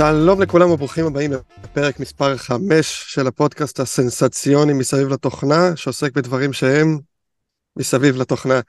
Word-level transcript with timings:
שלום 0.00 0.42
לכולם 0.42 0.70
וברוכים 0.70 1.06
הבאים 1.06 1.32
לפרק 1.64 2.00
מספר 2.00 2.36
5 2.36 3.04
של 3.06 3.26
הפודקאסט 3.26 3.80
הסנסציוני 3.80 4.72
מסביב 4.72 5.08
לתוכנה, 5.08 5.76
שעוסק 5.76 6.12
בדברים 6.12 6.52
שהם 6.52 6.98
מסביב 7.76 8.16
לתוכנה. 8.16 8.60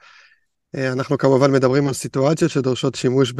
אה, 0.76 0.92
אנחנו 0.92 1.18
כמובן 1.18 1.52
מדברים 1.52 1.88
על 1.88 1.94
סיטואציות 1.94 2.50
שדורשות 2.50 2.94
שימוש 2.94 3.32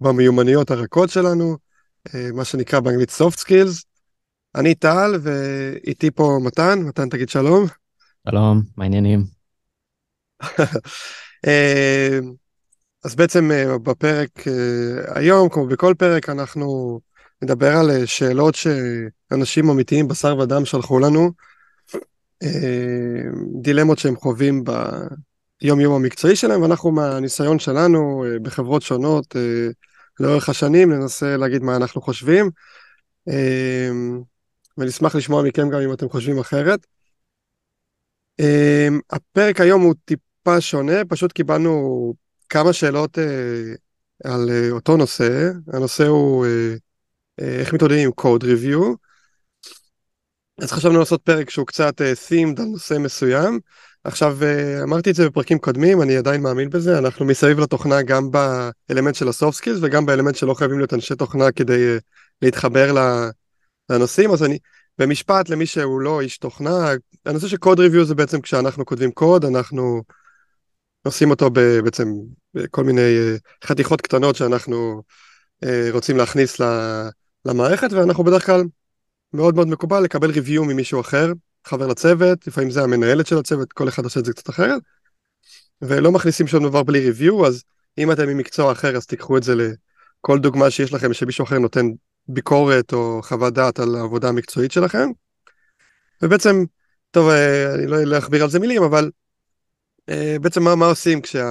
במיומנויות 0.00 0.70
הרכות 0.70 1.10
שלנו, 1.10 1.56
אה, 2.14 2.28
מה 2.34 2.44
שנקרא 2.44 2.80
באנגלית 2.80 3.10
soft 3.10 3.38
skills. 3.38 3.84
אני 4.54 4.74
טל 4.74 5.10
ואיתי 5.22 6.10
פה 6.10 6.38
מתן, 6.44 6.78
מתן 6.78 7.08
תגיד 7.08 7.28
שלום. 7.28 7.66
שלום, 8.28 8.62
מה 8.76 8.84
העניינים? 8.84 9.24
אה, 11.46 12.18
אז 13.04 13.14
בעצם 13.14 13.50
בפרק 13.82 14.30
היום, 15.14 15.48
כמו 15.48 15.66
בכל 15.66 15.94
פרק, 15.98 16.28
אנחנו 16.28 17.00
נדבר 17.42 17.76
על 17.76 17.90
אה, 17.90 18.06
שאלות 18.06 18.54
שאנשים 18.54 19.70
אמיתיים, 19.70 20.08
בשר 20.08 20.38
ודם, 20.38 20.64
שלחו 20.64 20.98
לנו, 20.98 21.30
אה, 22.42 22.48
דילמות 23.62 23.98
שהם 23.98 24.16
חווים 24.16 24.64
ביום-יום 25.62 25.94
המקצועי 25.94 26.36
שלהם, 26.36 26.62
ואנחנו 26.62 26.90
מהניסיון 26.90 27.58
שלנו 27.58 28.24
אה, 28.24 28.38
בחברות 28.38 28.82
שונות 28.82 29.36
לאורך 30.20 30.48
השנים 30.48 30.92
ננסה 30.92 31.36
להגיד 31.36 31.62
מה 31.62 31.76
אנחנו 31.76 32.02
חושבים, 32.02 32.50
ונשמח 34.78 35.14
לשמוע 35.14 35.42
מכם 35.42 35.70
גם 35.70 35.80
אם 35.80 35.92
אתם 35.92 36.08
חושבים 36.08 36.38
אחרת. 36.38 36.86
הפרק 39.10 39.60
היום 39.60 39.82
הוא 39.82 39.94
טיפה 40.04 40.60
שונה, 40.60 41.04
פשוט 41.08 41.32
קיבלנו 41.32 42.14
כמה 42.48 42.72
שאלות 42.72 43.18
על 44.24 44.50
אותו 44.70 44.96
נושא. 44.96 45.50
הנושא 45.72 46.06
הוא 46.06 46.46
איך 47.60 47.74
מתמודדים 47.74 48.08
עם 48.08 48.12
code 48.20 48.42
review. 48.42 48.96
אז 50.62 50.72
חשבנו 50.72 50.98
לעשות 50.98 51.22
פרק 51.22 51.50
שהוא 51.50 51.66
קצת 51.66 52.00
אה, 52.00 52.12
themed 52.12 52.60
על 52.60 52.66
נושא 52.66 52.94
מסוים. 52.98 53.60
עכשיו 54.04 54.38
אה, 54.42 54.82
אמרתי 54.82 55.10
את 55.10 55.14
זה 55.14 55.28
בפרקים 55.28 55.58
קודמים, 55.58 56.02
אני 56.02 56.16
עדיין 56.16 56.42
מאמין 56.42 56.70
בזה, 56.70 56.98
אנחנו 56.98 57.24
מסביב 57.24 57.60
לתוכנה 57.60 58.02
גם 58.02 58.30
באלמנט 58.30 59.14
של 59.14 59.28
ה 59.28 59.34
soft 59.34 59.56
skills 59.56 59.78
וגם 59.82 60.06
באלמנט 60.06 60.36
שלא 60.36 60.54
חייבים 60.54 60.78
להיות 60.78 60.94
אנשי 60.94 61.14
תוכנה 61.14 61.52
כדי 61.52 61.96
להתחבר 62.42 62.94
לנושאים, 63.90 64.30
אז 64.30 64.42
אני 64.44 64.58
במשפט 64.98 65.48
למי 65.48 65.66
שהוא 65.66 66.00
לא 66.00 66.20
איש 66.20 66.38
תוכנה, 66.38 66.90
הנושא 67.26 67.48
של 67.48 67.56
code 67.64 67.78
review 67.78 68.04
זה 68.04 68.14
בעצם 68.14 68.40
כשאנחנו 68.40 68.84
כותבים 68.84 69.12
קוד, 69.12 69.44
אנחנו 69.44 70.02
עושים 71.02 71.30
אותו 71.30 71.50
בעצם 71.84 72.08
בכל 72.54 72.84
מיני 72.84 73.16
חתיכות 73.64 74.00
קטנות 74.00 74.36
שאנחנו 74.36 75.02
רוצים 75.92 76.16
להכניס 76.16 76.60
למערכת, 77.44 77.92
ואנחנו 77.92 78.24
בדרך 78.24 78.46
כלל 78.46 78.62
מאוד 79.32 79.54
מאוד 79.54 79.68
מקובל 79.68 80.00
לקבל 80.00 80.30
ריוויו 80.30 80.64
ממישהו 80.64 81.00
אחר, 81.00 81.32
חבר 81.64 81.86
לצוות, 81.86 82.46
לפעמים 82.46 82.70
זה 82.70 82.82
המנהלת 82.82 83.26
של 83.26 83.38
הצוות, 83.38 83.72
כל 83.72 83.88
אחד 83.88 84.04
עושה 84.04 84.20
את 84.20 84.24
זה 84.24 84.32
קצת 84.32 84.50
אחרת, 84.50 84.82
ולא 85.82 86.12
מכניסים 86.12 86.46
שום 86.46 86.64
דבר 86.64 86.82
בלי 86.82 87.00
ריוויו, 87.00 87.46
אז 87.46 87.62
אם 87.98 88.12
אתם 88.12 88.28
ממקצוע 88.28 88.72
אחר 88.72 88.96
אז 88.96 89.06
תיקחו 89.06 89.36
את 89.36 89.42
זה 89.42 89.54
לכל 89.54 90.38
דוגמה 90.38 90.70
שיש 90.70 90.92
לכם 90.92 91.12
שמישהו 91.12 91.44
אחר 91.44 91.58
נותן 91.58 91.86
ביקורת 92.28 92.92
או 92.92 93.20
חוות 93.22 93.54
דעת 93.54 93.78
על 93.78 93.94
העבודה 93.94 94.28
המקצועית 94.28 94.72
שלכם. 94.72 95.08
ובעצם, 96.22 96.64
טוב, 97.10 97.28
אה, 97.28 97.74
אני 97.74 97.86
לא 97.86 98.18
אכביר 98.18 98.42
על 98.42 98.50
זה 98.50 98.58
מילים, 98.58 98.82
אבל 98.82 99.10
אה, 100.08 100.36
בעצם 100.40 100.62
מה, 100.62 100.74
מה 100.74 100.86
עושים 100.86 101.20
כשה... 101.20 101.44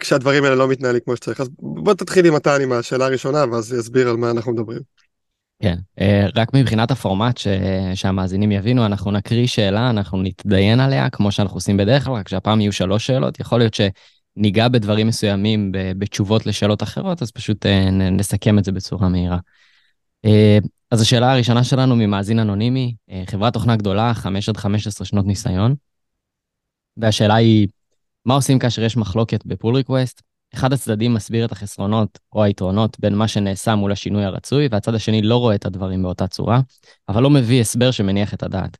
כשהדברים 0.00 0.44
האלה 0.44 0.54
לא 0.56 0.68
מתנהלים 0.68 1.00
כמו 1.04 1.16
שצריך. 1.16 1.40
אז 1.40 1.48
בוא 1.58 1.94
תתחיל 1.94 2.26
עם 2.26 2.34
מתן 2.34 2.60
עם 2.62 2.72
השאלה 2.72 3.06
הראשונה, 3.06 3.44
ואז 3.52 3.80
אסביר 3.80 4.08
על 4.08 4.16
מה 4.16 4.30
אנחנו 4.30 4.52
מדברים. 4.52 4.80
כן, 5.62 5.76
אה, 6.00 6.26
רק 6.34 6.54
מבחינת 6.54 6.90
הפורמט 6.90 7.38
ש... 7.38 7.46
שהמאזינים 7.94 8.52
יבינו, 8.52 8.86
אנחנו 8.86 9.10
נקריא 9.10 9.46
שאלה, 9.46 9.90
אנחנו 9.90 10.22
נתדיין 10.22 10.80
עליה, 10.80 11.10
כמו 11.10 11.32
שאנחנו 11.32 11.56
עושים 11.56 11.76
בדרך 11.76 12.04
כלל, 12.04 12.14
רק 12.14 12.28
שהפעם 12.28 12.60
יהיו 12.60 12.72
שלוש 12.72 13.06
שאלות. 13.06 13.40
יכול 13.40 13.58
להיות 13.58 13.74
שניגע 13.74 14.68
בדברים 14.68 15.06
מסוימים 15.06 15.72
בתשובות 15.72 16.46
לשאלות 16.46 16.82
אחרות, 16.82 17.22
אז 17.22 17.30
פשוט 17.30 17.66
אה, 17.66 17.90
נסכם 17.90 18.58
את 18.58 18.64
זה 18.64 18.72
בצורה 18.72 19.08
מהירה. 19.08 19.38
אה, 20.24 20.58
אז 20.90 21.00
השאלה 21.00 21.32
הראשונה 21.32 21.64
שלנו 21.64 21.96
ממאזין 21.96 22.38
אנונימי, 22.38 22.94
חברת 23.26 23.52
תוכנה 23.52 23.76
גדולה, 23.76 24.14
5 24.14 24.48
עד 24.48 24.56
15 24.56 25.06
שנות 25.06 25.26
ניסיון. 25.26 25.74
והשאלה 26.96 27.34
היא, 27.34 27.68
מה 28.28 28.34
עושים 28.34 28.58
כאשר 28.58 28.82
יש 28.82 28.96
מחלוקת 28.96 29.46
ב-pull 29.46 29.76
request? 29.76 30.22
אחד 30.54 30.72
הצדדים 30.72 31.14
מסביר 31.14 31.44
את 31.44 31.52
החסרונות 31.52 32.18
או 32.32 32.44
היתרונות 32.44 33.00
בין 33.00 33.14
מה 33.14 33.28
שנעשה 33.28 33.74
מול 33.74 33.92
השינוי 33.92 34.24
הרצוי, 34.24 34.68
והצד 34.70 34.94
השני 34.94 35.22
לא 35.22 35.36
רואה 35.36 35.54
את 35.54 35.66
הדברים 35.66 36.02
באותה 36.02 36.26
צורה, 36.26 36.60
אבל 37.08 37.22
לא 37.22 37.30
מביא 37.30 37.60
הסבר 37.60 37.90
שמניח 37.90 38.34
את 38.34 38.42
הדעת. 38.42 38.76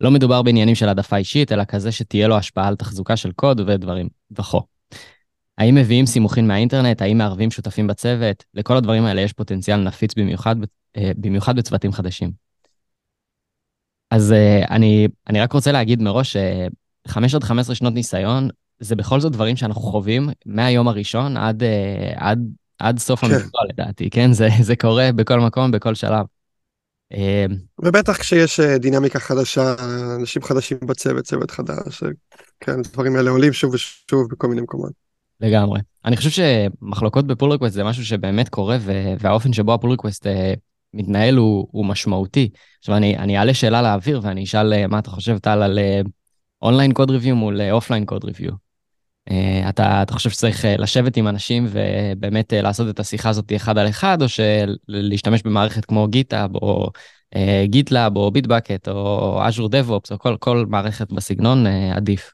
לא 0.00 0.10
מדובר 0.10 0.42
בעניינים 0.42 0.74
של 0.74 0.88
העדפה 0.88 1.16
אישית, 1.16 1.52
אלא 1.52 1.64
כזה 1.64 1.92
שתהיה 1.92 2.28
לו 2.28 2.36
השפעה 2.36 2.68
על 2.68 2.76
תחזוקה 2.76 3.16
של 3.16 3.32
קוד 3.32 3.60
ודברים 3.60 4.08
וכו'. 4.38 4.60
האם 5.58 5.74
מביאים 5.74 6.06
סימוכין 6.06 6.46
מהאינטרנט? 6.46 7.02
האם 7.02 7.18
מערבים 7.18 7.50
שותפים 7.50 7.86
בצוות? 7.86 8.44
לכל 8.54 8.76
הדברים 8.76 9.04
האלה 9.04 9.20
יש 9.20 9.32
פוטנציאל 9.32 9.80
נפיץ 9.80 10.14
במיוחד, 10.14 10.56
אה, 10.96 11.12
במיוחד 11.16 11.56
בצוותים 11.56 11.92
חדשים. 11.92 12.32
אז 14.10 14.32
אה, 14.32 14.64
אני, 14.70 15.08
אני 15.28 15.40
רק 15.40 15.52
רוצה 15.52 15.72
להגיד 15.72 16.02
מראש 16.02 16.32
ש-5 16.32 17.36
עד 17.36 17.44
15 17.44 17.74
שנות 17.74 17.94
ניסיון 17.94 18.48
זה 18.82 18.96
בכל 18.96 19.20
זאת 19.20 19.32
דברים 19.32 19.56
שאנחנו 19.56 19.80
חווים 19.80 20.28
מהיום 20.46 20.88
הראשון 20.88 21.36
עד, 21.36 21.62
אה, 21.62 22.12
עד, 22.16 22.38
עד 22.78 22.98
סוף 22.98 23.20
כן. 23.20 23.26
המקצוע 23.26 23.60
לדעתי, 23.68 24.10
כן? 24.10 24.32
זה, 24.32 24.48
זה 24.68 24.76
קורה 24.76 25.10
בכל 25.16 25.40
מקום, 25.40 25.70
בכל 25.70 25.94
שלב. 25.94 26.26
אה, 27.12 27.46
ובטח 27.78 28.16
כשיש 28.16 28.60
אה, 28.60 28.78
דינמיקה 28.78 29.18
חדשה, 29.18 29.74
אנשים 30.20 30.42
חדשים 30.42 30.78
בצוות, 30.86 31.24
צוות 31.24 31.50
חדש, 31.50 32.02
כן, 32.60 32.82
דברים 32.82 33.16
האלה 33.16 33.30
עולים 33.30 33.52
שוב 33.52 33.74
ושוב 33.74 34.28
בכל 34.30 34.48
מיני 34.48 34.60
מקומות. 34.60 34.92
לגמרי. 35.40 35.80
אני 36.04 36.16
חושב 36.16 36.30
שמחלוקות 36.30 37.26
בפול 37.26 37.52
ריקווסט 37.52 37.74
זה 37.74 37.84
משהו 37.84 38.04
שבאמת 38.04 38.48
קורה, 38.48 38.78
והאופן 39.18 39.52
שבו 39.52 39.74
ה-pull 39.74 39.90
request 39.90 40.26
מתנהל 40.94 41.36
הוא, 41.36 41.68
הוא 41.70 41.86
משמעותי. 41.86 42.50
עכשיו, 42.78 42.96
אני, 42.96 43.18
אני 43.18 43.38
אעלה 43.38 43.54
שאלה 43.54 43.82
לאוויר 43.82 44.20
ואני 44.22 44.44
אשאל 44.44 44.86
מה 44.86 44.98
אתה 44.98 45.10
חושב, 45.10 45.38
טל, 45.38 45.62
על 45.62 45.78
online 46.62 46.92
code 46.92 47.10
review 47.10 47.36
מול 47.36 47.60
offline 47.70 48.04
code 48.04 48.24
review. 48.24 48.71
אה, 49.30 49.68
אתה, 49.68 50.02
אתה 50.02 50.12
חושב 50.12 50.30
שצריך 50.30 50.64
אה, 50.64 50.76
לשבת 50.76 51.16
עם 51.16 51.28
אנשים 51.28 51.66
ובאמת 51.70 52.52
אה, 52.52 52.62
לעשות 52.62 52.88
את 52.88 53.00
השיחה 53.00 53.28
הזאת 53.28 53.52
אחד 53.56 53.78
על 53.78 53.88
אחד, 53.88 54.22
או 54.22 54.26
שלהשתמש 54.28 55.42
במערכת 55.42 55.84
כמו 55.84 56.08
GitHub, 56.08 56.56
או 56.56 56.90
GitLab, 57.64 58.16
או 58.16 58.30
Bitbucket, 58.30 58.88
או 58.88 59.40
Azure 59.48 59.68
DevOps, 59.68 60.12
או 60.12 60.18
כל, 60.18 60.36
כל 60.40 60.64
מערכת 60.68 61.12
בסגנון 61.12 61.66
עדיף. 61.66 62.32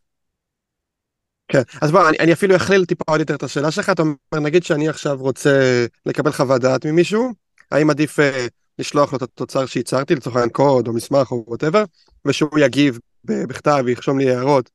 כן, 1.48 1.62
אז 1.82 1.90
בוא, 1.90 2.08
אני, 2.08 2.16
אני 2.20 2.32
אפילו 2.32 2.56
אכליל 2.56 2.84
טיפה 2.84 3.04
עוד 3.06 3.20
יותר 3.20 3.34
את 3.34 3.42
השאלה 3.42 3.70
שלך, 3.70 3.90
אתה 3.90 4.02
אומר, 4.02 4.14
נגיד 4.42 4.64
שאני 4.64 4.88
עכשיו 4.88 5.16
רוצה 5.20 5.86
לקבל 6.06 6.32
חוות 6.32 6.60
דעת 6.60 6.86
ממישהו, 6.86 7.32
האם 7.72 7.90
עדיף 7.90 8.20
אה, 8.20 8.46
לשלוח 8.78 9.12
לו 9.12 9.16
את 9.16 9.22
התוצר 9.22 9.66
שייצרתי, 9.66 10.14
לצורך 10.14 10.36
העניין 10.36 10.50
קוד 10.50 10.88
או 10.88 10.92
מסמך 10.92 11.32
או 11.32 11.44
whatever, 11.46 11.84
ושהוא 12.24 12.58
יגיב 12.58 12.98
בכתב 13.24 13.82
וירשום 13.84 14.18
לי 14.18 14.30
הערות 14.30 14.70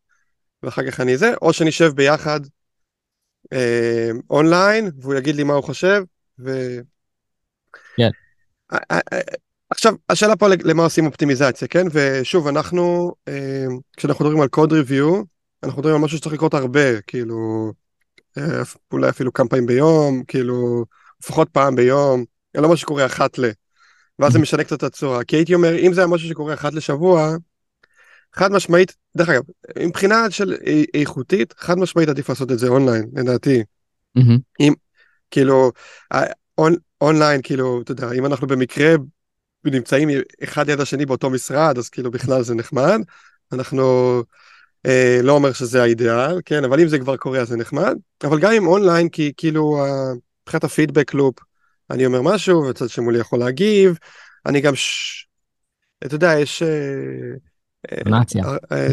ואחר 0.63 0.91
כך 0.91 1.00
אני 1.00 1.18
זה, 1.18 1.34
או 1.41 1.53
שנשב 1.53 1.91
ביחד 1.96 2.40
אה, 3.53 4.09
אונליין, 4.29 4.91
והוא 5.01 5.16
יגיד 5.16 5.35
לי 5.35 5.44
מה 5.44 5.53
הוא 5.53 5.63
חושב, 5.63 6.03
ו... 6.40 6.51
כן. 7.97 8.09
אה, 8.73 9.00
עכשיו, 9.69 9.94
השאלה 10.09 10.35
פה 10.35 10.47
למה 10.63 10.84
עושים 10.84 11.06
אופטימיזציה, 11.06 11.68
כן? 11.68 11.88
ושוב, 11.91 12.47
אנחנו, 12.47 13.14
אה, 13.28 13.66
כשאנחנו 13.97 14.26
מדברים 14.26 14.41
על 14.41 14.47
code 14.47 14.73
review, 14.73 15.22
אנחנו 15.64 15.79
מדברים 15.79 15.96
על 15.96 16.02
משהו 16.02 16.17
שצריך 16.17 16.34
לקרות 16.35 16.53
הרבה, 16.53 17.02
כאילו, 17.02 17.72
אה, 18.37 18.61
אולי 18.91 19.09
אפילו 19.09 19.34
כמה 19.34 19.49
פעמים 19.49 19.66
ביום, 19.66 20.23
כאילו, 20.28 20.85
לפחות 21.23 21.49
פעם 21.49 21.76
ביום, 21.76 22.26
לא 22.55 22.70
משהו 22.70 22.78
שקורה 22.78 23.05
אחת 23.05 23.37
ל... 23.37 23.46
ואז 24.20 24.34
זה 24.34 24.40
משנה 24.40 24.64
קצת 24.64 24.78
את 24.78 24.84
הצורה, 24.84 25.23
כי 25.23 25.35
הייתי 25.35 25.53
אומר, 25.53 25.76
אם 25.76 25.93
זה 25.93 26.02
היה 26.02 26.08
משהו 26.08 26.29
שקורה 26.29 26.53
אחת 26.53 26.73
לשבוע, 26.73 27.35
חד 28.35 28.52
משמעית, 28.52 28.96
דרך 29.18 29.30
אגב, 29.30 29.41
מבחינה 29.80 30.32
של 30.32 30.56
איכותית, 30.94 31.53
חד 31.58 31.78
משמעית 31.78 32.09
עדיף 32.09 32.30
לעשות 32.30 32.52
את 32.52 32.59
זה 32.59 32.68
אונליין, 32.68 33.09
לדעתי. 33.16 33.64
Mm-hmm. 34.18 34.40
אם, 34.59 34.74
כאילו, 35.32 35.72
און, 36.58 36.76
אונליין, 37.02 37.41
כאילו, 37.44 37.82
אתה 37.82 37.91
יודע, 37.91 38.12
אם 38.12 38.26
אנחנו 38.26 38.47
במקרה 38.47 38.96
נמצאים 39.66 40.09
אחד 40.44 40.70
ליד 40.70 40.80
השני 40.80 41.06
באותו 41.06 41.30
משרד, 41.30 41.78
אז 41.78 41.90
כאילו 41.90 42.12
בכלל 42.12 42.44
זה 42.44 42.56
נחמד. 42.56 43.00
אנחנו, 43.52 43.84
אה, 44.85 45.20
לא 45.24 45.34
אומר 45.34 45.53
שזה 45.53 45.82
האידיאל, 45.84 46.41
כן, 46.46 46.64
אבל 46.64 46.80
אם 46.80 46.88
זה 46.88 47.00
כבר 47.00 47.18
קורה 47.18 47.40
אז 47.40 47.47
זה 47.47 47.58
נחמד. 47.58 47.97
אבל 48.24 48.40
גם 48.40 48.52
עם 48.53 48.68
אונליין, 48.68 49.09
כי 49.09 49.34
כאילו, 49.38 49.85
מבחינת 50.44 50.64
הפידבק 50.64 51.14
לופ, 51.14 51.35
אני 51.90 52.06
אומר 52.06 52.22
משהו, 52.22 52.64
וצד 52.70 52.90
שמולי 52.90 53.20
יכול 53.20 53.40
להגיב, 53.40 53.97
אני 54.46 54.62
גם, 54.62 54.76
ש... 54.76 55.28
אתה 56.06 56.16
יודע, 56.16 56.40
יש... 56.40 56.64
אה, 56.64 57.53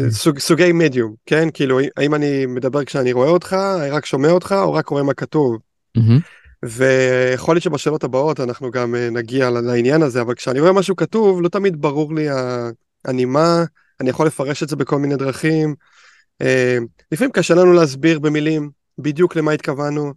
סוג, 0.09 0.39
סוגי 0.39 0.71
מדיום, 0.71 1.13
כן? 1.25 1.47
כאילו, 1.53 1.79
האם 1.97 2.15
אני 2.15 2.45
מדבר 2.45 2.83
כשאני 2.83 3.13
רואה 3.13 3.29
אותך, 3.29 3.55
רק 3.91 4.05
שומע 4.05 4.29
אותך, 4.29 4.55
או 4.61 4.73
רק 4.73 4.87
רואה 4.87 5.03
מה 5.03 5.13
כתוב? 5.13 5.57
ויכול 6.65 7.55
להיות 7.55 7.63
שבשאלות 7.63 8.03
הבאות 8.03 8.39
אנחנו 8.39 8.71
גם 8.71 8.95
נגיע 8.95 9.49
לעניין 9.49 10.01
הזה, 10.01 10.21
אבל 10.21 10.35
כשאני 10.35 10.59
רואה 10.59 10.71
משהו 10.71 10.95
כתוב, 10.95 11.41
לא 11.41 11.49
תמיד 11.49 11.81
ברור 11.81 12.13
לי 12.13 12.27
הנימה, 13.05 13.63
אני 14.01 14.09
יכול 14.09 14.27
לפרש 14.27 14.63
את 14.63 14.69
זה 14.69 14.75
בכל 14.75 14.99
מיני 14.99 15.15
דרכים. 15.15 15.75
לפעמים 17.11 17.31
קשה 17.31 17.55
לנו 17.55 17.73
להסביר 17.73 18.19
במילים 18.19 18.69
בדיוק 18.97 19.35
למה 19.35 19.51
התכוונו. 19.51 20.13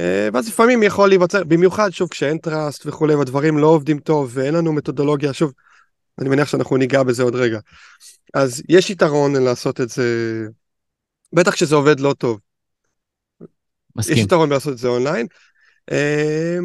אה, 0.00 0.28
ואז 0.32 0.48
לפעמים 0.48 0.82
יכול 0.82 1.08
להיווצר, 1.08 1.44
במיוחד 1.44 1.90
שוב 1.90 2.08
כשאין 2.08 2.38
טראסט 2.38 2.86
וכולי 2.86 3.14
והדברים 3.14 3.58
לא 3.58 3.66
עובדים 3.66 3.98
טוב 3.98 4.30
ואין 4.34 4.54
לנו 4.54 4.72
מתודולוגיה, 4.72 5.32
שוב, 5.32 5.52
אני 6.18 6.28
מניח 6.28 6.48
שאנחנו 6.48 6.76
ניגע 6.76 7.02
בזה 7.02 7.22
עוד 7.22 7.34
רגע. 7.34 7.58
אז 8.34 8.62
יש 8.68 8.90
יתרון 8.90 9.34
לעשות 9.34 9.80
את 9.80 9.88
זה, 9.88 10.04
בטח 11.32 11.52
כשזה 11.52 11.76
עובד 11.76 12.00
לא 12.00 12.14
טוב. 12.18 12.40
מסכים. 13.96 14.16
יש 14.16 14.22
יתרון 14.22 14.50
לעשות 14.50 14.72
את 14.72 14.78
זה 14.78 14.88
אונליין. 14.88 15.26
אה, 15.92 16.58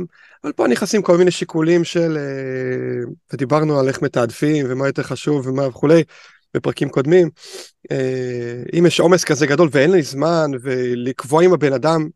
אבל 0.44 0.54
פה 0.54 0.68
נכנסים 0.68 1.02
כל 1.02 1.18
מיני 1.18 1.32
שיקולים 1.32 1.84
של, 1.84 2.18
אה, 2.18 3.12
ודיברנו 3.34 3.80
על 3.80 3.88
איך 3.88 4.02
מתעדפים 4.02 4.66
ומה 4.70 4.88
יותר 4.88 5.04
חשוב 5.04 5.48
ומה 5.48 5.68
וכולי 5.68 6.04
בפרקים 6.54 6.90
קודמים. 6.90 7.30
אם 8.78 8.86
יש 8.86 9.00
עומס 9.00 9.24
כזה 9.24 9.48
גדול 9.48 9.70
ואין 9.72 9.92
לי 9.92 10.02
זמן 10.02 10.52
ולקבוע 10.62 11.44
עם 11.44 11.54
הבן 11.54 11.74
אדם 11.74 12.08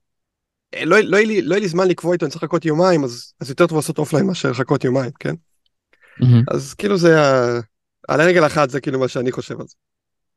לא, 0.84 1.00
לא, 1.00 1.18
יהיה 1.18 1.28
לי, 1.28 1.42
לא 1.42 1.56
יהיה 1.56 1.62
לי 1.62 1.68
זמן 1.68 1.88
לקבוע 1.88 2.14
איתו, 2.14 2.26
אני 2.26 2.32
צריך 2.32 2.44
לחכות 2.44 2.66
יומיים, 2.66 3.04
אז, 3.04 3.34
אז 3.40 3.50
יותר 3.50 3.68
טוב 3.68 3.78
לעשות 3.78 3.98
אופליין 3.98 4.26
מאשר 4.26 4.52
לחכות 4.52 4.84
יומיים, 4.84 5.12
כן? 5.20 5.36
Mm-hmm. 6.22 6.44
אז 6.52 6.74
כאילו 6.74 6.98
זה. 6.98 7.20
על 8.08 8.22
הרגל 8.22 8.46
אחת 8.46 8.70
זה 8.70 8.82
כאילו 8.82 9.00
מה 9.00 9.08
שאני 9.08 9.32
חושב 9.32 9.60
על 9.60 9.68
זה. 9.68 9.76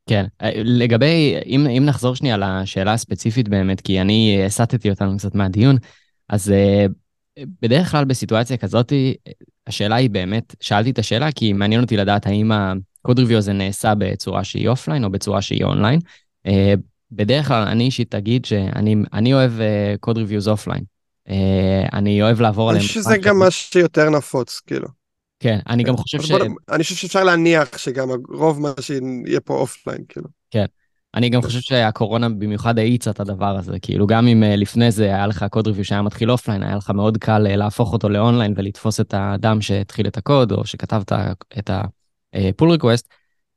כן, 0.07 0.25
אה, 0.41 0.49
לגבי, 0.55 1.35
אם, 1.45 1.67
אם 1.67 1.83
נחזור 1.85 2.15
שנייה 2.15 2.37
לשאלה 2.37 2.93
הספציפית 2.93 3.49
באמת, 3.49 3.81
כי 3.81 4.01
אני 4.01 4.41
הסטתי 4.45 4.89
אותנו 4.89 5.17
קצת 5.17 5.35
מהדיון, 5.35 5.77
אז 6.29 6.49
uh, 6.49 6.91
בדרך 7.61 7.91
כלל 7.91 8.05
בסיטואציה 8.05 8.57
כזאת, 8.57 8.93
השאלה 9.67 9.95
היא 9.95 10.09
באמת, 10.09 10.55
שאלתי 10.61 10.89
את 10.89 10.99
השאלה 10.99 11.31
כי 11.31 11.53
מעניין 11.53 11.81
אותי 11.81 11.97
לדעת 11.97 12.27
האם 12.27 12.51
ה-code 12.51 13.15
review 13.15 13.37
הזה 13.37 13.53
נעשה 13.53 13.93
בצורה 13.97 14.43
שהיא 14.43 14.69
offline 14.69 15.03
או 15.03 15.09
בצורה 15.09 15.41
שהיא 15.41 15.63
online. 15.63 15.99
Uh, 16.47 16.51
בדרך 17.11 17.47
כלל 17.47 17.67
אני 17.67 17.83
אישית 17.83 18.15
אגיד 18.15 18.45
שאני 18.45 19.33
אוהב 19.33 19.51
code 20.05 20.17
reviews 20.17 20.49
offline. 20.49 20.83
אני 21.93 22.21
אוהב 22.21 22.41
לעבור 22.41 22.69
עליהם. 22.69 22.81
אני 22.81 22.87
חושב 22.87 23.01
שזה 23.01 23.17
גם 23.17 23.39
מה 23.39 23.51
שיותר 23.51 24.09
נפוץ, 24.09 24.61
כאילו. 24.67 24.87
כן, 25.39 25.59
אני 25.69 25.83
גם 25.83 25.97
חושב 25.97 26.21
ש... 26.21 26.31
אני 26.71 26.83
חושב 26.83 26.95
שאפשר 26.95 27.23
להניח 27.23 27.77
שגם 27.77 28.09
רוב 28.29 28.61
מה 28.61 28.73
שיהיה 28.81 29.39
פה 29.39 29.53
offline, 29.53 30.03
כאילו. 30.09 30.27
כן. 30.51 30.65
אני 31.15 31.29
גם 31.29 31.41
חושב 31.41 31.59
שהקורונה 31.59 32.29
במיוחד 32.29 32.79
האיצה 32.79 33.11
את 33.11 33.19
הדבר 33.19 33.57
הזה, 33.57 33.79
כאילו 33.81 34.07
גם 34.07 34.27
אם 34.27 34.43
uh, 34.43 34.45
לפני 34.45 34.91
זה 34.91 35.05
היה 35.05 35.27
לך 35.27 35.45
code 35.51 35.67
review 35.67 35.85
שהיה 35.85 36.01
מתחיל 36.01 36.31
offline, 36.31 36.63
היה 36.63 36.75
לך 36.75 36.89
מאוד 36.89 37.17
קל 37.17 37.47
uh, 37.47 37.55
להפוך 37.55 37.93
אותו 37.93 38.09
ל-online 38.09 38.53
ולתפוס 38.57 38.99
את 38.99 39.13
האדם 39.13 39.61
שהתחיל 39.61 40.07
את 40.07 40.17
הקוד 40.17 40.51
או 40.51 40.65
שכתב 40.65 41.01
את 41.59 41.69
ה-pull 42.33 42.71
request. 42.71 43.07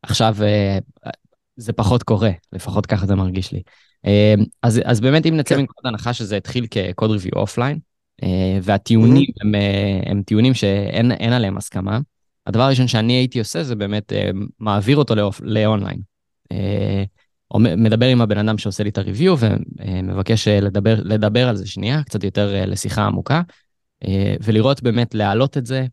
עכשיו 0.02 0.36
זה 1.56 1.72
פחות 1.72 2.02
קורה, 2.02 2.30
לפחות 2.52 2.86
ככה 2.86 3.06
זה 3.06 3.14
מרגיש 3.14 3.52
לי. 3.52 3.62
אה, 4.06 4.34
אז, 4.62 4.80
אז 4.84 5.00
באמת 5.00 5.26
אם 5.26 5.36
נצא 5.36 5.54
כן. 5.54 5.60
מנקודת 5.60 5.86
הנחה 5.86 6.12
שזה 6.12 6.36
התחיל 6.36 6.66
כ-code 6.70 7.10
review 7.10 7.32
offline, 7.36 7.78
והטיעונים 8.62 9.22
mm-hmm. 9.22 9.46
הם, 9.46 9.54
אה, 9.54 10.00
הם 10.06 10.22
טיעונים 10.22 10.54
שאין 10.54 11.32
עליהם 11.32 11.56
הסכמה, 11.56 12.00
הדבר 12.46 12.62
הראשון 12.62 12.88
שאני 12.88 13.12
הייתי 13.12 13.38
עושה 13.38 13.62
זה 13.62 13.76
באמת 13.76 14.12
אה, 14.12 14.30
מעביר 14.58 14.96
אותו 14.96 15.14
ל-off, 15.14 15.40
ל-online. 15.44 16.00
מדבר 17.54 18.06
עם 18.06 18.20
הבן 18.20 18.38
אדם 18.38 18.58
שעושה 18.58 18.82
לי 18.82 18.90
את 18.90 18.98
ה-review 18.98 19.36
ומבקש 19.38 20.48
לדבר, 20.48 20.94
לדבר 21.04 21.48
על 21.48 21.56
זה 21.56 21.66
שנייה, 21.66 22.02
קצת 22.02 22.24
יותר 22.24 22.64
לשיחה 22.66 23.06
עמוקה, 23.06 23.42
ולראות 24.42 24.82
באמת 24.82 25.14
להעלות 25.14 25.58
את 25.58 25.66
זה 25.66 25.86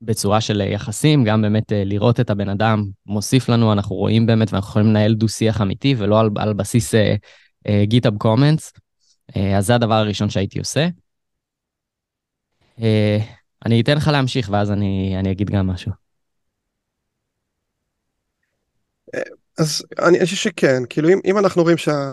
בצורה 0.00 0.40
של 0.40 0.60
יחסים, 0.60 1.24
גם 1.24 1.42
באמת 1.42 1.72
אה, 1.72 1.84
לראות 1.84 2.20
את 2.20 2.30
הבן 2.30 2.48
אדם 2.48 2.84
מוסיף 3.06 3.48
לנו, 3.48 3.72
אנחנו 3.72 3.96
רואים 3.96 4.26
באמת 4.26 4.52
ואנחנו 4.52 4.70
יכולים 4.70 4.88
לנהל 4.88 5.14
דו-שיח 5.14 5.60
אמיתי 5.62 5.94
ולא 5.98 6.20
על, 6.20 6.30
על 6.36 6.52
בסיס 6.52 6.94
גיטאב 7.82 8.14
uh, 8.14 8.18
קומנטס. 8.18 8.72
Uh, 9.32 9.38
אז 9.56 9.66
זה 9.66 9.74
הדבר 9.74 9.94
הראשון 9.94 10.30
שהייתי 10.30 10.58
עושה. 10.58 10.88
Uh, 12.78 12.82
אני 13.66 13.80
אתן 13.80 13.96
לך 13.96 14.08
להמשיך 14.08 14.48
ואז 14.52 14.70
אני, 14.70 15.14
אני 15.18 15.32
אגיד 15.32 15.50
גם 15.50 15.66
משהו. 15.66 15.92
אז 19.58 19.84
אני 19.98 20.24
חושב 20.24 20.36
שכן, 20.36 20.82
כאילו 20.88 21.08
אם, 21.08 21.18
אם 21.24 21.38
אנחנו 21.38 21.62
רואים 21.62 21.76
שה... 21.76 22.12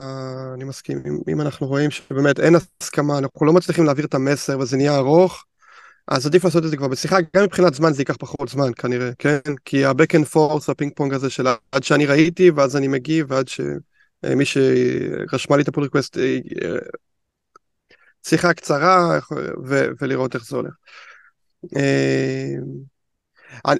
אני 0.53 0.63
מסכים, 0.63 1.01
אם, 1.07 1.17
אם 1.27 1.41
אנחנו 1.41 1.67
רואים 1.67 1.91
שבאמת 1.91 2.39
אין 2.39 2.55
הסכמה, 2.55 3.17
אנחנו 3.17 3.45
לא 3.45 3.53
מצליחים 3.53 3.85
להעביר 3.85 4.05
את 4.05 4.13
המסר 4.13 4.59
וזה 4.59 4.77
נהיה 4.77 4.95
ארוך, 4.95 5.45
אז 6.07 6.25
עדיף 6.25 6.45
לעשות 6.45 6.65
את 6.65 6.69
זה 6.69 6.77
כבר 6.77 6.87
בשיחה, 6.87 7.17
גם 7.35 7.43
מבחינת 7.43 7.73
זמן 7.73 7.93
זה 7.93 8.01
ייקח 8.01 8.15
פחות 8.19 8.49
זמן 8.49 8.71
כנראה, 8.75 9.09
כן? 9.19 9.39
כי 9.65 9.85
ה-back 9.85 10.15
and 10.15 10.35
forth, 10.35 10.71
הפינג 10.71 10.91
פונג 10.95 11.13
הזה 11.13 11.29
של 11.29 11.47
עד 11.71 11.83
שאני 11.83 12.05
ראיתי 12.05 12.49
ואז 12.49 12.77
אני 12.77 12.87
מגיב 12.87 13.31
ועד 13.31 13.47
שמי 13.47 13.69
אה, 14.25 14.45
שרשמה 14.45 15.55
לי 15.55 15.63
את 15.63 15.67
ה-pull 15.67 15.83
request, 15.83 16.17
אה, 16.17 16.37
אה, 16.63 16.77
שיחה 18.25 18.53
קצרה 18.53 19.19
ו- 19.65 19.87
ולראות 20.01 20.35
איך 20.35 20.45
זה 20.45 20.55
הולך. 20.55 20.73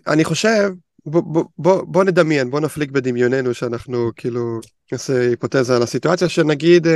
אני 0.08 0.24
חושב, 0.24 0.72
בוא, 1.06 1.44
בוא, 1.58 1.84
בוא, 1.88 2.04
נדמיין, 2.04 2.52
בוא 2.52 2.60
נפליג 2.60 2.92
בדמיוננו 2.92 3.54
שאנחנו 3.54 4.12
כאילו 4.16 4.60
נעשה 4.92 5.22
היפותזה 5.22 5.76
על 5.76 5.84
הסיטואציה 5.84 6.30
שנגיד 6.30 6.88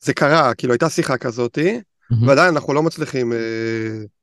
זה 0.00 0.14
קרה, 0.14 0.54
כאילו 0.54 0.72
הייתה 0.72 0.88
שיחה 0.90 1.18
כזאתי, 1.18 1.78
mm-hmm. 1.78 2.26
ועדיין 2.26 2.54
אנחנו 2.54 2.74
לא 2.74 2.82
מצליחים 2.82 3.32
אה, 3.32 3.38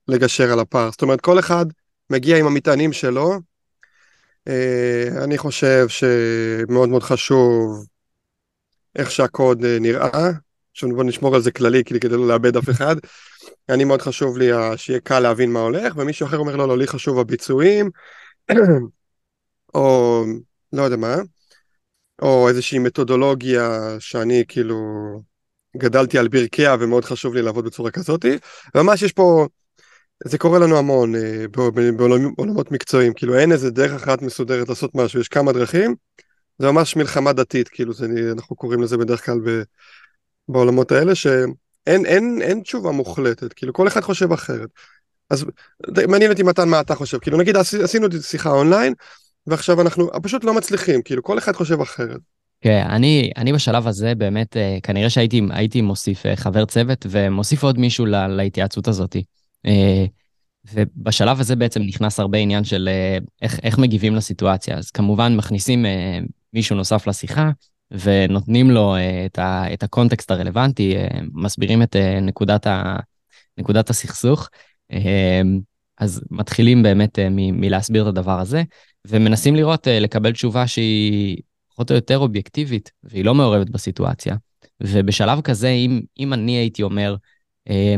לגשר 0.08 0.52
על 0.52 0.60
הפער. 0.60 0.92
זאת 0.92 1.02
אומרת, 1.02 1.22
כל 1.22 1.40
אחד 1.40 1.66
מגיע 2.10 2.38
עם 2.38 2.48
המטענים 2.48 2.94
שלו. 2.94 3.34
אה, 4.48 5.08
אני 5.24 5.38
חושב 5.38 5.86
שמאוד 5.88 6.90
מאוד 6.90 7.04
חשוב 7.04 7.86
איך 8.96 9.12
שהקוד 9.12 9.66
אה, 9.66 9.78
נראה. 9.80 10.32
בוא 10.84 11.04
נשמור 11.04 11.36
על 11.36 11.42
זה 11.42 11.52
כללי 11.52 11.84
כדי 11.84 12.18
לא 12.18 12.28
לאבד 12.28 12.58
אף 12.58 12.70
אחד. 12.70 12.96
אני 13.70 13.84
מאוד 13.84 14.02
חשוב 14.02 14.38
לי 14.38 14.50
שיהיה 14.76 15.00
קל 15.00 15.20
להבין 15.20 15.52
מה 15.52 15.60
הולך, 15.60 15.94
ומישהו 15.98 16.28
אחר 16.28 16.38
אומר 16.38 16.56
לא, 16.56 16.68
לא, 16.68 16.78
לי 16.78 16.88
חשוב 16.88 17.20
הביצועים, 17.20 17.90
או 19.74 20.24
לא 20.74 20.82
יודע 20.82 20.96
מה, 20.96 21.16
או 22.22 22.50
איזושהי 22.50 22.80
מתודולוגיה 22.80 23.96
שאני 24.00 24.44
כאילו 24.48 24.78
גדלתי 25.78 26.18
על 26.18 26.28
ברכיה 26.28 26.76
ומאוד 26.80 27.06
חשוב 27.06 27.34
לי 27.34 27.42
לעבוד 27.42 27.66
בצורה 27.66 27.92
כזאתי. 27.92 28.38
ממש 28.76 29.02
יש 29.02 29.14
פה, 29.14 29.48
זה 30.26 30.38
קורה 30.38 30.60
לנו 30.60 30.78
המון 30.78 31.16
אה, 31.16 31.46
בעולמות 31.98 32.72
מקצועיים, 32.72 33.14
כאילו 33.14 33.38
אין 33.38 33.52
איזה 33.52 33.72
דרך 33.72 33.92
אחת 33.92 34.22
מסודרת 34.22 34.70
לעשות 34.70 34.96
משהו, 34.96 35.20
יש 35.20 35.28
כמה 35.28 35.54
דרכים. 35.54 35.96
זה 36.60 36.72
ממש 36.72 36.96
מלחמה 36.96 37.34
דתית, 37.34 37.68
כאילו 37.68 37.94
זה, 37.94 38.08
אנחנו 38.32 38.56
קוראים 38.56 38.82
לזה 38.82 38.98
בדרך 38.98 39.26
כלל 39.26 39.40
ב, 39.46 39.62
בעולמות 40.50 40.92
האלה, 40.92 41.16
שאין 41.16 42.06
אין, 42.06 42.40
אין 42.42 42.62
תשובה 42.62 42.92
מוחלטת, 42.92 43.54
כאילו 43.54 43.74
כל 43.74 43.88
אחד 43.88 44.02
חושב 44.02 44.32
אחרת. 44.32 44.70
אז 45.30 45.46
מעניין 46.08 46.32
אותי 46.32 46.44
מתן 46.44 46.70
מה 46.70 46.80
אתה 46.80 46.96
חושב, 46.96 47.18
כאילו 47.18 47.38
נגיד 47.38 47.56
עשינו 47.58 48.08
שיחה 48.22 48.50
אונליין, 48.50 48.94
ועכשיו 49.48 49.82
אנחנו 49.82 50.10
פשוט 50.24 50.44
לא 50.44 50.54
מצליחים, 50.54 51.02
כאילו 51.02 51.24
כל 51.24 51.38
אחד 51.38 51.56
חושב 51.56 51.82
אחרת. 51.82 52.20
כן, 52.62 52.86
אני, 52.90 53.32
אני 53.38 53.54
בשלב 53.54 53.88
הזה 53.88 54.16
באמת, 54.16 54.58
אה, 54.58 54.78
כנראה 54.84 55.10
שהייתי 55.10 55.82
מוסיף 55.82 56.26
אה, 56.26 56.36
חבר 56.36 56.66
צוות 56.66 57.06
ומוסיף 57.10 57.64
עוד 57.64 57.80
מישהו 57.80 58.06
לה, 58.06 58.28
להתייעצות 58.28 58.88
הזאת. 58.88 59.16
אה, 59.66 60.06
ובשלב 60.74 61.40
הזה 61.40 61.56
בעצם 61.56 61.82
נכנס 61.82 62.20
הרבה 62.20 62.38
עניין 62.38 62.64
של 62.64 62.90
איך, 63.42 63.60
איך 63.64 63.78
מגיבים 63.78 64.16
לסיטואציה. 64.16 64.78
אז 64.78 64.92
כמובן 64.92 65.36
מכניסים 65.36 65.86
מישהו 66.54 66.76
נוסף 66.76 67.08
לשיחה 67.08 67.50
ונותנים 67.92 68.72
לו 68.72 68.96
את, 69.26 69.40
ה, 69.40 69.74
את 69.74 69.84
הקונטקסט 69.84 70.32
הרלוונטי, 70.32 70.96
מסבירים 71.34 71.84
את 71.84 71.96
נקודת, 72.22 72.68
ה, 72.68 72.96
נקודת 73.58 73.90
הסכסוך. 73.90 74.50
אז 75.98 76.22
מתחילים 76.32 76.84
באמת 76.84 77.20
מ, 77.20 77.62
מלהסביר 77.62 78.04
את 78.04 78.08
הדבר 78.08 78.40
הזה, 78.40 78.64
ומנסים 79.08 79.56
לראות, 79.56 79.88
לקבל 79.92 80.32
תשובה 80.32 80.68
שהיא 80.68 81.38
פחות 81.70 81.92
או 81.92 81.96
יותר 81.96 82.18
אובייקטיבית, 82.18 82.92
והיא 83.04 83.26
לא 83.26 83.36
מעורבת 83.36 83.70
בסיטואציה. 83.70 84.36
ובשלב 84.84 85.42
כזה, 85.42 85.70
אם, 85.70 86.02
אם 86.20 86.34
אני 86.34 86.52
הייתי 86.52 86.84
אומר, 86.84 87.16
אה, 87.70 87.96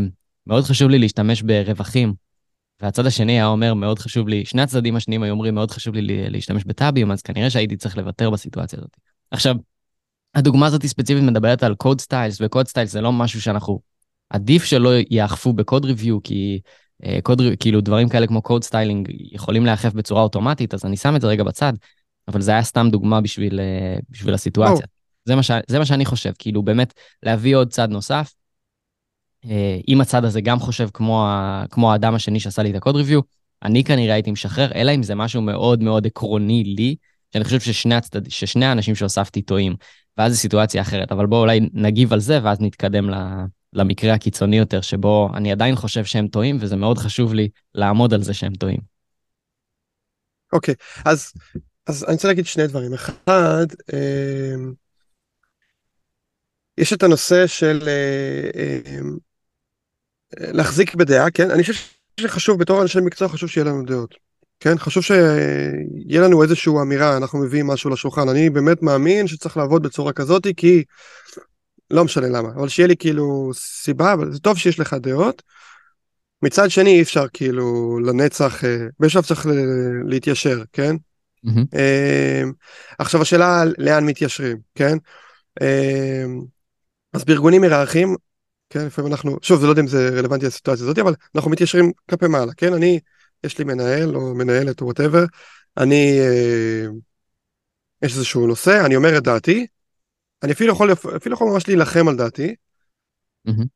מאוד 0.47 0.63
חשוב 0.63 0.89
לי 0.89 0.99
להשתמש 0.99 1.41
ברווחים, 1.41 2.13
והצד 2.81 3.05
השני 3.05 3.31
היה 3.31 3.45
אומר, 3.45 3.73
מאוד 3.73 3.99
חשוב 3.99 4.27
לי, 4.27 4.45
שני 4.45 4.61
הצדדים 4.61 4.95
השניים 4.95 5.23
היו 5.23 5.31
אומרים, 5.31 5.55
מאוד 5.55 5.71
חשוב 5.71 5.95
לי 5.95 6.29
להשתמש 6.29 6.63
בטאבים, 6.63 7.11
אז 7.11 7.21
כנראה 7.21 7.49
שהייתי 7.49 7.77
צריך 7.77 7.97
לוותר 7.97 8.29
בסיטואציה 8.29 8.79
הזאת. 8.79 8.97
עכשיו, 9.31 9.55
הדוגמה 10.35 10.65
הזאת 10.65 10.85
ספציפית 10.85 11.23
מדברת 11.23 11.63
על 11.63 11.75
code 11.75 12.01
styles, 12.01 12.37
ו-code 12.41 12.67
styles 12.67 12.91
זה 12.91 13.01
לא 13.01 13.11
משהו 13.11 13.41
שאנחנו, 13.41 13.79
עדיף 14.29 14.63
שלא 14.63 14.89
יאכפו 15.09 15.53
ב-code 15.53 15.85
review, 15.85 16.23
כי 16.23 16.59
code, 17.23 17.41
אה, 17.41 17.55
כאילו 17.55 17.81
דברים 17.81 18.09
כאלה 18.09 18.27
כמו 18.27 18.41
code 18.41 18.63
styling 18.63 19.09
יכולים 19.31 19.65
להיאכף 19.65 19.93
בצורה 19.93 20.21
אוטומטית, 20.21 20.73
אז 20.73 20.85
אני 20.85 20.97
שם 20.97 21.15
את 21.15 21.21
זה 21.21 21.27
רגע 21.27 21.43
בצד. 21.43 21.73
אבל 22.27 22.41
זה 22.41 22.51
היה 22.51 22.63
סתם 22.63 22.87
דוגמה 22.91 23.21
בשביל, 23.21 23.59
אה, 23.59 23.97
בשביל 24.09 24.33
הסיטואציה. 24.33 24.85
Oh. 24.85 24.89
זה 25.25 25.35
מה, 25.35 25.43
ש, 25.43 25.51
זה 25.67 25.79
מה 25.79 25.85
שאני 25.85 26.05
חושב, 26.05 26.31
כאילו 26.39 26.63
באמת 26.63 26.93
להביא 27.23 27.55
עוד 27.55 27.69
צד 27.69 27.89
נוסף. 27.89 28.33
אם 29.87 30.01
הצד 30.01 30.25
הזה 30.25 30.41
גם 30.41 30.59
חושב 30.59 30.89
כמו, 30.93 31.25
ה, 31.25 31.63
כמו 31.69 31.91
האדם 31.91 32.15
השני 32.15 32.39
שעשה 32.39 32.63
לי 32.63 32.71
את 32.71 32.75
ה-code 32.75 32.95
review, 32.95 33.21
אני 33.63 33.83
כנראה 33.83 34.13
הייתי 34.13 34.31
משחרר, 34.31 34.71
אלא 34.75 34.95
אם 34.95 35.03
זה 35.03 35.15
משהו 35.15 35.41
מאוד 35.41 35.83
מאוד 35.83 36.05
עקרוני 36.05 36.63
לי, 36.63 36.95
שאני 37.33 37.43
חושב 37.43 37.59
ששני, 37.59 37.95
הצד, 37.95 38.29
ששני 38.29 38.65
האנשים 38.65 38.95
שהוספתי 38.95 39.41
טועים, 39.41 39.75
ואז 40.19 40.33
זו 40.33 40.39
סיטואציה 40.39 40.81
אחרת. 40.81 41.11
אבל 41.11 41.25
בואו 41.25 41.41
אולי 41.41 41.59
נגיב 41.73 42.13
על 42.13 42.19
זה, 42.19 42.39
ואז 42.43 42.57
נתקדם 42.61 43.09
למקרה 43.73 44.13
הקיצוני 44.13 44.57
יותר, 44.57 44.81
שבו 44.81 45.29
אני 45.35 45.51
עדיין 45.51 45.75
חושב 45.75 46.05
שהם 46.05 46.27
טועים, 46.27 46.57
וזה 46.61 46.75
מאוד 46.75 46.97
חשוב 46.97 47.33
לי 47.33 47.49
לעמוד 47.75 48.13
על 48.13 48.23
זה 48.23 48.33
שהם 48.33 48.53
טועים. 48.53 48.79
אוקיי, 50.53 50.73
okay, 50.73 51.01
אז, 51.05 51.31
אז 51.87 52.03
אני 52.03 52.13
רוצה 52.13 52.27
להגיד 52.27 52.45
שני 52.45 52.67
דברים. 52.67 52.93
אחד, 52.93 53.65
אה, 53.93 54.53
יש 56.77 56.93
את 56.93 57.03
הנושא 57.03 57.47
של 57.47 57.79
אה, 57.87 58.79
אה, 58.85 58.99
להחזיק 60.51 60.95
בדעה, 60.95 61.31
כן? 61.31 61.51
אני 61.51 61.61
חושב 61.61 61.73
שחשוב 62.19 62.59
בתור 62.59 62.81
אנשי 62.81 62.99
מקצוע, 62.99 63.29
חשוב 63.29 63.49
שיהיה 63.49 63.65
לנו 63.65 63.85
דעות. 63.85 64.28
כן, 64.59 64.77
חשוב 64.77 65.03
שיהיה 65.03 66.21
לנו 66.21 66.43
איזושהי 66.43 66.73
אמירה, 66.81 67.17
אנחנו 67.17 67.39
מביאים 67.39 67.67
משהו 67.67 67.89
לשולחן. 67.89 68.29
אני 68.29 68.49
באמת 68.49 68.81
מאמין 68.81 69.27
שצריך 69.27 69.57
לעבוד 69.57 69.83
בצורה 69.83 70.13
כזאת, 70.13 70.47
כי 70.57 70.83
לא 71.91 72.05
משנה 72.05 72.27
למה, 72.27 72.49
אבל 72.55 72.67
שיהיה 72.67 72.87
לי 72.87 72.97
כאילו 72.97 73.51
סיבה, 73.53 74.13
אבל 74.13 74.33
זה 74.33 74.39
טוב 74.39 74.57
שיש 74.57 74.79
לך 74.79 74.93
דעות. 74.93 75.41
מצד 76.41 76.69
שני 76.69 76.89
אי 76.89 77.01
אפשר 77.01 77.25
כאילו 77.33 77.99
לנצח, 77.99 78.65
אה, 78.65 78.87
בשלב 78.99 79.23
צריך 79.23 79.47
להתיישר, 80.05 80.63
כן? 80.73 80.95
Mm-hmm. 81.45 81.77
עכשיו 82.99 83.21
השאלה 83.21 83.63
לאן 83.77 84.05
מתיישרים, 84.05 84.57
כן? 84.75 84.97
אה, 85.61 86.25
אז 87.13 87.25
בארגונים 87.25 87.63
היררכיים, 87.63 88.15
כן, 88.69 88.85
לפעמים 88.85 89.11
אנחנו, 89.11 89.37
שוב, 89.41 89.59
זה 89.59 89.65
לא 89.65 89.71
יודע 89.71 89.81
אם 89.81 89.87
זה 89.87 90.09
רלוונטי 90.09 90.45
לסיטואציה 90.45 90.83
הזאת, 90.83 90.99
אבל 90.99 91.13
אנחנו 91.35 91.51
מתיישרים 91.51 91.91
כלפי 92.09 92.27
מעלה, 92.27 92.53
כן? 92.57 92.73
אני, 92.73 92.99
יש 93.43 93.57
לי 93.57 93.63
מנהל 93.63 94.15
או 94.15 94.35
מנהלת 94.35 94.81
או 94.81 94.85
וואטאבר, 94.85 95.23
אני, 95.77 96.19
יש 98.01 98.15
איזשהו 98.15 98.47
נושא, 98.47 98.85
אני 98.85 98.95
אומר 98.95 99.17
את 99.17 99.23
דעתי, 99.23 99.67
אני 100.43 100.51
אפילו 100.51 100.73
יכול, 100.73 100.93
אפילו 100.93 101.35
יכול 101.35 101.51
ממש 101.51 101.67
להילחם 101.67 102.07
על 102.07 102.15
דעתי. 102.15 102.55
Mm-hmm. 103.47 103.67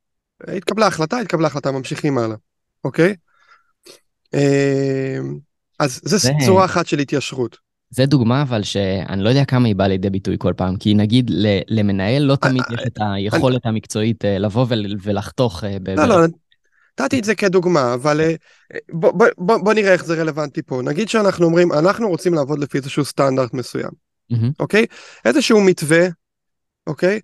התקבלה 0.47 0.87
החלטה, 0.87 1.19
התקבלה 1.19 1.47
החלטה, 1.47 1.71
ממשיכים 1.71 2.17
הלאה, 2.17 2.35
אוקיי? 2.83 3.15
אמ, 4.33 5.37
אז 5.79 5.99
זה, 6.03 6.17
זה 6.17 6.31
צורה 6.45 6.65
אחת 6.65 6.87
של 6.87 6.99
התיישרות. 6.99 7.57
זה 7.89 8.05
דוגמה 8.05 8.41
אבל 8.41 8.63
שאני 8.63 9.23
לא 9.23 9.29
יודע 9.29 9.45
כמה 9.45 9.67
היא 9.67 9.75
באה 9.75 9.87
לידי 9.87 10.09
ביטוי 10.09 10.35
כל 10.39 10.53
פעם, 10.57 10.77
כי 10.77 10.93
נגיד 10.93 11.31
למנהל 11.67 12.23
לא 12.23 12.35
תמיד 12.35 12.63
יש 12.73 12.81
את 12.87 12.97
היכולת 13.15 13.65
המקצועית 13.65 14.25
אה, 14.25 14.39
לבוא 14.39 14.65
ולחתוך. 15.03 15.63
אה, 15.63 15.77
לא, 15.95 16.05
לא, 16.05 16.15
נתתי 16.99 17.19
את 17.19 17.23
זה 17.23 17.35
כדוגמה, 17.35 17.93
אבל 17.93 18.21
אה, 18.21 18.35
בוא, 18.91 19.11
בוא, 19.11 19.27
בוא, 19.37 19.57
בוא 19.57 19.73
נראה 19.73 19.93
איך 19.93 20.05
זה 20.05 20.21
רלוונטי 20.21 20.61
פה. 20.61 20.81
נגיד 20.81 21.09
שאנחנו 21.09 21.45
אומרים, 21.45 21.73
אנחנו 21.73 22.09
רוצים 22.09 22.33
לעבוד 22.33 22.59
לפי 22.59 22.77
איזשהו 22.77 23.05
סטנדרט 23.05 23.53
מסוים, 23.53 23.91
mm-hmm. 24.33 24.51
אוקיי? 24.59 24.85
איזשהו 25.25 25.61
מתווה 25.61 26.07
אוקיי? 26.87 27.19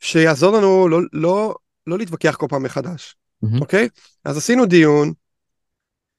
שיעזור 0.00 0.56
לנו 0.56 0.88
לא, 0.88 1.00
לא, 1.12 1.54
לא 1.86 1.98
להתווכח 1.98 2.36
כל 2.36 2.46
פעם 2.48 2.62
מחדש, 2.62 3.16
mm-hmm. 3.44 3.60
אוקיי? 3.60 3.88
אז 4.24 4.36
עשינו 4.36 4.66
דיון, 4.66 5.12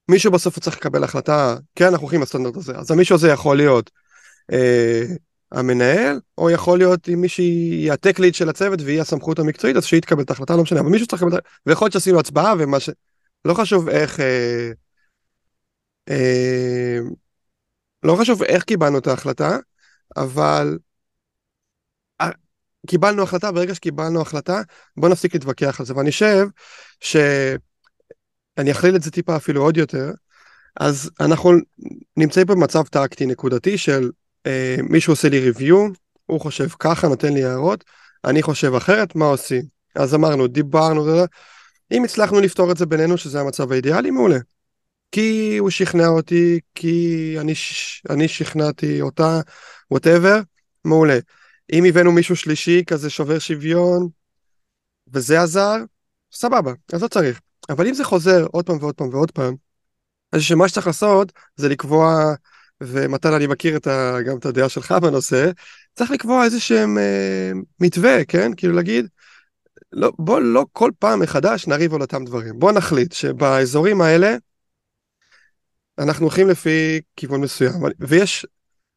מישהו 0.08 0.32
בסוף 0.32 0.58
צריך 0.58 0.76
לקבל 0.76 1.04
החלטה, 1.04 1.56
כן, 1.74 1.86
אנחנו 1.86 2.02
הולכים 2.02 2.22
לסטנדרט 2.22 2.56
הזה, 2.56 2.76
אז 2.76 2.90
המישהו 2.90 3.14
הזה 3.14 3.28
יכול 3.28 3.56
להיות 3.56 3.90
אה, 4.52 5.04
המנהל, 5.52 6.20
או 6.38 6.50
יכול 6.50 6.78
להיות 6.78 7.08
עם 7.08 7.20
מישהי 7.20 7.90
הטק 7.90 8.18
ליד 8.18 8.34
של 8.34 8.48
הצוות 8.48 8.80
והיא 8.82 9.00
הסמכות 9.00 9.38
המקצועית, 9.38 9.76
אז 9.76 9.84
שהיא 9.84 10.02
תקבל 10.02 10.22
את 10.22 10.30
ההחלטה, 10.30 10.56
לא 10.56 10.62
משנה, 10.62 10.80
אבל 10.80 10.88
מישהו 10.88 11.06
צריך 11.06 11.22
לקבל 11.22 11.36
את 11.36 11.42
ההחלטה, 11.44 11.60
ויכול 11.66 11.86
להיות 11.86 11.92
שעשינו 11.92 12.20
הצבעה 12.20 12.54
ומה 12.58 12.80
ש... 12.80 12.90
לא 13.44 13.54
חשוב 13.54 13.88
איך... 13.88 14.20
אה, 14.20 14.70
אה, 16.08 16.98
לא 18.02 18.16
חשוב 18.20 18.42
איך 18.42 18.64
קיבלנו 18.64 18.98
את 18.98 19.06
ההחלטה, 19.06 19.58
אבל 20.16 20.78
קיבלנו 22.86 23.22
החלטה, 23.22 23.52
ברגע 23.52 23.74
שקיבלנו 23.74 24.20
החלטה, 24.20 24.62
בוא 24.96 25.08
נפסיק 25.08 25.34
להתווכח 25.34 25.80
על 25.80 25.86
זה. 25.86 25.96
ואני 25.96 26.10
חושב 26.10 26.46
שאני 27.00 28.72
אכליל 28.72 28.96
את 28.96 29.02
זה 29.02 29.10
טיפה 29.10 29.36
אפילו 29.36 29.62
עוד 29.62 29.76
יותר, 29.76 30.10
אז 30.80 31.10
אנחנו 31.20 31.52
נמצאים 32.16 32.46
במצב 32.46 32.82
טקטי 32.82 33.26
נקודתי 33.26 33.78
של 33.78 34.10
אה, 34.46 34.76
מישהו 34.82 35.12
עושה 35.12 35.28
לי 35.28 35.40
ריוויו, 35.40 35.88
הוא 36.26 36.40
חושב 36.40 36.68
ככה, 36.68 37.08
נותן 37.08 37.32
לי 37.32 37.44
הערות, 37.44 37.84
אני 38.24 38.42
חושב 38.42 38.74
אחרת, 38.74 39.16
מה 39.16 39.24
עושים? 39.24 39.62
אז 39.94 40.14
אמרנו, 40.14 40.46
דיברנו, 40.46 41.04
זה, 41.04 41.24
אם 41.92 42.04
הצלחנו 42.04 42.40
לפתור 42.40 42.72
את 42.72 42.76
זה 42.76 42.86
בינינו, 42.86 43.16
שזה 43.16 43.40
המצב 43.40 43.72
האידיאלי, 43.72 44.10
מעולה. 44.10 44.38
כי 45.12 45.56
הוא 45.56 45.70
שכנע 45.70 46.06
אותי, 46.06 46.60
כי 46.74 47.36
אני, 47.40 47.52
אני 48.10 48.28
שכנעתי 48.28 49.00
אותה, 49.00 49.40
וואטאבר, 49.90 50.40
מעולה. 50.84 51.18
אם 51.72 51.84
הבאנו 51.84 52.12
מישהו 52.12 52.36
שלישי 52.36 52.84
כזה 52.86 53.10
שובר 53.10 53.38
שוויון, 53.38 54.08
וזה 55.12 55.42
עזר, 55.42 55.76
סבבה, 56.32 56.72
אז 56.92 57.02
לא 57.02 57.08
צריך. 57.08 57.40
אבל 57.68 57.86
אם 57.86 57.94
זה 57.94 58.04
חוזר 58.04 58.46
עוד 58.52 58.66
פעם 58.66 58.76
ועוד 58.80 58.94
פעם 58.94 59.08
ועוד 59.08 59.30
פעם, 59.30 59.54
אז 60.32 60.42
שמה 60.42 60.68
שצריך 60.68 60.86
לעשות 60.86 61.32
זה 61.56 61.68
לקבוע, 61.68 62.34
ומתן 62.82 63.32
אני 63.32 63.46
מכיר 63.46 63.76
את 63.76 63.86
ה, 63.86 64.16
גם 64.26 64.38
את 64.38 64.46
הדעה 64.46 64.68
שלך 64.68 64.92
בנושא, 64.92 65.50
צריך 65.94 66.10
לקבוע 66.10 66.44
איזה 66.44 66.60
שהם 66.60 66.98
אה, 66.98 67.52
מתווה, 67.80 68.24
כן? 68.24 68.54
כאילו 68.56 68.74
להגיד, 68.74 69.06
לא, 69.92 70.12
בוא 70.18 70.40
לא 70.40 70.66
כל 70.72 70.90
פעם 70.98 71.20
מחדש 71.20 71.66
נריב 71.66 71.94
על 71.94 72.00
אותם 72.00 72.24
דברים. 72.24 72.58
בוא 72.58 72.72
נחליט 72.72 73.12
שבאזורים 73.12 74.00
האלה 74.00 74.36
אנחנו 75.98 76.24
הולכים 76.26 76.48
לפי 76.48 77.00
כיוון 77.16 77.40
מסוים. 77.40 77.72
ויש, 78.00 78.46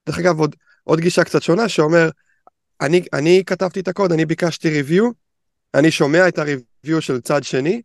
דרך 0.08 0.20
אגב, 0.20 0.40
עוד, 0.40 0.56
עוד 0.84 1.00
גישה 1.00 1.24
קצת 1.24 1.42
שונה 1.42 1.70
שאומר, 1.70 2.10
אני, 2.82 3.04
אני 3.14 3.44
כתבתי 3.46 3.80
את 3.80 3.88
הקוד, 3.88 4.12
אני 4.12 4.26
ביקשתי 4.26 4.70
ריוויו, 4.70 5.10
אני 5.74 5.92
שומע 5.92 6.28
את 6.28 6.40
הריוויו 6.40 7.02
של 7.02 7.22
צד 7.22 7.44
שני, 7.44 7.82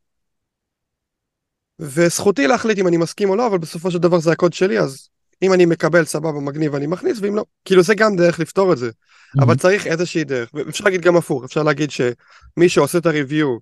וזכותי 1.79 2.47
להחליט 2.47 2.79
אם 2.79 2.89
אני 2.89 2.97
מסכים 2.97 3.31
או 3.31 3.37
לא, 3.37 3.47
אבל 3.47 3.59
בסופו 3.59 3.91
של 3.91 3.99
דבר 3.99 4.19
זה 4.19 4.33
הקוד 4.33 4.53
שלי, 4.53 4.79
אז 4.79 5.09
אם 5.43 5.53
אני 5.53 5.67
מקבל 5.67 6.05
סבבה 6.05 6.41
מגניב 6.41 6.75
אני 6.75 6.87
מכניס, 6.87 7.19
ואם 7.21 7.37
לא, 7.37 7.45
כאילו 7.65 7.83
זה 7.83 7.95
גם 7.95 8.17
דרך 8.17 8.39
לפתור 8.39 8.73
את 8.73 8.79
זה, 8.79 8.89
mm-hmm. 8.89 9.43
אבל 9.45 9.57
צריך 9.57 9.87
איזושהי 9.87 10.25
דרך, 10.25 10.51
ואפשר 10.55 10.85
להגיד 10.85 11.01
גם 11.01 11.17
הפוך, 11.17 11.45
אפשר 11.45 11.63
להגיד 11.63 11.91
שמי 11.91 12.69
שעושה 12.69 12.99
את 12.99 13.07
הריוויו 13.07 13.57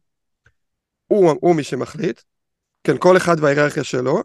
הוא, 1.06 1.34
הוא 1.40 1.56
מי 1.56 1.62
שמחליט, 1.62 2.20
כן, 2.84 2.98
כל 2.98 3.16
אחד 3.16 3.36
וההיררכיה 3.40 3.84
שלו, 3.84 4.22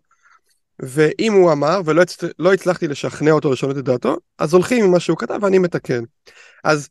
ואם 0.79 1.33
הוא 1.33 1.51
אמר 1.51 1.81
ולא 1.85 2.01
הצ... 2.01 2.17
לא 2.39 2.53
הצלחתי 2.53 2.87
לשכנע 2.87 3.31
אותו 3.31 3.51
לשנות 3.51 3.77
את 3.77 3.83
דעתו, 3.83 4.17
אז 4.37 4.53
הולכים 4.53 4.83
עם 4.83 4.91
מה 4.91 4.99
שהוא 4.99 5.17
כתב 5.17 5.39
ואני 5.41 5.59
מתקן. 5.59 6.03
אז, 6.63 6.89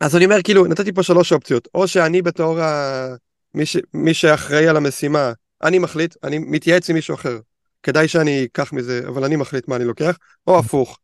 אז 0.00 0.16
אני 0.16 0.24
אומר 0.24 0.42
כאילו 0.42 0.66
נתתי 0.66 0.92
פה 0.92 1.02
שלוש 1.02 1.32
אופציות, 1.32 1.68
או 1.74 1.88
שאני 1.88 2.22
בתור 2.22 2.60
ה... 2.60 3.06
מי, 3.54 3.66
ש... 3.66 3.76
מי 3.94 4.14
שאחראי 4.14 4.68
על 4.68 4.76
המשימה, 4.76 5.32
אני 5.62 5.78
מחליט, 5.78 6.16
אני 6.24 6.38
מתייעץ 6.38 6.90
עם 6.90 6.96
מישהו 6.96 7.14
אחר. 7.14 7.38
כדאי 7.84 8.08
שאני 8.08 8.44
אקח 8.44 8.72
מזה, 8.72 9.00
אבל 9.08 9.24
אני 9.24 9.36
מחליט 9.36 9.68
מה 9.68 9.76
אני 9.76 9.84
לוקח, 9.84 10.18
או 10.46 10.58
הפוך, 10.58 10.98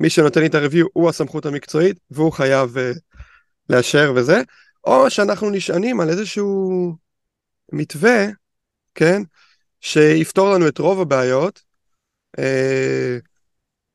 מי 0.00 0.10
שנותן 0.10 0.40
לי 0.40 0.46
את 0.46 0.54
הריוויו 0.54 0.86
הוא 0.92 1.08
הסמכות 1.08 1.46
המקצועית 1.46 1.98
והוא 2.10 2.32
חייב 2.32 2.76
uh, 2.76 2.98
לאשר 3.70 4.12
וזה, 4.16 4.42
או 4.84 5.10
שאנחנו 5.10 5.50
נשענים 5.50 6.00
על 6.00 6.08
איזשהו 6.08 6.96
מתווה, 7.72 8.26
כן, 8.94 9.22
שיפתור 9.80 10.54
לנו 10.54 10.68
את 10.68 10.78
רוב 10.78 11.00
הבעיות. 11.00 11.62
אה, 12.38 13.18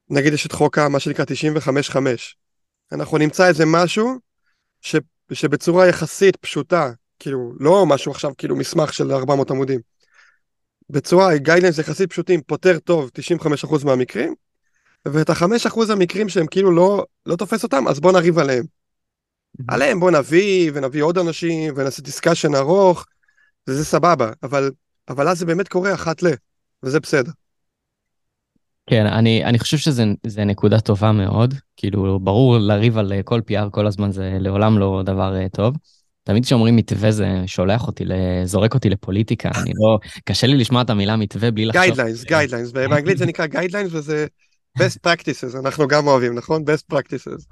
נגיד 0.10 0.34
יש 0.34 0.46
את 0.46 0.52
חוק 0.52 0.78
מה 0.80 1.00
שנקרא 1.00 1.26
95-5. 1.26 1.98
אנחנו 2.92 3.18
נמצא 3.18 3.48
איזה 3.48 3.64
משהו 3.68 4.20
ש, 4.82 4.96
שבצורה 5.34 5.88
יחסית 5.88 6.36
פשוטה, 6.36 6.92
כאילו 7.20 7.54
לא 7.60 7.86
משהו 7.86 8.12
עכשיו 8.12 8.32
כאילו 8.38 8.56
מסמך 8.56 8.94
של 8.94 9.12
400 9.12 9.52
עמודים, 9.52 9.80
בצורה 10.90 11.38
guidelines 11.38 11.78
יחסית 11.78 12.10
פשוטים 12.10 12.42
פותר 12.42 12.80
טוב 12.80 13.10
95% 13.64 13.86
מהמקרים, 13.86 14.36
ואת 15.06 15.30
ה-5% 15.30 15.92
המקרים 15.92 16.30
שהם 16.30 16.48
כאילו 16.48 16.72
לא, 16.72 17.06
לא 17.26 17.36
תופס 17.36 17.64
אותם, 17.64 17.88
אז 17.88 18.00
בוא 18.00 18.12
נריב 18.12 18.40
עליהם. 18.40 18.66
עליהם 19.68 20.00
בוא 20.00 20.12
נביא 20.12 20.72
ונביא 20.74 21.04
עוד 21.04 21.18
אנשים 21.18 21.74
ונעשה 21.78 22.02
discussion 22.02 22.56
ארוך, 22.56 23.06
וזה 23.68 23.86
סבבה, 23.86 24.32
אבל 24.44 24.72
אבל 25.10 25.28
אז 25.28 25.40
זה 25.40 25.46
באמת 25.46 25.68
קורה 25.68 25.94
אחת 25.94 26.24
ל, 26.24 26.28
וזה 26.84 27.00
בסדר. 27.00 27.32
כן, 28.90 29.06
אני, 29.06 29.46
אני 29.46 29.60
חושב 29.60 29.78
שזה 29.78 30.46
נקודה 30.46 30.80
טובה 30.80 31.12
מאוד. 31.12 31.54
כאילו, 31.78 32.20
ברור 32.20 32.58
לריב 32.58 32.98
על 32.98 33.14
כל 33.24 33.42
PR 33.52 33.70
כל 33.72 33.88
הזמן 33.88 34.12
זה 34.12 34.38
לעולם 34.40 34.80
לא 34.80 35.02
דבר 35.06 35.36
uh, 35.46 35.50
טוב. 35.50 35.76
תמיד 36.30 36.46
כשאומרים 36.46 36.76
מתווה 36.76 37.12
זה 37.12 37.28
שולח 37.46 37.88
אותי, 37.88 38.04
זורק 38.46 38.74
אותי 38.74 38.90
לפוליטיקה, 38.90 39.50
אני 39.56 39.72
לא, 39.76 40.00
קשה 40.26 40.48
לי 40.48 40.58
לשמוע 40.58 40.82
את 40.82 40.90
המילה 40.90 41.16
מתווה 41.16 41.52
בלי 41.52 41.66
לחשוב. 41.66 41.84
גיידליינס, 41.84 42.24
גיידליינס, 42.24 42.72
באנגלית 42.72 43.18
זה 43.18 43.26
נקרא 43.26 43.46
guidelines 43.46 43.94
וזה 43.94 44.26
best 44.80 45.08
practices, 45.08 45.60
אנחנו 45.60 45.88
גם 45.88 46.08
אוהבים, 46.08 46.36
נכון? 46.36 46.64
best 46.64 46.96
practices. 46.96 47.46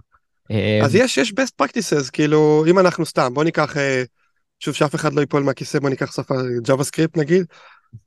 אה, 0.51 0.79
אז 0.83 0.95
יש, 0.95 1.17
יש 1.17 1.31
best 1.31 1.63
practices, 1.63 2.11
כאילו, 2.13 2.65
אם 2.67 2.79
אנחנו 2.79 3.05
סתם, 3.05 3.33
בוא 3.33 3.43
ניקח, 3.43 3.77
אה, 3.77 4.03
שוב 4.59 4.73
שאף 4.73 4.95
אחד 4.95 5.13
לא 5.13 5.21
ייפול 5.21 5.43
מהכיסא 5.43 5.79
בוא 5.79 5.89
ניקח 5.89 6.15
שפה 6.15 6.35
JavaScript 6.67 7.19
נגיד, 7.19 7.45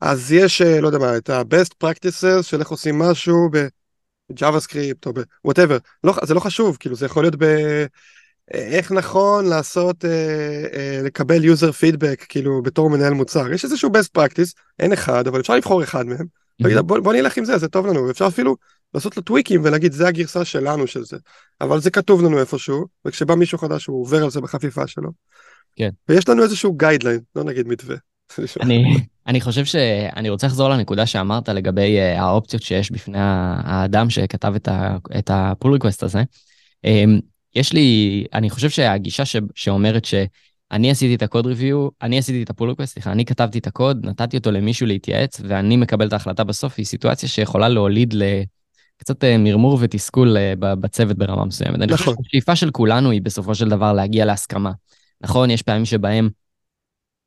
אז 0.01 0.31
יש 0.31 0.61
לא 0.61 0.87
יודע 0.87 0.99
מה 0.99 1.17
את 1.17 1.29
ה-best 1.29 1.85
practices 1.85 2.43
של 2.43 2.59
איך 2.59 2.69
עושים 2.69 2.99
משהו 2.99 3.49
ב-JavaScript 3.51 5.05
או 5.05 5.13
ב-whatever, 5.13 5.79
לא, 6.03 6.13
זה 6.23 6.33
לא 6.33 6.39
חשוב 6.39 6.77
כאילו 6.79 6.95
זה 6.95 7.05
יכול 7.05 7.23
להיות 7.23 7.35
ב... 7.35 7.45
איך 8.53 8.91
נכון 8.91 9.45
לעשות, 9.45 10.05
אה, 10.05 10.09
אה, 10.73 11.01
לקבל 11.03 11.43
user 11.43 11.71
feedback 11.81 12.25
כאילו 12.29 12.61
בתור 12.61 12.89
מנהל 12.89 13.13
מוצר. 13.13 13.51
יש 13.53 13.65
איזשהו 13.65 13.89
best 13.89 14.19
practice, 14.19 14.53
אין 14.79 14.93
אחד, 14.93 15.27
אבל 15.27 15.39
אפשר 15.39 15.55
לבחור 15.55 15.83
אחד 15.83 16.05
מהם. 16.05 16.25
Mm-hmm. 16.63 16.81
בוא, 16.81 16.99
בוא 16.99 17.13
נלך 17.13 17.37
עם 17.37 17.45
זה, 17.45 17.57
זה 17.57 17.67
טוב 17.67 17.87
לנו, 17.87 18.11
אפשר 18.11 18.27
אפילו 18.27 18.55
לעשות 18.93 19.17
לו 19.17 19.23
טוויקים 19.23 19.61
ולהגיד 19.63 19.91
זה 19.91 20.07
הגרסה 20.07 20.45
שלנו 20.45 20.87
של 20.87 21.03
זה. 21.03 21.17
אבל 21.61 21.79
זה 21.79 21.91
כתוב 21.91 22.23
לנו 22.23 22.39
איפשהו, 22.39 22.85
וכשבא 23.05 23.35
מישהו 23.35 23.57
חדש 23.57 23.85
הוא 23.85 24.01
עובר 24.01 24.23
על 24.23 24.29
זה 24.29 24.41
בחפיפה 24.41 24.87
שלו. 24.87 25.09
כן. 25.75 25.89
ויש 26.09 26.29
לנו 26.29 26.43
איזשהו 26.43 26.73
גיידליין, 26.73 27.19
לא 27.35 27.43
נגיד 27.43 27.67
מתווה. 27.67 27.95
אני, 28.61 28.97
אני 29.27 29.41
חושב 29.41 29.65
שאני 29.65 30.29
רוצה 30.29 30.47
לחזור 30.47 30.69
לנקודה 30.69 31.05
שאמרת 31.05 31.49
לגבי 31.49 31.97
uh, 31.97 32.19
האופציות 32.21 32.63
שיש 32.63 32.91
בפני 32.91 33.17
האדם 33.19 34.09
שכתב 34.09 34.53
את 35.17 35.29
ה-pull 35.29 35.73
request 35.73 36.03
הזה. 36.03 36.23
יש 37.55 37.73
לי, 37.73 38.23
אני 38.33 38.49
חושב 38.49 38.69
שהגישה 38.69 39.25
ש, 39.25 39.35
שאומרת 39.55 40.05
שאני 40.05 40.91
עשיתי 40.91 41.15
את 41.15 41.21
ה-code 41.21 41.45
review, 41.45 41.89
אני 42.01 42.17
עשיתי 42.17 42.43
את 42.43 42.49
ה-pull 42.49 42.69
request, 42.69 42.93
סליחה, 42.93 43.11
אני 43.11 43.25
כתבתי 43.25 43.59
את 43.59 43.67
הקוד, 43.67 44.05
נתתי 44.05 44.37
אותו 44.37 44.51
למישהו 44.51 44.87
להתייעץ, 44.87 45.41
ואני 45.47 45.77
מקבל 45.77 46.07
את 46.07 46.13
ההחלטה 46.13 46.43
בסוף, 46.43 46.73
היא 46.77 46.85
סיטואציה 46.85 47.29
שיכולה 47.29 47.69
להוליד 47.69 48.13
לקצת 48.13 49.23
אה, 49.23 49.37
מרמור 49.37 49.77
ותסכול 49.81 50.37
אה, 50.37 50.53
בצוות 50.57 51.17
ברמה 51.17 51.45
מסוימת. 51.45 51.73
נכון. 51.73 51.83
אני 51.83 51.97
חושב 51.97 52.11
נכון. 52.11 52.23
שהשאיפה 52.23 52.55
של 52.55 52.71
כולנו 52.71 53.11
היא 53.11 53.21
בסופו 53.21 53.55
של 53.55 53.69
דבר 53.69 53.93
להגיע 53.93 54.25
להסכמה. 54.25 54.71
נכון, 55.21 55.51
יש 55.51 55.61
פעמים 55.61 55.85
שבהם 55.85 56.29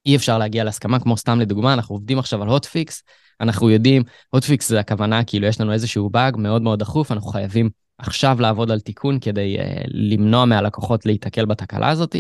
אי 0.07 0.17
אפשר 0.17 0.39
להגיע 0.39 0.65
להסכמה, 0.65 1.01
כמו 1.01 1.17
סתם 1.17 1.41
לדוגמה, 1.41 1.73
אנחנו 1.73 1.95
עובדים 1.95 2.19
עכשיו 2.19 2.43
על 2.43 2.49
hotfix, 2.49 3.03
אנחנו 3.41 3.71
יודעים, 3.71 4.03
הוטפיקס 4.31 4.69
זה 4.69 4.81
הכוונה, 4.81 5.25
כאילו 5.25 5.47
יש 5.47 5.61
לנו 5.61 5.73
איזשהו 5.73 6.11
באג 6.11 6.37
מאוד 6.37 6.63
מאוד 6.63 6.79
דחוף, 6.79 7.13
אנחנו 7.13 7.31
חייבים 7.31 7.71
עכשיו 7.99 8.37
לעבוד 8.41 8.71
על 8.71 8.81
תיקון 8.81 9.19
כדי 9.21 9.57
uh, 9.59 9.63
למנוע 9.89 10.45
מהלקוחות 10.45 11.07
להיתקל 11.07 11.45
בתקלה 11.45 11.89
הזאת. 11.89 12.17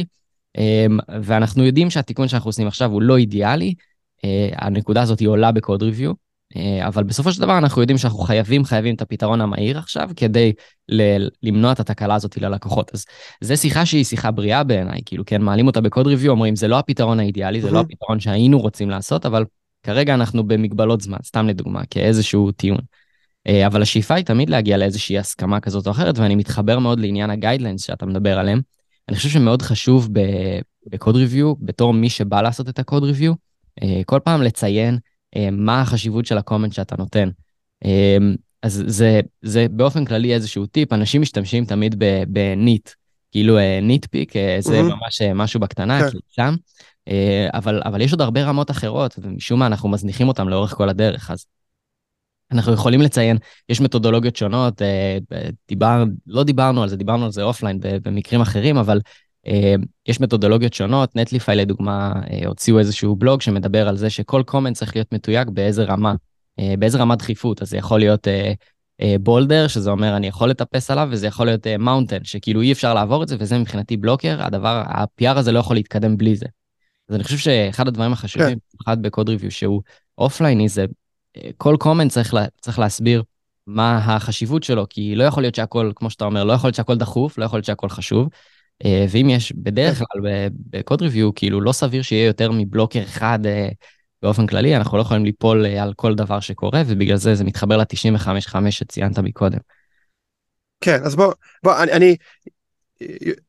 Um, 0.59 0.61
ואנחנו 1.23 1.65
יודעים 1.65 1.91
שהתיקון 1.91 2.29
שאנחנו 2.29 2.49
עושים 2.49 2.67
עכשיו 2.67 2.91
הוא 2.91 3.03
לא 3.03 3.17
אידיאלי, 3.17 3.75
uh, 4.19 4.21
הנקודה 4.57 5.03
הזאת 5.03 5.21
היא 5.21 5.29
עולה 5.29 5.53
בקוד 5.53 5.83
ריוויו, 5.83 6.13
uh, 6.13 6.59
אבל 6.87 7.03
בסופו 7.03 7.33
של 7.33 7.41
דבר 7.41 7.59
אנחנו 7.59 7.81
יודעים 7.81 7.99
שאנחנו 7.99 8.19
חייבים, 8.19 8.65
חייבים 8.65 8.95
את 8.95 9.03
הפתרון 9.03 9.41
המהיר 9.41 9.79
עכשיו 9.79 10.11
כדי 10.17 10.53
ל- 10.89 11.29
למנוע 11.43 11.73
את 11.73 11.81
התקלה 11.81 12.15
הזאת 12.15 12.37
ללקוחות. 12.37 12.91
אז 12.95 13.05
זו 13.41 13.57
שיחה 13.57 13.87
שהיא 13.87 14.05
שיחה 14.05 14.31
בריאה 14.31 14.65
בעיניי, 14.65 15.01
כאילו, 15.07 15.25
כן, 15.27 15.43
מעלים 15.43 15.67
אותה 15.67 15.81
בקוד 15.81 16.07
ריוויו, 16.07 16.31
אומרים, 16.33 16.57
זה 16.57 16.69
לא 16.69 16.79
הפתרון 16.79 17.21
האידיאלי, 17.21 17.61
זה 17.61 17.71
לא 17.71 17.81
הפתרון 17.81 18.21
שהיינו 18.21 18.61
רוצים 18.61 18.91
לעשות, 18.91 19.27
אבל 19.27 19.45
כרגע 19.83 20.15
אנחנו 20.15 20.45
במגבלות 20.45 21.01
זמן, 21.01 21.19
סתם 21.25 21.49
לדוגמה, 21.49 21.83
כאיזשהו 21.91 22.53
טיעון. 22.53 22.81
אה, 23.47 23.67
אבל 23.67 23.83
השאיפה 23.83 24.15
היא 24.15 24.25
תמיד 24.25 24.51
להגיע 24.51 24.77
לאיזושהי 24.77 25.19
הסכמה 25.19 25.61
כזאת 25.61 25.87
או 25.87 25.93
אחרת, 25.93 26.19
ואני 26.19 26.35
מתחבר 26.35 26.79
מאוד 26.79 27.01
לעניין 27.01 27.31
ה-guidelines 27.31 27.85
שאתה 27.85 28.07
מדבר 28.07 28.39
עליהם. 28.39 28.61
אני 29.09 29.17
חושב 29.17 29.29
שמאוד 29.29 29.63
חשוב 29.63 30.09
ב-code 30.87 31.17
review, 31.17 31.55
בתור 31.61 31.93
מי 31.93 32.11
שבא 32.11 32.43
לעשות 32.43 32.69
את 32.69 32.79
ה-code 32.79 33.05
review, 33.05 33.33
אה, 33.83 34.01
כל 34.07 34.21
פעם 34.25 34.43
לציין 34.43 34.99
אה, 35.37 35.49
מה 35.53 35.81
החשיבות 35.81 36.27
של 36.27 36.39
ה-comment 36.39 36.73
שאתה 36.73 36.97
נותן. 36.99 37.29
אז 38.63 38.85
זה, 38.87 39.21
זה 39.43 39.67
באופן 39.71 40.05
כללי 40.05 40.35
איזשהו 40.35 40.67
טיפ, 40.67 40.93
אנשים 40.93 41.23
משתמשים 41.23 41.65
תמיד 41.65 42.05
ב-nit, 42.29 42.91
כאילו 43.33 43.59
nitpick, 43.83 44.33
זה 44.59 44.81
mm-hmm. 44.81 44.83
ממש 44.83 45.23
משהו 45.35 45.61
בקטנה, 45.61 46.01
כן. 46.01 46.09
כאילו 46.09 46.21
שם, 46.29 46.55
אבל, 47.55 47.83
אבל 47.85 48.01
יש 48.01 48.13
עוד 48.13 48.21
הרבה 48.21 48.45
רמות 48.45 48.71
אחרות, 48.71 49.15
ומשום 49.23 49.59
מה 49.61 49.67
אנחנו 49.67 49.89
מזניחים 49.89 50.29
אותם 50.29 50.49
לאורך 50.49 50.75
כל 50.75 50.89
הדרך, 50.89 51.31
אז 51.31 51.47
אנחנו 52.53 52.73
יכולים 52.73 53.01
לציין, 53.01 53.37
יש 53.69 53.81
מתודולוגיות 53.81 54.37
שונות, 54.37 54.83
אה, 54.83 55.19
דיבר, 55.69 56.05
לא 56.27 56.45
דיברנו 56.45 56.83
על 56.83 56.89
זה, 56.89 56.97
דיברנו 56.97 57.25
על 57.25 57.33
זה 57.33 57.43
offline 57.43 57.79
במקרים 57.83 58.41
אחרים, 58.41 58.77
אבל 58.77 59.01
אה, 59.47 59.75
יש 60.07 60.21
מתודולוגיות 60.21 60.75
שונות, 60.75 61.17
Netlify 61.17 61.57
לדוגמה 61.57 62.13
אה, 62.31 62.47
הוציאו 62.47 62.79
איזשהו 62.79 63.17
בלוג 63.17 63.41
שמדבר 63.41 63.89
על 63.89 63.97
זה 63.97 64.11
שכל 64.11 64.43
comment 64.47 64.77
צריך 64.77 64.97
להיות 64.97 65.13
מתויג 65.13 65.51
באיזה 65.51 65.85
רמה, 65.85 66.15
באיזה 66.79 66.99
רמת 66.99 67.19
דחיפות, 67.19 67.63
אז 67.63 67.71
זה 67.71 67.77
יכול 67.77 67.99
להיות 67.99 68.29
boulder, 69.21 69.69
שזה 69.69 69.91
אומר 69.91 70.17
אני 70.17 70.27
יכול 70.27 70.51
לטפס 70.51 70.91
עליו, 70.91 71.09
וזה 71.11 71.27
יכול 71.27 71.47
להיות 71.47 71.67
mountain, 71.79 72.25
שכאילו 72.25 72.61
אי 72.61 72.73
אפשר 72.73 72.95
לעבור 72.95 73.23
את 73.23 73.29
זה, 73.29 73.37
וזה 73.39 73.59
מבחינתי 73.59 73.97
blocker, 73.97 74.43
הדבר, 74.43 74.83
ה-PR 74.87 75.39
הזה 75.39 75.53
לא 75.53 75.59
יכול 75.59 75.77
להתקדם 75.77 76.17
בלי 76.17 76.37
זה. 76.37 76.47
אז 77.09 77.15
אני 77.15 77.25
חושב 77.25 77.39
שאחד 77.39 77.89
הדברים 77.89 78.13
החשובים, 78.13 78.59
במיוחד 78.75 78.97
כן. 78.97 79.03
בקוד 79.03 79.29
ריוויו, 79.29 79.51
שהוא 79.51 79.83
אופלייני, 80.19 80.69
זה 80.69 80.85
כל 81.57 81.77
קומנט 81.79 82.11
צריך, 82.11 82.35
לה, 82.35 82.45
צריך 82.61 82.79
להסביר 82.79 83.23
מה 83.67 83.99
החשיבות 83.99 84.63
שלו, 84.63 84.87
כי 84.91 85.15
לא 85.15 85.25
יכול 85.25 85.43
להיות 85.43 85.55
שהכל, 85.55 85.93
כמו 85.97 86.11
שאתה 86.11 86.25
אומר, 86.25 86.45
לא 86.45 86.53
יכול 86.53 86.69
להיות 86.69 86.77
שהכל 86.77 86.97
דחוף, 86.97 87.39
לא 87.39 87.45
יכול 87.45 87.57
להיות 87.57 87.67
שהכל 87.67 87.89
חשוב. 87.89 88.29
אה, 88.85 89.07
ואם 89.11 89.31
יש 89.31 89.53
בדרך 89.53 89.99
כלל 89.99 90.49
בקוד 90.51 91.03
ריוויו, 91.03 91.35
כאילו 91.35 91.61
לא 91.61 91.73
סביר 91.73 92.03
שיהיה 92.03 92.27
יותר 92.27 92.53
מבלוקר 92.53 93.03
אחד 93.03 93.39
אה, 93.47 93.69
באופן 94.23 94.47
כללי, 94.47 94.77
אנחנו 94.77 94.97
לא 94.97 95.03
יכולים 95.03 95.25
ליפול 95.25 95.67
אה, 95.67 95.83
על 95.83 95.93
כל 95.97 96.15
דבר 96.15 96.41
שקורה, 96.41 96.83
ובגלל 96.87 97.17
זה 97.17 97.35
זה 97.35 97.45
מתחבר 97.45 97.77
ל-95-5 97.77 98.71
שציינת 98.71 99.19
מקודם. 99.19 99.59
כן, 100.81 101.03
אז 101.05 101.17
בוא, 101.17 101.33
בוא, 101.63 101.83
אני, 101.83 101.93
אני 101.93 102.17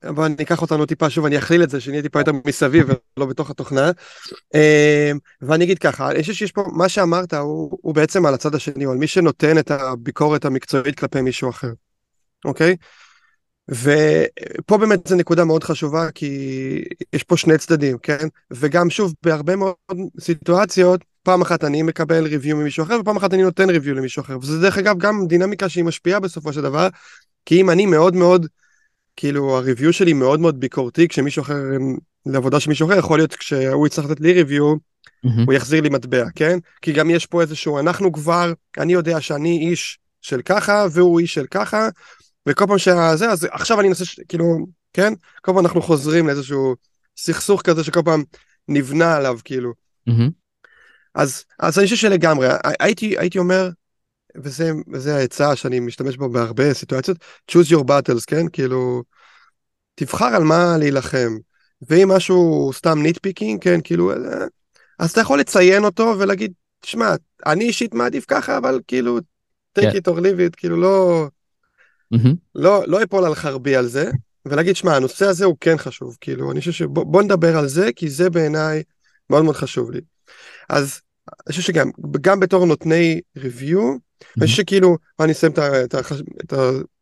בוא 0.10 0.26
אני 0.26 0.36
אקח 0.42 0.62
אותנו 0.62 0.86
טיפה 0.86 1.10
שוב 1.10 1.26
אני 1.26 1.38
אכליל 1.38 1.64
את 1.64 1.70
זה 1.70 1.80
שנהיה 1.82 2.02
טיפה 2.02 2.20
יותר 2.20 2.32
מסביב 2.48 2.88
ולא 3.18 3.26
בתוך 3.26 3.50
התוכנה. 3.50 3.92
אמ, 4.56 5.18
ואני 5.42 5.64
אגיד 5.64 5.80
ככה 5.80 6.12
אני 6.12 6.22
חושב 6.22 6.34
שיש 6.34 6.52
פה 6.52 6.64
מה 6.74 6.90
שאמרת 6.90 7.34
הוא, 7.34 7.78
הוא 7.82 7.96
בעצם 7.96 8.26
על 8.26 8.34
הצד 8.34 8.56
השני 8.56 8.86
או 8.86 8.92
על 8.92 8.98
מי 8.98 9.08
שנותן 9.08 9.58
את 9.58 9.72
הביקורת 9.72 10.46
המקצועית 10.46 11.00
כלפי 11.00 11.22
מישהו 11.22 11.50
אחר 11.50 11.72
אוקיי? 12.46 12.76
ופה 13.70 14.78
באמת 14.78 15.08
זו 15.08 15.16
נקודה 15.16 15.46
מאוד 15.46 15.64
חשובה 15.64 16.12
כי 16.12 16.82
יש 17.14 17.24
פה 17.24 17.38
שני 17.38 17.58
צדדים 17.58 17.98
כן? 17.98 18.28
וגם 18.52 18.90
שוב 18.90 19.14
בהרבה 19.24 19.56
מאוד 19.56 19.76
סיטואציות 20.20 21.02
פעם 21.24 21.42
אחת 21.42 21.64
אני 21.64 21.84
מקבל 21.84 22.28
ריוויו 22.28 22.58
ממישהו 22.58 22.84
אחר 22.84 22.98
ופעם 23.02 23.18
אחת 23.18 23.34
אני 23.34 23.44
נותן 23.44 23.70
ריוויו 23.70 23.96
למישהו 23.96 24.22
אחר. 24.22 24.38
וזה 24.38 24.62
דרך 24.62 24.78
אגב 24.78 24.98
גם 24.98 25.28
דינמיקה 25.28 25.70
שהיא 25.70 25.84
משפיעה 25.84 26.20
בסופו 26.20 26.54
של 26.54 26.62
דבר 26.62 26.88
כי 27.46 27.62
אם 27.62 27.70
אני 27.70 27.86
מאוד 27.86 28.16
מאוד 28.16 28.48
כאילו 29.16 29.58
הריוויו 29.58 29.94
שלי 29.94 30.14
מאוד 30.14 30.40
מאוד 30.40 30.60
ביקורתי 30.60 31.08
כשמישהו 31.08 31.42
אחר 31.42 31.56
לעבודה 32.26 32.60
של 32.60 32.70
מישהו 32.70 32.88
אחר 32.88 33.00
יכול 33.00 33.20
להיות 33.20 33.36
כשהוא 33.36 33.88
יצטרך 33.88 34.06
לתת 34.06 34.20
לי 34.20 34.34
ריוויו 34.34 34.74
mm-hmm. 34.74 35.30
הוא 35.46 35.54
יחזיר 35.54 35.82
לי 35.82 35.90
מטבע 35.90 36.26
כן 36.36 36.58
כי 36.82 36.94
גם 36.94 37.10
יש 37.10 37.26
פה 37.26 37.42
איזשהו 37.42 37.80
אנחנו 37.80 38.12
כבר 38.12 38.54
אני 38.78 38.94
יודע 38.94 39.22
שאני 39.22 39.70
איש 39.70 40.00
של 40.22 40.42
ככה 40.42 40.86
והוא 40.92 41.20
איש 41.20 41.34
של 41.34 41.46
ככה 41.52 41.90
וכל 42.50 42.66
פעם 42.68 42.78
שזה 42.78 43.32
אז 43.32 43.48
עכשיו 43.52 43.80
אני 43.80 43.90
אנסה 43.90 44.06
כאילו 44.28 44.46
כן 44.94 45.14
כל 45.42 45.52
פעם 45.52 45.60
אנחנו 45.60 45.82
חוזרים 45.82 46.28
לאיזשהו 46.28 46.76
סכסוך 47.18 47.62
כזה 47.62 47.84
שכל 47.84 48.02
פעם 48.06 48.24
נבנה 48.68 49.16
עליו 49.16 49.40
כאילו. 49.44 49.74
Mm-hmm. 50.10 50.30
אז 51.16 51.46
אז 51.60 51.80
אני 51.80 51.86
חושב 51.86 51.96
שלגמרי 51.96 52.48
הייתי 52.80 53.20
הייתי 53.20 53.38
אומר 53.40 53.70
וזה, 54.44 54.72
וזה 54.94 55.16
העצה 55.16 55.56
שאני 55.56 55.80
משתמש 55.80 56.18
בו 56.18 56.30
בהרבה 56.30 56.74
סיטואציות, 56.74 57.18
choose 57.52 57.72
your 57.72 57.84
battles, 57.84 58.24
כן? 58.28 58.48
כאילו, 58.54 59.04
תבחר 59.96 60.26
על 60.26 60.44
מה 60.44 60.78
להילחם. 60.78 61.38
ואם 61.90 62.12
משהו 62.12 62.72
סתם 62.74 63.02
nitpicking, 63.02 63.64
כן, 63.64 63.80
כאילו, 63.84 64.12
אה, 64.12 64.18
אז 65.00 65.12
אתה 65.12 65.22
יכול 65.22 65.40
לציין 65.40 65.84
אותו 65.84 66.16
ולהגיד, 66.20 66.54
שמע, 66.86 67.16
אני 67.46 67.64
אישית 67.66 67.94
מעדיף 67.94 68.26
ככה, 68.28 68.58
אבל 68.58 68.80
כאילו, 68.88 69.20
take 69.80 69.82
yeah. 69.82 69.96
it 69.96 70.12
or 70.12 70.20
leave 70.20 70.52
it, 70.52 70.56
כאילו, 70.58 70.78
לא, 70.78 71.28
mm-hmm. 72.16 72.36
לא, 72.56 72.84
לא 72.88 73.04
אפול 73.04 73.26
על 73.26 73.36
חרבי 73.36 73.76
על 73.76 73.88
זה, 73.88 74.12
ולהגיד, 74.46 74.76
שמע, 74.76 74.96
הנושא 74.96 75.26
הזה 75.26 75.46
הוא 75.46 75.56
כן 75.60 75.78
חשוב, 75.78 76.18
כאילו, 76.22 76.52
אני 76.52 76.60
חושב 76.60 76.72
שבוא 76.72 77.22
נדבר 77.22 77.58
על 77.58 77.68
זה, 77.68 77.90
כי 77.96 78.10
זה 78.10 78.30
בעיניי 78.30 78.84
מאוד 79.30 79.44
מאוד 79.44 79.56
חשוב 79.56 79.92
לי. 79.92 80.02
אז 80.70 81.02
אני 81.30 81.52
חושב 81.52 81.62
שגם, 81.62 81.90
גם 82.22 82.40
בתור 82.40 82.66
נותני 82.66 83.22
ריוויו, 83.38 83.96
אני 84.38 84.46
חושב 84.46 84.58
שכאילו, 84.58 84.98
אני 85.20 85.32
אסיים 85.32 85.52
את 86.44 86.54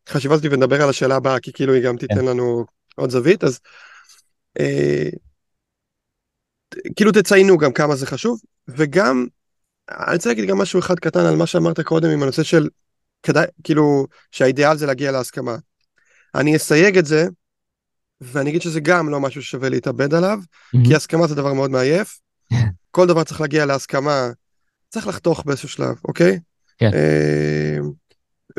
החשיבה 0.07 0.35
הזאת 0.35 0.51
ונדבר 0.51 0.81
על 0.81 0.89
השאלה 0.89 1.15
הבאה, 1.15 1.39
כי 1.39 1.53
כאילו 1.53 1.73
היא 1.73 1.83
גם 1.83 1.97
תיתן 1.97 2.15
כן. 2.15 2.25
לנו 2.25 2.65
עוד 2.95 3.09
זווית, 3.09 3.43
אז 3.43 3.59
אה, 4.59 5.09
כאילו 6.95 7.11
תציינו 7.11 7.57
גם 7.57 7.73
כמה 7.73 7.95
זה 7.95 8.05
חשוב, 8.05 8.41
וגם, 8.67 9.25
אני 9.89 10.15
רוצה 10.15 10.29
להגיד 10.29 10.45
גם 10.45 10.57
משהו 10.57 10.79
אחד 10.79 10.99
קטן 10.99 11.25
על 11.25 11.35
מה 11.35 11.45
שאמרת 11.45 11.79
קודם 11.79 12.09
עם 12.09 12.23
הנושא 12.23 12.43
של, 12.43 12.69
כדאי, 13.23 13.45
כאילו, 13.63 14.07
שהאידיאל 14.31 14.77
זה 14.77 14.85
להגיע 14.85 15.11
להסכמה. 15.11 15.55
אני 16.35 16.55
אסייג 16.55 16.97
את 16.97 17.05
זה, 17.05 17.27
ואני 18.21 18.49
אגיד 18.49 18.61
שזה 18.61 18.79
גם 18.79 19.09
לא 19.09 19.19
משהו 19.19 19.41
ששווה 19.41 19.69
להתאבד 19.69 20.13
עליו, 20.13 20.39
mm-hmm. 20.41 20.87
כי 20.87 20.95
הסכמה 20.95 21.27
זה 21.27 21.35
דבר 21.35 21.53
מאוד 21.53 21.71
מעייף. 21.71 22.19
כל 22.91 23.07
דבר 23.07 23.23
צריך 23.23 23.41
להגיע 23.41 23.65
להסכמה, 23.65 24.29
צריך 24.89 25.07
לחתוך 25.07 25.43
באיזשהו 25.45 25.69
שלב, 25.69 25.95
אוקיי? 26.07 26.39
כן. 26.77 26.91
אמ, 26.93 27.91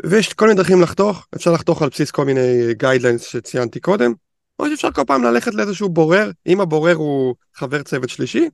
ויש 0.05 0.33
כל 0.33 0.47
מיני 0.47 0.57
דרכים 0.57 0.81
לחתוך, 0.81 1.27
אפשר 1.35 1.51
לחתוך 1.51 1.81
על 1.81 1.89
בסיס 1.89 2.11
כל 2.11 2.25
מיני 2.25 2.73
guidelines 2.73 3.21
שציינתי 3.21 3.79
קודם, 3.79 4.13
או 4.59 4.69
שאפשר 4.69 4.91
כל 4.91 5.03
פעם 5.07 5.23
ללכת 5.23 5.53
לאיזשהו 5.53 5.89
בורר, 5.89 6.31
אם 6.47 6.61
הבורר 6.61 6.95
הוא 6.95 7.35
חבר 7.55 7.83
צוות 7.83 8.09
שלישי, 8.09 8.49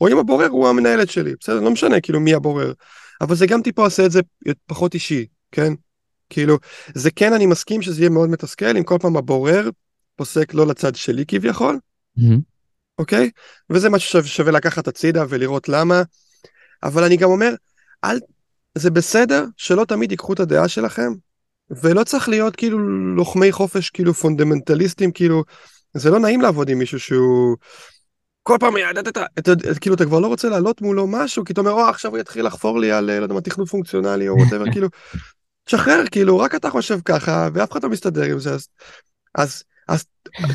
או 0.00 0.08
אם 0.08 0.18
הבורר 0.18 0.48
הוא 0.48 0.68
המנהלת 0.68 1.10
שלי, 1.10 1.32
בסדר? 1.40 1.60
לא 1.60 1.70
משנה 1.70 2.00
כאילו 2.00 2.20
מי 2.20 2.34
הבורר. 2.34 2.72
אבל 3.20 3.34
זה 3.34 3.46
גם 3.46 3.62
טיפה 3.62 3.84
עושה 3.84 4.06
את 4.06 4.10
זה 4.10 4.20
פחות 4.66 4.94
אישי, 4.94 5.26
כן? 5.52 5.72
כאילו, 6.30 6.58
זה 6.94 7.10
כן, 7.10 7.32
אני 7.32 7.46
מסכים 7.46 7.82
שזה 7.82 8.00
יהיה 8.00 8.10
מאוד 8.10 8.30
מתסכל 8.30 8.76
אם 8.76 8.82
כל 8.82 8.96
פעם 9.00 9.16
הבורר 9.16 9.70
פוסק 10.16 10.54
לא 10.54 10.66
לצד 10.66 10.94
שלי 10.94 11.24
כביכול, 11.28 11.78
mm-hmm. 12.16 12.40
אוקיי? 12.98 13.30
וזה 13.70 13.90
משהו 13.90 14.22
ששווה 14.24 14.52
לקחת 14.52 14.88
הצידה 14.88 15.24
ולראות 15.28 15.68
למה. 15.68 16.02
אבל 16.82 17.04
אני 17.04 17.16
גם 17.16 17.30
אומר, 17.30 17.54
אל, 18.04 18.18
זה 18.78 18.90
בסדר 18.90 19.44
שלא 19.56 19.84
תמיד 19.84 20.10
ייקחו 20.10 20.32
את 20.32 20.40
הדעה 20.40 20.68
שלכם, 20.68 21.12
ולא 21.70 22.04
צריך 22.04 22.28
להיות 22.28 22.56
כאילו 22.56 22.78
לוחמי 23.16 23.52
חופש, 23.52 23.90
כאילו 23.90 24.14
פונדמנטליסטים, 24.14 25.12
כאילו, 25.12 25.44
זה 25.94 26.10
לא 26.10 26.18
נעים 26.18 26.40
לעבוד 26.40 26.68
עם 26.68 26.78
מישהו 26.78 27.00
שהוא... 27.00 27.56
כל 28.42 28.56
פעם, 28.60 28.74
אתה, 28.90 29.00
אתה, 29.10 29.26
אתה, 29.38 29.80
כאילו, 29.80 29.94
אתה 29.94 30.04
כבר 30.04 30.20
לא 30.20 30.26
רוצה 30.26 30.48
לעלות 30.48 30.80
מולו 30.80 31.06
משהו, 31.06 31.44
כי 31.44 31.52
אתה 31.52 31.60
אומר, 31.60 31.72
או, 31.72 31.80
עכשיו 31.80 32.10
הוא 32.10 32.18
יתחיל 32.18 32.46
לחפור 32.46 32.80
לי 32.80 32.92
על, 32.92 33.04
לא 33.04 33.22
יודע 33.22 33.34
מה, 33.34 33.40
תכנות 33.40 33.68
פונקציונלי 33.68 34.28
או 34.28 34.36
whatever, 34.36 34.64
כאילו, 34.72 34.88
תשחרר, 35.64 36.04
כאילו, 36.10 36.38
רק 36.38 36.54
אתה 36.54 36.70
חושב 36.70 36.98
ככה, 37.04 37.48
ואף 37.54 37.72
אחד 37.72 37.82
לא 37.82 37.88
מסתדר 37.88 38.22
עם 38.22 38.38
זה, 38.38 38.54
אז, 38.54 38.68
אז, 39.34 39.62
אז 39.88 40.04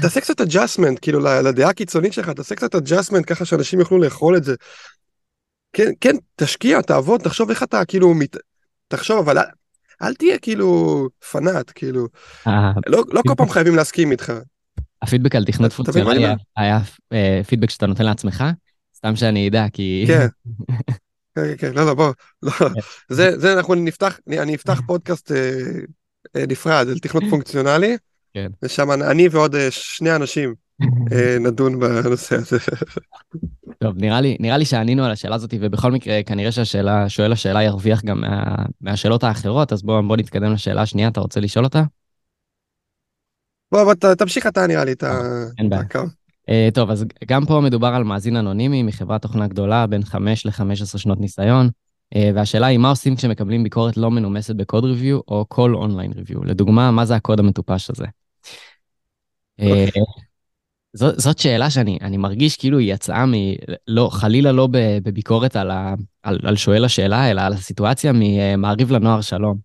תעשה 0.02 0.22
קצת 0.22 0.42
adjustment, 0.42 1.00
כאילו, 1.02 1.20
לדעה 1.20 1.70
הקיצונית 1.70 2.14
שלך, 2.14 2.30
תעשה 2.30 2.56
קצת 2.56 2.76
adjustment 2.76 3.24
ככה 3.28 3.46
שאנשים 3.46 3.80
יוכלו 3.80 3.98
לאכול 3.98 4.38
את 4.38 4.44
זה. 4.44 4.56
כן, 5.74 5.92
כן, 6.02 6.16
תשקיע, 6.36 6.82
תעבוד, 6.82 7.22
תחשוב 7.22 7.50
איך 7.50 7.64
אתה, 7.64 7.86
כאילו, 7.86 8.14
מת... 8.14 8.38
תחשוב, 8.88 9.18
אבל 9.18 9.38
אל, 9.38 9.44
אל 10.02 10.14
תהיה 10.14 10.38
כאילו 10.38 11.08
פנאט, 11.32 11.72
כאילו, 11.76 12.08
אה, 12.48 12.72
לא, 12.88 13.04
לא 13.14 13.22
כל 13.28 13.34
פעם 13.38 13.50
חייבים 13.50 13.76
להסכים 13.76 14.12
איתך. 14.12 14.34
הפידבק 15.02 15.36
על 15.36 15.46
תכנות 15.46 15.74
פונקציונלי? 15.74 16.26
היה 16.58 16.80
אה, 17.14 17.42
פידבק 17.48 17.70
שאתה 17.70 17.88
נותן 17.88 18.06
לעצמך? 18.06 18.44
סתם 18.96 19.16
שאני 19.16 19.48
אדע, 19.48 19.66
כי... 19.74 20.06
כן. 20.08 20.28
כן, 21.36 21.58
כן, 21.58 21.72
לא, 21.74 21.86
לא, 21.86 21.94
בוא, 21.94 22.14
לא, 22.44 22.52
זה, 23.10 23.40
זה 23.40 23.54
אנחנו 23.54 23.76
נפתח, 23.76 24.20
אני, 24.28 24.40
אני 24.40 24.56
אפתח 24.56 24.82
פודקאסט 24.88 25.32
אה, 25.32 26.46
נפרד 26.48 26.88
על 26.90 27.00
תכנות 27.00 27.24
פונקציונלי, 27.30 27.98
כן. 28.34 28.48
ושם 28.64 28.92
אני 28.92 29.28
ועוד 29.32 29.56
שני 29.70 30.16
אנשים 30.16 30.56
נדון 31.40 31.80
בנושא 31.80 32.36
הזה. 32.36 32.58
טוב, 33.80 33.98
נראה 33.98 34.22
לי, 34.22 34.38
נראה 34.40 34.58
לי 34.58 34.66
שענינו 34.66 35.06
על 35.06 35.12
השאלה 35.12 35.36
הזאת, 35.36 35.54
ובכל 35.60 35.92
מקרה, 35.92 36.24
כנראה 36.26 36.52
שהשאלה, 36.52 37.10
שואל 37.10 37.32
השאלה 37.32 37.64
ירוויח 37.64 38.04
גם 38.04 38.22
מה, 38.22 38.56
מהשאלות 38.82 39.24
האחרות, 39.24 39.74
אז 39.74 39.84
בוא, 39.84 40.02
בוא 40.02 40.18
נתקדם 40.18 40.54
לשאלה 40.54 40.82
השנייה, 40.82 41.08
אתה 41.08 41.20
רוצה 41.20 41.40
לשאול 41.40 41.66
אותה? 41.66 41.84
בוא, 43.72 43.84
בוא, 43.84 43.94
ת- 43.94 44.06
תמשיך 44.06 44.48
אתה 44.48 44.68
נראה 44.68 44.86
לי 44.86 44.92
את 44.92 45.04
הקו. 45.72 46.00
Uh, 46.50 46.74
טוב, 46.74 46.92
אז 46.92 47.06
גם 47.28 47.46
פה 47.46 47.62
מדובר 47.64 47.88
על 47.88 48.04
מאזין 48.04 48.36
אנונימי 48.36 48.84
מחברת 48.84 49.22
תוכנה 49.22 49.48
גדולה, 49.48 49.88
בין 49.88 50.04
5 50.04 50.46
ל-15 50.46 50.98
שנות 50.98 51.20
ניסיון, 51.20 51.70
uh, 52.16 52.18
והשאלה 52.36 52.68
היא, 52.68 52.78
מה 52.78 52.90
עושים 52.90 53.16
כשמקבלים 53.16 53.64
ביקורת 53.64 53.98
לא 53.98 54.12
מנומסת 54.12 54.56
בקוד 54.56 54.86
ריוויו 54.86 55.20
או 55.28 55.46
כל 55.48 55.76
אונליין 55.76 56.12
ריוויו? 56.16 56.44
לדוגמה, 56.44 56.92
מה 56.92 57.06
זה 57.06 57.16
הקוד 57.16 57.40
המטופש 57.40 57.90
הזה? 57.90 58.06
Uh, 59.62 60.20
זאת, 60.94 61.20
זאת 61.20 61.40
שאלה 61.40 61.70
שאני 61.70 61.98
אני 62.02 62.18
מרגיש 62.18 62.58
כאילו 62.58 62.78
היא 62.78 62.94
יצאה 62.94 63.26
מ... 63.26 63.34
לא, 63.88 64.10
חלילה 64.12 64.52
לא 64.52 64.68
בביקורת 65.04 65.56
על, 65.56 65.72
ה, 65.72 65.94
על, 66.24 66.40
על 66.44 66.56
שואל 66.56 66.86
השאלה, 66.86 67.32
אלא 67.32 67.42
על 67.42 67.54
הסיטואציה 67.54 68.12
ממעריב 68.16 68.92
לנוער 68.92 69.22
שלום. 69.22 69.58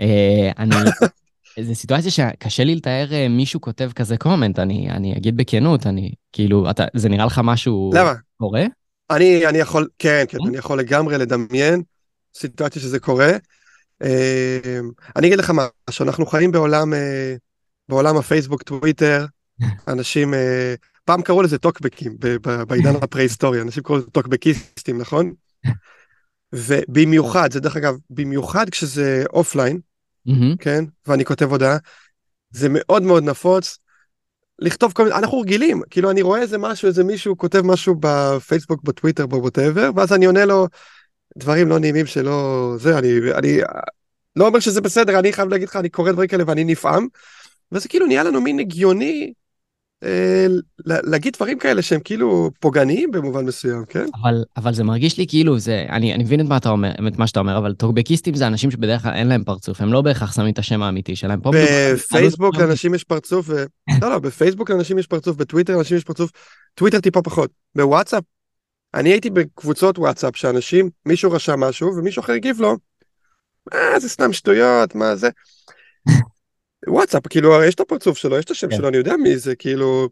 אה, 0.00 0.50
אני... 0.58 0.74
זו 1.66 1.74
סיטואציה 1.74 2.10
שקשה 2.10 2.64
לי 2.64 2.74
לתאר 2.74 3.12
אה, 3.12 3.28
מישהו 3.28 3.60
כותב 3.60 3.90
כזה 3.94 4.16
קומנט, 4.16 4.58
אני, 4.58 4.90
אני 4.90 5.16
אגיד 5.16 5.36
בכנות, 5.36 5.86
אני 5.86 6.10
כאילו, 6.32 6.70
אתה, 6.70 6.84
זה 6.94 7.08
נראה 7.08 7.26
לך 7.26 7.40
משהו 7.44 7.90
למה? 7.94 8.14
קורה? 8.36 8.64
אני, 9.10 9.46
אני 9.46 9.58
יכול, 9.58 9.88
כן, 9.98 10.24
כן? 10.28 10.38
אני 10.46 10.56
יכול 10.56 10.78
לגמרי 10.78 11.18
לדמיין 11.18 11.82
סיטואציה 12.34 12.82
שזה 12.82 12.98
קורה. 12.98 13.32
אה, 14.02 14.80
אני 15.16 15.26
אגיד 15.26 15.38
לך 15.38 15.52
משהו, 15.54 16.04
אנחנו 16.04 16.26
חיים 16.26 16.52
בעולם, 16.52 16.94
אה, 16.94 17.34
בעולם 17.88 18.16
הפייסבוק, 18.16 18.62
טוויטר, 18.62 19.26
אנשים, 19.88 20.34
אה, 20.34 20.74
פעם 21.04 21.22
קראו 21.22 21.42
לזה 21.42 21.58
טוקבקים, 21.58 22.16
בעידן 22.68 22.96
הפרה-היסטורי, 23.02 23.60
אנשים 23.60 23.82
קראו 23.82 23.98
לזה 23.98 24.06
טוקבקיסטים, 24.06 24.98
נכון? 24.98 25.32
ובמיוחד, 26.52 27.52
זה 27.52 27.60
דרך 27.60 27.76
אגב, 27.76 27.96
במיוחד 28.10 28.70
כשזה 28.70 29.24
offline, 29.32 29.80
כן? 30.58 30.84
ואני 31.06 31.24
כותב 31.24 31.50
הודעה, 31.50 31.76
זה 32.50 32.68
מאוד 32.70 33.02
מאוד 33.02 33.24
נפוץ. 33.24 33.78
לכתוב 34.58 34.92
כל 34.92 35.04
מיני, 35.04 35.16
אנחנו 35.16 35.40
רגילים, 35.40 35.82
כאילו 35.90 36.10
אני 36.10 36.22
רואה 36.22 36.40
איזה 36.40 36.58
משהו, 36.58 36.88
איזה 36.88 37.04
מישהו 37.04 37.36
כותב 37.36 37.60
משהו 37.64 37.94
בפייסבוק, 38.00 38.82
בטוויטר, 38.82 39.26
בווטאבר, 39.26 39.90
ואז 39.96 40.12
אני 40.12 40.26
עונה 40.26 40.44
לו 40.44 40.68
דברים 41.38 41.68
לא 41.68 41.78
נעימים 41.78 42.06
שלא, 42.06 42.74
זה, 42.78 42.98
אני, 42.98 43.08
אני 43.34 43.60
לא 44.36 44.46
אומר 44.46 44.60
שזה 44.60 44.80
בסדר, 44.80 45.18
אני 45.18 45.32
חייב 45.32 45.48
להגיד 45.48 45.68
לך, 45.68 45.76
אני 45.76 45.88
קורא 45.88 46.12
דברים 46.12 46.28
כאלה 46.28 46.44
ואני 46.46 46.64
נפעם, 46.64 47.06
וזה 47.72 47.88
כאילו 47.88 48.06
נהיה 48.06 48.22
לנו 48.22 48.40
מין 48.40 48.58
הגיוני 48.58 49.32
להגיד 50.84 51.32
דברים 51.36 51.58
כאלה 51.58 51.82
שהם 51.82 52.00
כאילו 52.04 52.50
פוגעניים 52.60 53.10
במובן 53.10 53.44
מסוים, 53.44 53.84
כן? 53.88 54.06
אבל, 54.22 54.44
אבל 54.56 54.74
זה 54.74 54.84
מרגיש 54.84 55.18
לי 55.18 55.26
כאילו, 55.28 55.58
זה, 55.58 55.86
אני, 55.88 56.14
אני 56.14 56.24
מבין 56.24 56.40
את 56.40 56.46
מה, 56.46 56.56
אתה 56.56 56.68
אומר, 56.68 56.90
את 57.08 57.18
מה 57.18 57.26
שאתה 57.26 57.40
אומר, 57.40 57.58
אבל 57.58 57.74
טוקבקיסטים 57.74 58.34
זה 58.34 58.46
אנשים 58.46 58.70
שבדרך 58.70 59.02
כלל 59.02 59.12
אין 59.12 59.28
להם 59.28 59.44
פרצוף, 59.44 59.80
הם 59.80 59.92
לא 59.92 60.02
בהכרח 60.02 60.32
שמים 60.32 60.52
את 60.52 60.58
השם 60.58 60.82
האמיתי 60.82 61.16
שלהם. 61.16 61.40
בפייסבוק 61.42 62.54
התנהלות 62.54 62.68
לאנשים 62.68 62.94
יש 62.94 63.04
פרצוף, 63.04 63.46
ו... 63.48 63.64
לא, 64.02 64.10
לא, 64.10 64.18
בפייסבוק 64.18 64.70
לאנשים 64.70 64.98
יש 64.98 65.06
פרצוף, 65.06 65.36
בטוויטר 65.36 65.76
לאנשים 65.76 65.96
יש 65.96 66.04
פרצוף, 66.04 66.30
טוויטר 66.74 67.00
טיפה 67.00 67.22
פחות. 67.22 67.50
בוואטסאפ, 67.76 68.22
אני 68.94 69.08
הייתי 69.08 69.30
בקבוצות 69.30 69.98
וואטסאפ 69.98 70.36
שאנשים, 70.36 70.90
מישהו 71.06 71.32
רשם 71.32 71.60
משהו 71.60 71.88
ומישהו 71.96 72.20
אחר 72.20 72.32
הגיב 72.32 72.60
לו, 72.60 72.76
אה, 73.74 74.00
זה 74.00 74.08
סתם 74.08 74.32
שטויות, 74.32 74.94
מה 74.94 75.16
זה? 75.16 75.28
וואטסאפ, 76.86 77.26
כאילו, 77.28 77.54
הרי 77.54 77.66
יש 77.66 77.74
את 77.74 77.80
הפרצוף 77.80 78.18
שלו, 78.18 78.38
יש 78.38 78.44
את 78.44 78.50
השם 78.50 78.68
כן. 78.70 78.76
שלו, 78.76 78.88
אני 78.88 78.96
יודע 78.96 79.16
מי 79.16 79.38
זה, 79.38 79.56
כאילו... 79.56 80.08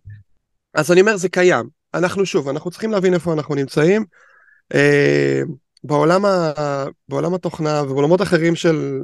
אז 0.74 0.92
אני 0.92 1.00
אומר, 1.00 1.16
זה 1.16 1.28
קיים. 1.28 1.68
אנחנו 1.94 2.26
שוב, 2.26 2.48
אנחנו 2.48 2.70
צריכים 2.70 2.92
להבין 2.92 3.14
איפה 3.14 3.32
אנחנו 3.32 3.54
נמצאים. 3.54 4.04
אה, 4.74 5.42
בעולם, 5.84 6.24
ה... 6.24 6.52
בעולם 7.08 7.34
התוכנה 7.34 7.82
ובעולמות 7.82 8.22
אחרים 8.22 8.54
של 8.56 9.00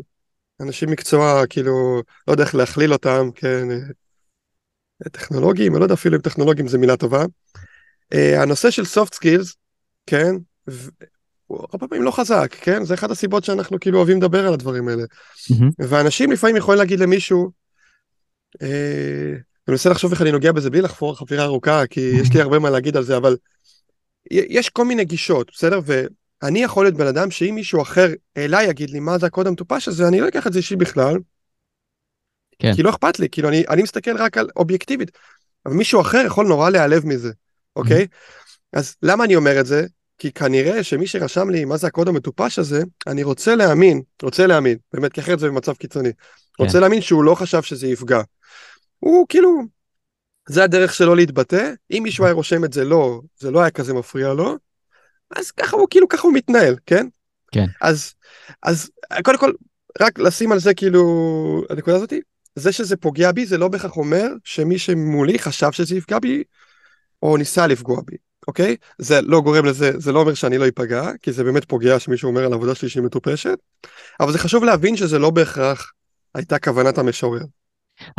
אנשים 0.61 0.91
מקצוע, 0.91 1.47
כאילו, 1.47 2.03
לא 2.29 2.33
יודע 2.33 2.45
איך 2.45 2.55
להכליל 2.55 2.93
אותם, 2.93 3.29
כן, 3.35 3.71
אה, 3.71 5.11
טכנולוגיים, 5.13 5.73
אני 5.73 5.81
לא 5.81 5.85
יודע 5.85 5.95
אפילו 5.95 6.17
אם 6.17 6.23
טכנולוגיים 6.23 6.69
זה 6.69 6.79
מילה 6.79 6.97
טובה. 6.97 7.25
אה, 8.13 8.43
הנושא 8.43 8.71
של 8.71 8.83
soft 8.83 9.15
skills, 9.15 9.55
כן, 10.07 10.35
ו- 10.71 10.91
הוא 11.47 11.67
הרבה 11.73 11.89
פעמים 11.89 12.05
לא 12.05 12.11
חזק, 12.11 12.57
כן, 12.61 12.85
זה 12.85 12.95
אחת 12.95 13.11
הסיבות 13.11 13.45
שאנחנו 13.45 13.81
כאילו 13.81 13.99
אוהבים 13.99 14.17
לדבר 14.17 14.47
על 14.47 14.55
הדברים 14.55 14.89
האלה. 14.89 15.03
מהמם, 15.51 15.71
ואנשים 15.79 16.33
לפעמים 16.33 16.57
יכולים 16.57 16.79
להגיד 16.79 17.01
למישהו, 17.01 17.51
אני 18.63 19.39
מנסה 19.69 19.91
לחשוב 19.91 20.13
איך 20.13 20.23
אני 20.23 20.33
נוגע 20.33 20.53
בזה 20.53 20.71
בלי 20.71 20.81
לחפור 20.81 21.19
חפירה 21.19 21.45
ארוכה, 21.45 21.87
כי 21.87 22.01
יש 22.01 22.33
לי 22.35 22.41
הרבה 22.41 22.59
מה 22.59 22.71
להגיד 22.71 22.97
על 22.97 23.05
זה, 23.05 23.17
אבל 23.17 23.37
יש 24.31 24.69
כל 24.69 24.85
מיני 24.85 25.05
גישות, 25.05 25.51
בסדר? 25.53 25.81
ואני 25.85 26.63
יכול 26.63 26.85
להיות 26.85 26.97
בן 26.97 27.07
אדם 27.07 27.31
שאם 27.31 27.55
מישהו 27.55 27.83
אחר 27.83 28.09
אליי 28.37 28.67
יגיד 28.67 28.91
לי 28.91 29.01
מה 29.01 29.19
זה 29.19 29.27
הקוד 29.27 29.47
המטופש 29.47 29.89
הזה, 29.89 30.09
אני 30.09 30.21
לא 30.21 30.29
אקח 30.29 30.47
את 30.47 30.53
זה 30.53 30.59
אישי 30.59 30.77
בכלל. 30.77 31.17
כן. 32.59 32.75
כי 32.75 32.83
לא 32.83 32.91
אכפת 32.91 33.19
לי, 33.19 33.29
כאילו 33.29 33.49
אני, 33.49 33.65
אני 33.69 33.83
מסתכל 33.83 34.17
רק 34.17 34.39
על 34.39 34.49
אובייקטיבית, 34.57 35.11
אבל 35.67 35.75
מישהו 35.75 36.01
אחר 36.01 36.23
יכול 36.27 36.47
נורא 36.47 36.71
להיעלב 36.71 37.07
מזה, 37.07 37.33
אוקיי? 37.77 38.07
אז 38.73 38.97
למה 39.03 39.25
אני 39.25 39.37
אומר 39.37 39.61
את 39.61 39.67
זה? 39.67 39.87
כי 40.19 40.33
כנראה 40.33 40.83
שמי 40.83 41.07
שרשם 41.07 41.51
לי 41.51 41.65
מה 41.65 41.77
זה 41.77 41.87
הקוד 41.87 42.09
המטופש 42.09 42.59
הזה, 42.59 42.83
אני 43.07 43.23
רוצה 43.23 43.55
להאמין, 43.55 44.03
רוצה 44.23 44.47
להאמין, 44.47 44.79
באמת, 44.93 45.13
כי 45.13 45.21
אחרת 45.21 45.39
זה 45.39 45.49
במצב 45.49 45.73
קיצוני. 45.73 46.13
כן. 46.13 46.65
רוצה 46.65 46.81
להאמין 46.81 47.01
שהוא 47.01 47.25
לא 47.25 47.35
חשב 47.35 47.63
שזה 47.63 47.87
יפגע. 47.87 48.21
הוא 49.01 49.27
כאילו, 49.29 49.63
זה 50.49 50.65
הדרך 50.65 50.95
שלו 50.95 51.15
להתבטא, 51.15 51.73
אם 51.91 52.01
מישהו 52.03 52.25
היה 52.25 52.35
רושם 52.35 52.65
את 52.65 52.73
זה 52.73 52.85
לא, 52.85 53.21
זה 53.39 53.51
לא 53.51 53.61
היה 53.61 53.71
כזה 53.71 53.95
מפריע 53.95 54.33
לו, 54.33 54.57
אז 55.37 55.51
ככה 55.51 55.77
הוא 55.77 55.87
כאילו, 55.91 56.09
ככה 56.09 56.23
הוא 56.23 56.35
מתנהל, 56.35 56.77
כן? 56.87 57.07
כן. 57.53 57.67
אז, 57.81 58.15
אז 58.63 58.91
קודם 59.25 59.39
כל, 59.39 59.53
רק 60.01 60.19
לשים 60.19 60.53
על 60.53 60.59
זה 60.59 60.75
כאילו, 60.75 61.03
הנקודה 61.71 61.97
הזאתי, 61.97 62.21
זה 62.55 62.73
שזה 62.73 62.97
פוגע 62.97 63.33
בי 63.33 63.47
זה 63.47 63.59
לא 63.59 63.69
בהכרח 63.69 63.97
אומר 63.97 64.27
שמי 64.45 64.79
שמולי 64.79 65.39
חשב 65.39 65.73
שזה 65.73 65.97
יפגע 65.97 66.19
בי, 66.19 66.43
או 67.23 67.37
ניסה 67.37 67.67
לפגוע 67.67 68.01
בי, 68.07 68.17
אוקיי? 68.49 68.77
זה 68.99 69.21
לא 69.23 69.41
גורם 69.41 69.65
לזה, 69.65 69.93
זה 69.99 70.13
לא 70.13 70.21
אומר 70.21 70.35
שאני 70.35 70.59
לא 70.59 70.69
אפגע, 70.69 71.11
כי 71.23 71.33
זה 71.33 71.45
באמת 71.45 71.65
פוגע 71.65 71.99
שמישהו 71.99 72.29
אומר 72.29 72.45
על 72.45 72.53
העבודה 72.53 72.75
שלי 72.75 72.89
שהיא 72.89 73.03
מטופשת, 73.03 73.59
אבל 74.21 74.33
זה 74.33 74.39
חשוב 74.39 74.65
להבין 74.65 74.97
שזה 74.97 75.19
לא 75.19 75.31
בהכרח 75.31 75.93
הייתה 76.35 76.59
כוונת 76.59 76.99
המשורר. 76.99 77.43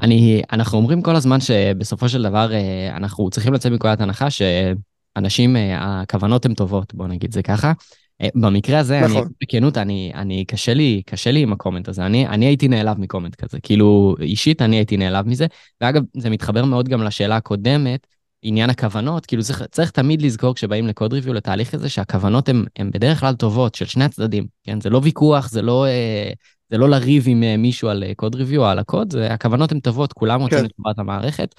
אני, 0.02 0.42
אנחנו 0.52 0.78
אומרים 0.78 1.02
כל 1.02 1.16
הזמן 1.16 1.40
שבסופו 1.40 2.10
של 2.10 2.24
דבר 2.24 2.54
אה, 2.54 2.98
אנחנו 2.98 3.30
צריכים 3.30 3.54
לצאת 3.54 3.72
מנקודת 3.72 4.02
הנחה 4.02 4.28
שאנשים, 4.30 5.56
אה, 5.56 6.02
הכוונות 6.02 6.46
הן 6.46 6.54
טובות, 6.54 6.94
בוא 6.94 7.08
נגיד 7.08 7.34
זה 7.34 7.44
ככה. 7.44 7.74
אה, 8.22 8.30
במקרה 8.36 8.80
הזה, 8.80 9.02
נכון. 9.02 9.18
אני, 9.18 9.26
בכנות, 9.42 9.78
אני, 9.78 10.12
אני, 10.16 10.46
קשה 10.46 10.74
לי, 10.74 11.02
קשה 11.06 11.32
לי 11.32 11.40
עם 11.40 11.54
הקומנט 11.54 11.88
הזה. 11.88 12.06
אני, 12.06 12.28
אני 12.28 12.46
הייתי 12.46 12.68
נעלב 12.68 13.00
מקומנט 13.00 13.36
כזה. 13.36 13.60
כאילו, 13.60 14.16
אישית 14.22 14.62
אני 14.62 14.76
הייתי 14.76 14.98
נעלב 14.98 15.28
מזה. 15.28 15.46
ואגב, 15.82 16.04
זה 16.18 16.30
מתחבר 16.30 16.66
מאוד 16.66 16.90
גם 16.90 17.04
לשאלה 17.04 17.36
הקודמת, 17.36 18.08
עניין 18.42 18.70
הכוונות. 18.70 19.26
כאילו, 19.26 19.44
צריך, 19.44 19.64
צריך 19.72 19.92
תמיד 19.92 20.22
לזכור 20.22 20.56
כשבאים 20.56 20.88
לקוד 20.88 21.14
ריוויו, 21.14 21.34
לתהליך 21.34 21.74
הזה, 21.74 21.90
שהכוונות 21.90 22.50
הן 22.50 22.92
בדרך 22.92 23.20
כלל 23.20 23.36
טובות, 23.36 23.76
של 23.76 23.86
שני 23.86 24.04
הצדדים. 24.04 24.46
כן? 24.64 24.82
זה 24.82 24.90
לא 24.90 25.00
ויכוח, 25.04 25.50
זה 25.50 25.62
לא, 25.62 25.86
אה, 25.86 26.32
זה 26.72 26.78
לא 26.78 26.90
לריב 26.90 27.24
עם 27.28 27.44
אה, 27.44 27.58
מישהו 27.58 27.90
על 27.90 28.04
קוד 28.16 28.36
ריוויו 28.36 28.62
או 28.62 28.68
על 28.68 28.80
הקוד, 28.80 29.12
זה, 29.12 29.34
הכוונות 29.34 29.72
הן 29.72 29.80
טובות, 29.80 30.14
כולם 30.14 30.42
רוצים 30.42 30.60
כן. 30.60 30.66
את 30.66 30.72
טובת 30.72 31.00
המערכת. 31.00 31.56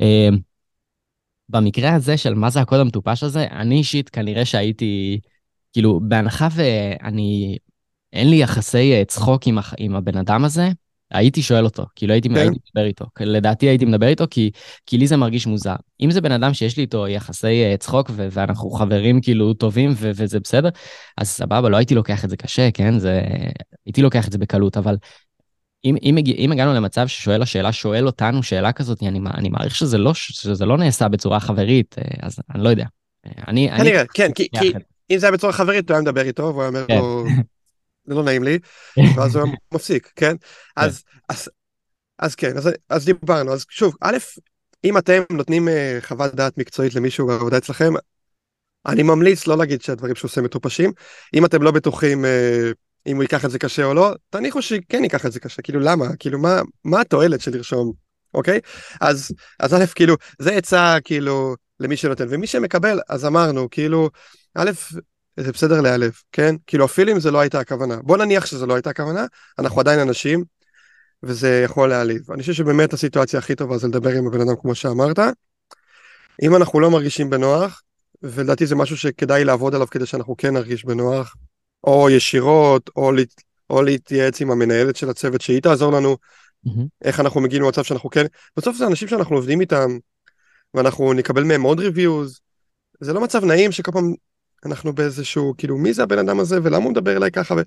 אה, 0.00 0.28
במקרה 1.48 1.94
הזה 1.94 2.16
של 2.16 2.34
מה 2.34 2.50
זה 2.50 2.60
הקוד 2.60 2.80
המטופש 2.80 3.22
הזה, 3.22 3.46
אני 3.50 3.74
אישית 3.74 4.08
כנראה 4.08 4.44
שהייתי, 4.44 5.20
כאילו, 5.72 6.00
בהנחה 6.02 6.48
ואני, 6.52 7.58
אין 8.12 8.30
לי 8.30 8.36
יחסי 8.36 8.92
אה, 8.92 9.04
צחוק 9.04 9.46
עם, 9.46 9.58
עם 9.78 9.94
הבן 9.94 10.16
אדם 10.16 10.44
הזה, 10.44 10.68
הייתי 11.14 11.42
שואל 11.42 11.64
אותו, 11.64 11.84
כאילו 11.96 12.12
הייתי, 12.12 12.28
כן. 12.28 12.36
הייתי 12.36 12.56
מדבר 12.68 12.86
איתו. 12.86 13.04
לדעתי 13.20 13.66
הייתי 13.66 13.84
מדבר 13.84 14.06
איתו 14.06 14.24
כי, 14.30 14.50
כי 14.86 14.98
לי 14.98 15.06
זה 15.06 15.16
מרגיש 15.16 15.46
מוזר. 15.46 15.74
אם 16.00 16.10
זה 16.10 16.20
בן 16.20 16.32
אדם 16.32 16.54
שיש 16.54 16.76
לי 16.76 16.82
איתו 16.82 17.08
יחסי 17.08 17.64
אה, 17.64 17.76
צחוק 17.76 18.10
ו- 18.10 18.28
ואנחנו 18.30 18.70
חברים 18.70 19.20
כאילו 19.20 19.54
טובים 19.54 19.90
ו- 19.96 20.10
וזה 20.14 20.40
בסדר, 20.40 20.68
אז 21.18 21.28
סבבה, 21.28 21.68
לא 21.68 21.76
הייתי 21.76 21.94
לוקח 21.94 22.24
את 22.24 22.30
זה 22.30 22.36
קשה, 22.36 22.70
כן? 22.70 22.98
זה... 22.98 23.20
הייתי 23.86 24.02
לוקח 24.02 24.26
את 24.26 24.32
זה 24.32 24.38
בקלות, 24.38 24.76
אבל 24.76 24.96
אם, 25.84 25.96
אם, 26.02 26.16
הגיע- 26.16 26.34
אם 26.34 26.52
הגענו 26.52 26.74
למצב 26.74 27.06
ששואל 27.06 27.42
השאלה 27.42 27.72
שואל 27.72 28.06
אותנו 28.06 28.42
שאלה 28.42 28.72
כזאת, 28.72 29.02
אני, 29.02 29.20
אני 29.34 29.48
מעריך 29.48 29.74
שזה 29.74 29.98
לא, 29.98 30.14
שזה 30.14 30.66
לא 30.66 30.78
נעשה 30.78 31.08
בצורה 31.08 31.40
חברית, 31.40 31.96
אה, 31.98 32.04
אז 32.22 32.38
אני 32.54 32.64
לא 32.64 32.68
יודע. 32.68 32.86
אני... 33.48 33.70
אני 33.70 33.78
כנראה, 33.78 34.02
כן, 34.14 34.32
כי, 34.34 34.48
כי 34.60 34.66
יחד. 34.66 34.78
אם 35.10 35.18
זה 35.18 35.26
היה 35.26 35.32
בצורה 35.32 35.52
חברית, 35.52 35.90
הוא 35.90 35.94
היה 35.94 36.02
מדבר 36.02 36.22
איתו, 36.22 36.42
והוא 36.42 36.62
היה 36.62 36.68
אומר 36.68 36.86
כן. 36.88 36.96
לו, 36.96 37.24
זה 38.06 38.14
לא 38.14 38.24
נעים 38.24 38.42
לי, 38.42 38.58
ואז 39.16 39.36
הוא 39.36 39.44
היה 39.44 39.54
מפסיק, 39.74 40.12
כן? 40.16 40.36
אז, 40.76 41.02
אז, 41.28 41.48
אז 42.18 42.34
כן, 42.34 42.56
אז, 42.56 42.70
אז 42.88 43.04
דיברנו, 43.04 43.52
אז 43.52 43.64
שוב, 43.68 43.94
א', 44.00 44.16
אם 44.84 44.98
אתם 44.98 45.22
נותנים 45.30 45.68
אה, 45.68 45.98
חוות 46.00 46.34
דעת 46.34 46.58
מקצועית 46.58 46.94
למישהו 46.94 47.26
בעבודה 47.26 47.58
אצלכם, 47.58 47.92
אני 48.86 49.02
ממליץ 49.02 49.46
לא 49.46 49.58
להגיד 49.58 49.82
שהדברים 49.82 50.14
שהוא 50.14 50.28
עושה 50.28 50.40
מטופשים. 50.40 50.92
אם 51.34 51.44
אתם 51.44 51.62
לא 51.62 51.70
בטוחים 51.70 52.24
אה, 52.24 52.70
אם 53.06 53.16
הוא 53.16 53.22
ייקח 53.22 53.44
את 53.44 53.50
זה 53.50 53.58
קשה 53.58 53.84
או 53.84 53.94
לא, 53.94 54.12
תניחו 54.30 54.62
שכן 54.62 55.04
ייקח 55.04 55.26
את 55.26 55.32
זה 55.32 55.40
קשה, 55.40 55.62
כאילו 55.62 55.80
למה? 55.80 56.16
כאילו 56.18 56.38
מה, 56.38 56.60
מה 56.84 57.00
התועלת 57.00 57.40
של 57.40 57.50
לרשום, 57.56 57.92
אוקיי? 58.34 58.60
אז, 59.00 59.32
אז 59.60 59.74
א', 59.74 59.84
כאילו, 59.94 60.16
זה 60.38 60.52
עצה 60.52 60.96
כאילו 61.04 61.54
למי 61.80 61.96
שנותן, 61.96 62.26
ומי 62.30 62.46
שמקבל, 62.46 63.00
אז 63.08 63.24
אמרנו, 63.24 63.70
כאילו, 63.70 64.10
א', 64.54 64.70
זה 65.36 65.52
בסדר 65.52 65.80
להיעלב, 65.80 66.12
כן? 66.32 66.54
כאילו 66.66 66.84
אפילו 66.84 67.12
אם 67.12 67.20
זה 67.20 67.30
לא 67.30 67.40
הייתה 67.40 67.60
הכוונה. 67.60 67.96
בוא 68.02 68.16
נניח 68.16 68.46
שזה 68.46 68.66
לא 68.66 68.74
הייתה 68.74 68.90
הכוונה, 68.90 69.26
אנחנו 69.58 69.80
עדיין 69.80 70.00
אנשים, 70.00 70.44
וזה 71.22 71.62
יכול 71.64 71.88
להעליב. 71.88 72.30
אני 72.32 72.40
חושב 72.40 72.52
שבאמת 72.52 72.92
הסיטואציה 72.92 73.38
הכי 73.38 73.54
טובה 73.54 73.78
זה 73.78 73.88
לדבר 73.88 74.10
עם 74.10 74.26
הבן 74.26 74.40
אדם 74.40 74.56
כמו 74.60 74.74
שאמרת. 74.74 75.18
אם 76.42 76.56
אנחנו 76.56 76.80
לא 76.80 76.90
מרגישים 76.90 77.30
בנוח, 77.30 77.82
ולדעתי 78.22 78.66
זה 78.66 78.74
משהו 78.74 78.96
שכדאי 78.96 79.44
לעבוד 79.44 79.74
עליו 79.74 79.86
כדי 79.86 80.06
שאנחנו 80.06 80.36
כן 80.36 80.54
נרגיש 80.54 80.84
בנוח, 80.84 81.36
או 81.84 82.10
ישירות, 82.10 82.90
או, 82.96 83.12
להת... 83.12 83.42
או 83.70 83.82
להתייעץ 83.82 84.40
עם 84.40 84.50
המנהלת 84.50 84.96
של 84.96 85.10
הצוות 85.10 85.40
שהיא 85.40 85.62
תעזור 85.62 85.92
לנו, 85.92 86.16
מהמם. 86.64 86.86
איך 87.04 87.20
אנחנו 87.20 87.40
מגיעים 87.40 87.62
למצב 87.62 87.84
שאנחנו 87.84 88.10
כן, 88.10 88.26
בסוף 88.56 88.76
זה 88.76 88.86
אנשים 88.86 89.08
שאנחנו 89.08 89.36
עובדים 89.36 89.60
איתם, 89.60 89.98
ואנחנו 90.74 91.12
נקבל 91.12 91.44
מהם 91.44 91.62
עוד 91.62 91.80
ריוויוז, 91.80 92.40
זה 93.00 93.12
לא 93.12 93.20
מצב 93.20 93.44
נעים 93.44 93.72
שכל 93.72 93.92
פעם 93.92 94.14
אנחנו 94.66 94.92
באיזשהו, 94.92 95.54
כאילו, 95.58 95.78
מי 95.78 95.92
זה 95.92 96.02
הבן 96.02 96.18
אדם 96.18 96.40
הזה 96.40 96.58
ולמה 96.62 96.84
הוא 96.84 96.92
מדבר 96.92 97.16
אליי 97.16 97.30
ככה, 97.30 97.54
ו... 97.54 97.60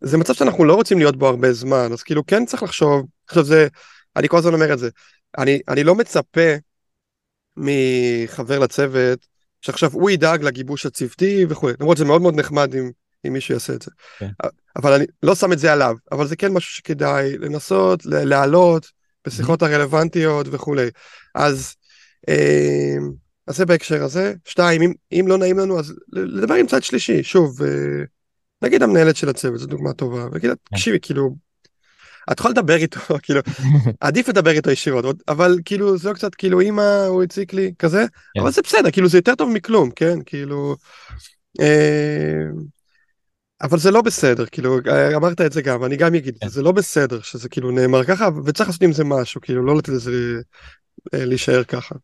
זה 0.00 0.18
מצב 0.18 0.34
שאנחנו 0.34 0.64
לא 0.64 0.74
רוצים 0.74 0.98
להיות 0.98 1.16
בו 1.16 1.28
הרבה 1.28 1.52
זמן, 1.52 1.88
אז 1.92 2.02
כאילו 2.02 2.26
כן 2.26 2.46
צריך 2.46 2.62
לחשוב, 2.62 3.06
עכשיו 3.26 3.44
זה, 3.44 3.68
אני 4.16 4.28
כל 4.28 4.38
הזמן 4.38 4.54
אומר 4.54 4.72
את 4.72 4.78
זה, 4.78 4.88
אני, 5.38 5.60
אני 5.68 5.84
לא 5.84 5.94
מצפה 5.94 6.50
מחבר 7.56 8.58
לצוות, 8.58 9.26
שעכשיו 9.60 9.90
הוא 9.92 10.10
ידאג 10.10 10.42
לגיבוש 10.42 10.86
הצוותי 10.86 11.46
וכו', 11.48 11.68
למרות 11.80 11.96
שזה 11.96 12.06
מאוד 12.06 12.22
מאוד 12.22 12.34
נחמד 12.34 12.74
אם, 12.74 12.90
אם 13.26 13.32
מישהו 13.32 13.54
יעשה 13.54 13.72
את 13.72 13.82
זה. 13.82 13.90
כן. 14.18 14.30
אבל 14.76 14.92
אני 14.92 15.04
לא 15.22 15.34
שם 15.34 15.52
את 15.52 15.58
זה 15.58 15.72
עליו, 15.72 15.96
אבל 16.12 16.26
זה 16.26 16.36
כן 16.36 16.52
משהו 16.52 16.74
שכדאי 16.74 17.38
לנסות, 17.38 18.06
להעלות 18.06 18.86
בשיחות 19.26 19.62
הרלוונטיות 19.62 20.46
וכולי. 20.50 20.88
אז, 21.34 21.74
אה, 22.28 22.96
אז 23.50 23.56
זה 23.56 23.66
בהקשר 23.66 24.04
הזה. 24.04 24.34
שתיים, 24.44 24.82
אם, 24.82 24.92
אם 25.12 25.24
לא 25.28 25.38
נעים 25.38 25.58
לנו, 25.58 25.78
אז 25.78 25.94
לדבר 26.12 26.54
עם 26.54 26.66
צד 26.66 26.82
שלישי, 26.82 27.22
שוב, 27.22 27.62
אה, 27.62 27.68
נגיד 28.62 28.82
המנהלת 28.82 29.16
של 29.16 29.28
הצוות, 29.28 29.58
זו 29.58 29.66
דוגמה 29.66 29.92
טובה, 29.92 30.28
ויגיד 30.32 30.50
לה, 30.50 30.56
תקשיבי, 30.64 30.98
כאילו, 31.02 31.36
את 32.32 32.38
יכולה 32.38 32.52
לדבר 32.52 32.76
איתו, 32.76 33.00
כאילו, 33.22 33.40
עדיף 34.00 34.28
לדבר 34.28 34.50
איתו 34.50 34.70
ישירות, 34.70 35.16
אבל 35.28 35.58
כאילו 35.64 35.98
זה 35.98 36.08
לא 36.08 36.14
קצת 36.14 36.34
כאילו 36.34 36.60
אמא 36.60 37.04
הוא 37.06 37.22
הציק 37.22 37.52
לי 37.52 37.72
כזה, 37.78 38.04
כן. 38.34 38.40
אבל 38.40 38.50
זה 38.50 38.62
בסדר, 38.62 38.90
כאילו 38.90 39.08
זה 39.08 39.18
יותר 39.18 39.34
טוב 39.34 39.50
מכלום, 39.50 39.90
כן, 39.90 40.18
כאילו, 40.26 40.76
אה, 41.60 42.44
אבל 43.62 43.78
זה 43.78 43.90
לא 43.90 44.02
בסדר, 44.02 44.46
כאילו 44.46 44.78
אמרת 45.16 45.40
את 45.40 45.52
זה 45.52 45.62
גם, 45.62 45.84
אני 45.84 45.96
גם 45.96 46.14
אגיד, 46.14 46.38
כן. 46.40 46.48
זה 46.48 46.62
לא 46.62 46.72
בסדר 46.72 47.20
שזה 47.20 47.48
כאילו 47.48 47.70
נאמר 47.70 48.04
ככה, 48.04 48.28
וצריך 48.44 48.68
לעשות 48.68 48.82
עם 48.82 48.92
זה 48.92 49.04
משהו, 49.04 49.40
כאילו 49.40 49.66
לא 49.66 49.76
לתת 49.76 49.88
לזה 49.88 50.40
אה, 51.14 51.24
להישאר 51.24 51.64
ככה. 51.64 51.94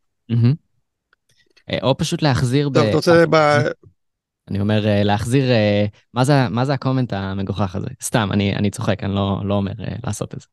אה, 1.71 1.79
או 1.83 1.97
פשוט 1.97 2.23
להחזיר 2.23 2.71
טוב, 2.75 2.87
אתה 2.87 2.97
רוצה, 2.97 3.25
ב- 3.31 3.59
אני 4.51 4.61
אומר, 4.61 4.87
אה, 4.87 5.03
להחזיר, 5.03 5.51
אה, 5.51 5.87
מה 6.15 6.25
זה, 6.25 6.49
מה 6.51 6.65
זה 6.65 6.75
הקומנט 6.75 7.13
המגוחך 7.13 7.77
הזה? 7.77 7.87
סתם, 8.03 8.29
אני, 8.33 8.57
אני 8.57 8.71
צוחק, 8.71 9.05
אני 9.05 9.15
לא, 9.15 9.41
לא 9.45 9.55
אומר 9.55 9.73
לעשות 10.05 10.35
את 10.35 10.41
זה. 10.41 10.47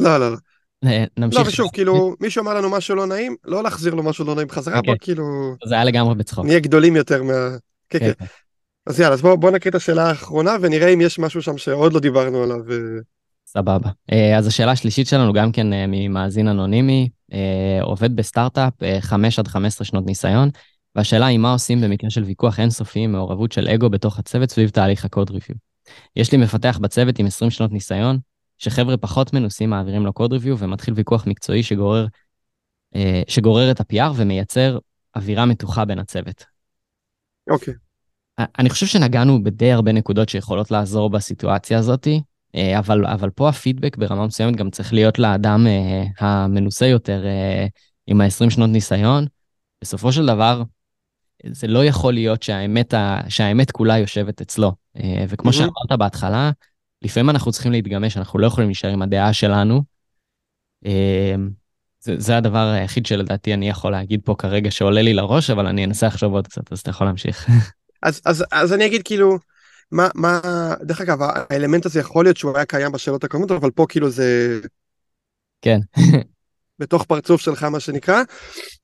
לא, 0.00 0.18
לא, 0.18 0.30
לא, 0.30 0.38
נמשיך. 1.16 1.40
לא, 1.40 1.48
ושוב, 1.48 1.70
כאילו, 1.72 2.14
מישהו 2.20 2.42
אמר 2.42 2.54
לנו 2.54 2.70
משהו 2.70 2.94
לא 2.94 3.06
נעים, 3.06 3.36
לא 3.44 3.62
להחזיר 3.62 3.94
לו 3.94 4.02
משהו 4.02 4.24
לא 4.24 4.34
נעים 4.34 4.50
חזרה, 4.50 4.78
אוקיי. 4.78 4.92
בוא 4.94 4.98
כאילו, 5.00 5.24
זה 5.66 5.74
היה 5.74 5.84
לגמרי 5.84 6.14
בצחוק. 6.14 6.44
נהיה 6.44 6.60
גדולים 6.60 6.96
יותר 6.96 7.22
מה... 7.22 7.48
כן, 7.88 7.98
כן. 7.98 8.06
כן, 8.06 8.12
כן. 8.18 8.24
אז 8.86 9.00
יאללה, 9.00 9.14
אז 9.14 9.22
בוא, 9.22 9.36
בוא 9.36 9.50
נקריא 9.50 9.70
את 9.70 9.74
השאלה 9.74 10.08
האחרונה 10.08 10.56
ונראה 10.60 10.88
אם 10.88 11.00
יש 11.00 11.18
משהו 11.18 11.42
שם 11.42 11.58
שעוד 11.58 11.92
לא 11.92 12.00
דיברנו 12.00 12.42
עליו. 12.42 12.60
סבבה. 13.52 13.90
אה, 14.12 14.38
אז 14.38 14.46
השאלה 14.46 14.72
השלישית 14.72 15.06
שלנו 15.06 15.32
גם 15.32 15.52
כן 15.52 15.72
אה, 15.72 15.84
ממאזין 15.88 16.48
אנונימי, 16.48 17.08
אה, 17.32 17.78
עובד 17.82 18.16
בסטארט-אפ, 18.16 18.82
אה, 18.82 19.00
5 19.00 19.38
עד 19.38 19.48
15 19.48 19.84
שנות 19.84 20.06
ניסיון, 20.06 20.50
והשאלה 20.96 21.26
היא 21.26 21.38
מה 21.38 21.52
עושים 21.52 21.80
במקרה 21.80 22.10
של 22.10 22.22
ויכוח 22.22 22.60
אינסופי 22.60 23.00
עם 23.00 23.12
מעורבות 23.12 23.52
של 23.52 23.68
אגו 23.68 23.90
בתוך 23.90 24.18
הצוות 24.18 24.50
סביב 24.50 24.70
תהליך 24.70 25.04
הקוד 25.04 25.30
ריוויו. 25.30 25.56
יש 26.16 26.32
לי 26.32 26.38
מפתח 26.38 26.78
בצוות 26.82 27.18
עם 27.18 27.26
20 27.26 27.50
שנות 27.50 27.72
ניסיון, 27.72 28.18
שחבר'ה 28.58 28.96
פחות 28.96 29.32
מנוסים 29.32 29.70
מעבירים 29.70 30.06
לו 30.06 30.12
קוד 30.12 30.32
ריוויו 30.32 30.58
ומתחיל 30.58 30.94
ויכוח 30.94 31.26
מקצועי 31.26 31.62
שגורר, 31.62 32.06
שגורר 33.28 33.70
את 33.70 33.80
ה-PR 33.80 34.12
ומייצר 34.16 34.78
אווירה 35.16 35.46
מתוחה 35.46 35.84
בין 35.84 35.98
הצוות. 35.98 36.44
אוקיי, 37.50 37.74
אני 38.58 38.70
חושב 38.70 38.86
שנגענו 38.86 39.44
בדי 39.44 39.72
הרבה 39.72 39.92
נקודות 39.92 40.28
שיכולות 40.28 40.70
לעזור 40.70 41.10
בסיטואציה 41.10 41.78
הזאת, 41.78 42.08
אה, 42.08 42.18
אבל, 42.78 43.06
אבל 43.06 43.30
פה 43.30 43.48
הפידבק 43.48 43.96
ברמה 43.96 44.26
מסוימת 44.26 44.56
גם 44.56 44.70
צריך 44.70 44.92
להיות 44.92 45.18
לאדם 45.18 45.66
אה, 45.66 46.04
המנוסה 46.18 46.86
יותר 46.86 47.26
אה, 47.26 47.66
עם 48.06 48.20
ה-20 48.20 48.50
שנות 48.50 48.70
ניסיון. 48.70 49.26
בסופו 49.82 50.12
של 50.12 50.26
דבר, 50.26 50.62
זה 51.46 51.66
לא 51.66 51.84
יכול 51.84 52.14
להיות 52.14 52.42
שהאמת, 52.42 52.94
ה- 52.94 53.20
שהאמת 53.28 53.70
כולה 53.70 53.98
יושבת 53.98 54.40
אצלו. 54.40 54.72
אה, 54.96 55.24
וכמו 55.28 55.50
מהמם. 55.50 55.62
שאמרת 55.62 55.98
בהתחלה, 55.98 56.50
לפעמים 57.02 57.30
אנחנו 57.30 57.52
צריכים 57.52 57.72
להתגמש, 57.72 58.16
אנחנו 58.16 58.38
לא 58.38 58.46
יכולים 58.46 58.68
להישאר 58.68 58.90
עם 58.90 59.02
הדעה 59.02 59.32
שלנו. 59.32 59.82
אה, 60.86 61.34
זה, 62.00 62.14
זה 62.18 62.36
הדבר 62.36 62.66
היחיד 62.66 63.06
שלדעתי 63.06 63.54
אני 63.54 63.68
יכול 63.68 63.92
להגיד 63.92 64.20
פה 64.24 64.34
כרגע 64.38 64.70
שעולה 64.70 65.02
לי 65.02 65.14
לראש, 65.14 65.50
אבל 65.50 65.66
אני 65.66 65.84
אנסה 65.84 66.06
לחשוב 66.06 66.32
עוד 66.32 66.46
קצת, 66.46 66.72
אז 66.72 66.80
אתה 66.80 66.90
יכול 66.90 67.06
להמשיך. 67.06 67.48
אז, 68.02 68.20
אז, 68.24 68.44
אז 68.52 68.72
אני 68.72 68.86
אגיד 68.86 69.02
כאילו, 69.04 69.38
מה, 69.92 70.08
מה, 70.14 70.40
דרך 70.82 71.00
אגב, 71.00 71.18
האלמנט 71.22 71.86
הזה 71.86 72.00
יכול 72.00 72.24
להיות 72.24 72.36
שהוא 72.36 72.56
היה 72.56 72.64
קיים 72.64 72.92
בשאלות 72.92 73.24
הקודמות, 73.24 73.50
אבל 73.50 73.70
פה 73.70 73.86
כאילו 73.88 74.10
זה 74.10 74.60
כן. 75.62 75.80
בתוך 76.78 77.04
פרצוף 77.04 77.40
שלך 77.40 77.62
מה 77.64 77.80
שנקרא, 77.80 78.22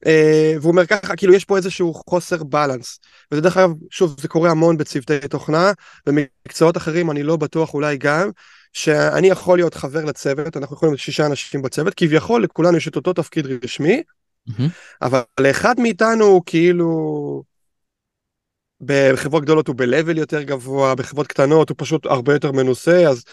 אה, 0.07 0.55
והוא 0.61 0.71
אומר 0.71 0.87
ככה, 0.87 1.17
כאילו 1.17 1.35
יש 1.35 1.45
פה 1.45 1.57
איזשהו 1.57 1.95
חוסר 1.95 2.45
בלנס, 2.45 2.99
וזה 3.33 3.41
דרך 3.41 3.57
אגב, 3.57 3.71
שוב, 3.91 4.21
זה 4.21 4.29
קורה 4.29 4.51
המון 4.51 4.77
בצוותי 4.77 5.29
תוכנה, 5.29 5.73
במקצועות 6.07 6.77
אחרים 6.77 7.11
אני 7.11 7.23
לא 7.23 7.37
בטוח 7.37 7.75
אולי 7.75 7.97
גם, 7.97 8.31
שאני 8.73 9.27
יכול 9.27 9.59
להיות 9.59 9.75
חבר 9.75 10.05
לצוות, 10.05 10.57
אנחנו 10.57 10.77
יכולים 10.77 10.93
להיות 10.93 11.01
שישה 11.01 11.27
אנשים 11.27 11.63
בצוות, 11.63 11.95
כביכול 11.95 12.43
לכולנו 12.43 12.77
יש 12.77 12.89
את 12.89 12.97
אותו 12.97 13.13
תפקיד 13.13 13.47
רשמי, 13.65 14.03
מהמם. 14.47 14.69
אבל 15.03 15.21
לאחד 15.41 15.81
מאיתנו 15.81 16.43
כאילו 16.47 17.43
בחברות 18.87 19.43
גדולות 19.43 19.69
הוא 19.69 19.77
ב-level 19.77 20.17
יותר 20.19 20.43
גבוה, 20.43 20.95
בחברות 20.95 21.27
קטנות 21.27 21.69
הוא 21.69 21.77
פשוט 21.79 22.07
הרבה 22.07 22.33
יותר 22.33 22.53
מנוסה, 22.53 23.09
אז 23.09 23.25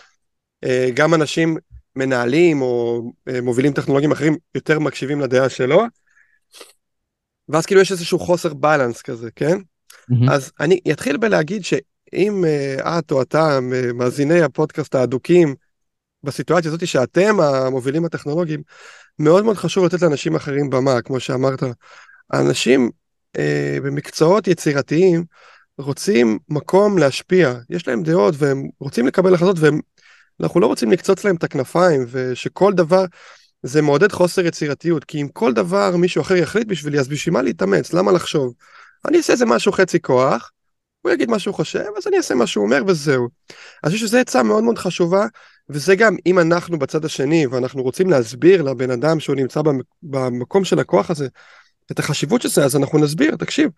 אה, 0.63 0.89
גם 0.93 1.13
אנשים 1.13 1.57
מנהלים 1.95 2.61
או 2.61 3.01
אה, 3.27 3.41
מובילים 3.41 3.73
טכנולוגיים 3.73 4.11
אחרים 4.11 4.37
יותר 4.55 4.79
מקשיבים 4.79 5.21
לדעה 5.21 5.49
שלו. 5.49 5.81
ואז 7.49 7.65
כאילו 7.65 7.81
יש 7.81 7.91
איזשהו 7.91 8.19
חוסר 8.19 8.53
בלנס 8.53 9.01
כזה, 9.01 9.29
כן? 9.35 9.57
Mm-hmm. 9.57 10.31
אז 10.31 10.51
אני 10.59 10.79
אתחיל 10.91 11.17
בלהגיד 11.17 11.65
שאם 11.65 12.43
uh, 12.43 12.81
את 12.87 13.11
או 13.11 13.21
אתה, 13.21 13.59
מאזיני 13.93 14.41
הפודקאסט 14.41 14.95
האדוקים, 14.95 15.55
בסיטואציה 16.23 16.69
הזאת 16.69 16.87
שאתם 16.87 17.39
המובילים 17.39 18.05
הטכנולוגיים, 18.05 18.61
מאוד 19.19 19.45
מאוד 19.45 19.57
חשוב 19.57 19.85
לתת 19.85 20.01
לאנשים 20.01 20.35
אחרים 20.35 20.69
במה, 20.69 21.01
כמו 21.01 21.19
שאמרת. 21.19 21.63
האנשים 22.31 22.89
אה, 23.37 23.77
במקצועות 23.83 24.47
יצירתיים 24.47 25.23
רוצים 25.77 26.39
מקום 26.49 26.97
להשפיע, 26.97 27.53
יש 27.69 27.87
להם 27.87 28.03
דעות 28.03 28.35
והם 28.37 28.67
רוצים 28.79 29.07
לקבל 29.07 29.33
החלטות 29.33 29.57
ואנחנו 30.39 30.59
לא 30.59 30.67
רוצים 30.67 30.91
לקצוץ 30.91 31.25
להם 31.25 31.35
את 31.35 31.43
הכנפיים 31.43 32.05
ושכל 32.09 32.73
דבר, 32.73 33.05
זה 33.63 33.81
מעודד 33.81 34.11
חוסר 34.11 34.45
יצירתיות, 34.45 35.03
כי 35.03 35.21
אם 35.21 35.27
כל 35.27 35.53
דבר 35.53 35.97
מישהו 35.97 36.21
אחר 36.21 36.35
יחליט 36.35 36.67
בשבילי, 36.67 36.99
אז 36.99 37.07
בשביל 37.07 37.33
מה 37.33 37.41
להתאמץ? 37.41 37.93
למה 37.93 38.11
לחשוב? 38.11 38.53
אני 39.07 39.17
אעשה 39.17 39.33
איזה 39.33 39.45
משהו 39.45 39.71
חצי 39.71 40.01
כוח, 40.01 40.51
הוא 41.01 41.11
יגיד 41.11 41.29
מה 41.29 41.39
שהוא 41.39 41.55
חושב, 41.55 41.85
אז 41.97 42.07
אני 42.07 42.17
אעשה 42.17 42.35
מה 42.35 42.47
שהוא 42.47 42.65
אומר 42.65 42.83
וזהו. 42.87 43.27
אז 43.83 43.91
חושב 43.91 44.07
שזו 44.07 44.17
עצה 44.17 44.43
מאוד 44.43 44.63
מאוד 44.63 44.77
חשובה, 44.77 45.25
וזה 45.69 45.95
גם 45.95 46.15
אם 46.25 46.39
אנחנו 46.39 46.79
בצד 46.79 47.05
השני 47.05 47.47
ואנחנו 47.47 47.83
רוצים 47.83 48.09
להסביר 48.09 48.61
לבן 48.61 48.91
אדם 48.91 49.19
שהוא 49.19 49.35
נמצא 49.35 49.61
במקום 50.03 50.63
של 50.63 50.79
הכוח 50.79 51.09
הזה, 51.09 51.27
את 51.91 51.99
החשיבות 51.99 52.41
של 52.41 52.49
זה, 52.49 52.65
אז 52.65 52.75
אנחנו 52.75 52.99
נסביר, 52.99 53.35
תקשיב, 53.35 53.69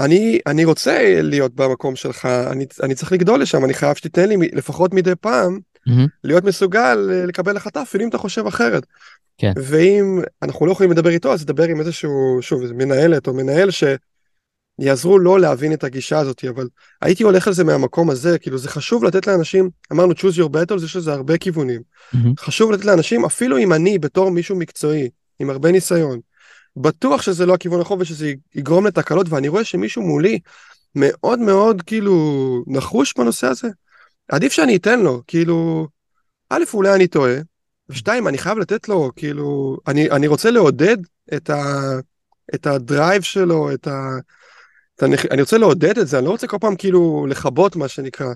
אני, 0.00 0.38
אני 0.46 0.64
רוצה 0.64 1.20
להיות 1.22 1.54
במקום 1.54 1.96
שלך, 1.96 2.26
אני, 2.26 2.66
אני 2.82 2.94
צריך 2.94 3.12
לגדול 3.12 3.42
לשם, 3.42 3.64
אני 3.64 3.74
חייב 3.74 3.94
שתיתן 3.94 4.28
לי 4.28 4.36
לפחות 4.52 4.94
מדי 4.94 5.14
פעם 5.20 5.58
mm-hmm. 5.88 6.08
להיות 6.24 6.44
מסוגל 6.44 7.10
אה, 7.12 7.26
לקבל 7.26 7.56
החלטה, 7.56 7.82
אפילו 7.82 8.04
אם 8.04 8.08
אתה 8.08 8.18
חושב 8.18 8.46
אחרת. 8.46 8.86
כן. 9.38 9.52
ואם 9.56 10.20
אנחנו 10.42 10.66
לא 10.66 10.72
יכולים 10.72 10.92
לדבר 10.92 11.10
איתו, 11.10 11.32
אז 11.32 11.42
לדבר 11.42 11.64
עם 11.64 11.80
איזשהו, 11.80 12.38
שוב, 12.40 12.72
מנהלת 12.72 13.26
או 13.26 13.34
מנהל 13.34 13.68
שיעזרו 13.70 15.18
לו 15.18 15.38
להבין 15.38 15.72
את 15.72 15.84
הגישה 15.84 16.18
הזאת, 16.18 16.44
אבל 16.44 16.68
הייתי 17.02 17.22
הולך 17.22 17.46
על 17.46 17.54
זה 17.54 17.64
מהמקום 17.64 18.10
הזה, 18.10 18.38
כאילו 18.38 18.58
זה 18.58 18.68
חשוב 18.68 19.04
לתת 19.04 19.26
לאנשים, 19.26 19.70
אמרנו 19.92 20.12
choose 20.12 20.36
your 20.38 20.48
battles, 20.48 20.84
יש 20.84 20.96
לזה 20.96 21.12
הרבה 21.12 21.38
כיוונים. 21.38 21.80
Mm-hmm. 21.80 22.18
חשוב 22.38 22.72
לתת 22.72 22.84
לאנשים, 22.84 23.24
אפילו 23.24 23.58
אם 23.58 23.72
אני 23.72 23.98
בתור 23.98 24.30
מישהו 24.30 24.56
מקצועי, 24.56 25.08
עם 25.38 25.50
הרבה 25.50 25.72
ניסיון, 25.72 26.20
בטוח 26.76 27.22
שזה 27.22 27.46
לא 27.46 27.54
הכיוון 27.54 27.78
הנכון 27.78 28.00
ושזה 28.00 28.32
יגרום 28.54 28.86
לתקלות, 28.86 29.26
ואני 29.28 29.48
רואה 29.48 29.64
שמישהו 29.64 30.02
מולי 30.02 30.38
מאוד 30.94 31.38
מאוד 31.38 31.82
כאילו 31.82 32.64
נחוש 32.66 33.14
בנושא 33.18 33.46
הזה. 33.46 33.68
עדיף 34.28 34.52
שאני 34.52 34.76
אתן 34.76 35.00
לו, 35.00 35.22
כאילו, 35.26 35.88
א', 36.50 36.62
אולי 36.74 36.94
אני 36.94 37.06
טועה, 37.06 37.34
ושתיים, 37.88 38.28
אני 38.28 38.38
חייב 38.38 38.58
לתת 38.58 38.88
לו, 38.88 39.10
כאילו, 39.16 39.76
אני, 39.86 40.10
אני 40.10 40.26
רוצה 40.26 40.50
לעודד 40.50 40.96
את, 41.36 41.50
ה, 41.50 41.90
את 42.54 42.66
הדרייב 42.66 43.22
שלו, 43.22 43.74
את 43.74 43.86
ה... 43.86 44.10
את 44.96 45.02
הנכ... 45.02 45.26
אני 45.30 45.40
רוצה 45.40 45.58
לעודד 45.58 45.98
את 45.98 46.08
זה, 46.08 46.18
אני 46.18 46.26
לא 46.26 46.30
רוצה 46.30 46.46
כל 46.46 46.58
פעם 46.60 46.76
כאילו 46.76 47.26
לכבות 47.28 47.76
מה 47.76 47.88
שנקרא. 47.88 48.32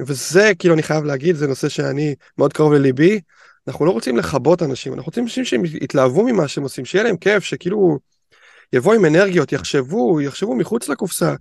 וזה, 0.00 0.52
כאילו, 0.58 0.74
אני 0.74 0.82
חייב 0.82 1.04
להגיד, 1.04 1.36
זה 1.36 1.46
נושא 1.46 1.68
שאני 1.68 2.14
מאוד 2.38 2.52
קרוב 2.52 2.72
לליבי. 2.72 3.20
אנחנו 3.68 3.86
לא 3.86 3.90
רוצים 3.90 4.16
לכבות 4.16 4.62
אנשים, 4.62 4.92
אנחנו 4.92 5.06
רוצים 5.06 5.24
אנשים 5.24 5.44
שהם 5.44 5.62
יתלהבו 5.64 6.24
ממה 6.24 6.48
שהם 6.48 6.62
עושים, 6.62 6.84
שיהיה 6.84 7.04
להם 7.04 7.16
כיף, 7.16 7.44
שכאילו 7.44 7.98
יבואו 8.72 8.94
עם 8.94 9.04
אנרגיות, 9.04 9.52
יחשבו, 9.52 10.20
יחשבו 10.20 10.54
מחוץ 10.54 10.88
לקופסה. 10.88 11.34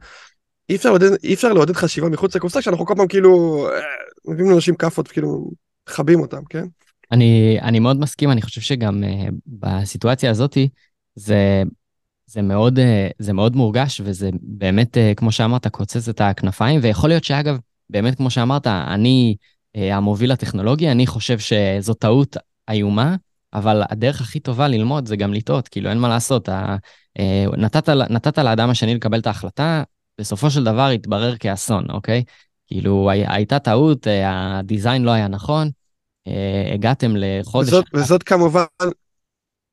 אי 0.69 0.75
אפשר 0.75 0.89
לעודד, 0.89 1.23
אי 1.23 1.33
אפשר 1.33 1.53
לעודד 1.53 1.75
חשיבה 1.75 2.09
מחוץ 2.09 2.35
לקופסה, 2.35 2.61
כשאנחנו 2.61 2.85
כל 2.85 2.93
פעם 2.97 3.07
כאילו 3.07 3.65
אה, 3.69 3.81
מביאים 4.27 4.51
לאנשים 4.51 4.75
כאפות, 4.75 5.07
כאילו 5.07 5.51
מכבים 5.89 6.19
אותם, 6.19 6.41
כן? 6.49 6.65
אני, 7.11 7.57
אני 7.61 7.79
מאוד 7.79 7.99
מסכים, 7.99 8.31
אני 8.31 8.41
חושב 8.41 8.61
שגם 8.61 9.03
uh, 9.03 9.31
בסיטואציה 9.47 10.31
הזאתי, 10.31 10.69
זה, 11.15 11.63
זה, 12.25 12.41
מאוד, 12.41 12.79
uh, 12.79 12.81
זה 13.19 13.33
מאוד 13.33 13.55
מורגש, 13.55 14.01
וזה 14.03 14.29
באמת, 14.41 14.97
uh, 14.97 15.15
כמו 15.15 15.31
שאמרת, 15.31 15.67
קוצץ 15.67 16.09
את 16.09 16.21
הכנפיים, 16.21 16.79
ויכול 16.83 17.09
להיות 17.09 17.23
שאגב, 17.23 17.57
באמת, 17.89 18.17
כמו 18.17 18.29
שאמרת, 18.29 18.67
אני 18.67 19.35
המוביל 19.77 20.31
הטכנולוגי, 20.31 20.91
אני 20.91 21.07
חושב 21.07 21.39
שזו 21.39 21.93
טעות 21.93 22.37
איומה, 22.69 23.15
אבל 23.53 23.83
הדרך 23.89 24.21
הכי 24.21 24.39
טובה 24.39 24.67
ללמוד 24.67 25.07
זה 25.07 25.15
גם 25.15 25.33
לטעות, 25.33 25.67
כאילו 25.67 25.89
אין 25.89 25.97
מה 25.97 26.09
לעשות. 26.09 26.49
ה, 26.49 26.75
אה, 27.19 27.45
נתת, 27.57 27.89
נתת 27.89 28.37
לאדם 28.37 28.69
השני 28.69 28.95
לקבל 28.95 29.19
את 29.19 29.27
ההחלטה, 29.27 29.83
בסופו 30.21 30.49
של 30.49 30.63
דבר 30.63 30.87
התברר 30.87 31.37
כאסון, 31.37 31.85
אוקיי? 31.89 32.23
כאילו 32.67 33.09
הייתה 33.11 33.59
טעות, 33.59 34.07
אה, 34.07 34.57
הדיזיין 34.59 35.03
לא 35.03 35.11
היה 35.11 35.27
נכון, 35.27 35.69
הגעתם 36.73 37.13
לחודש... 37.15 37.67
וזאת, 37.67 37.85
וזאת 37.93 38.23
כמובן 38.23 38.63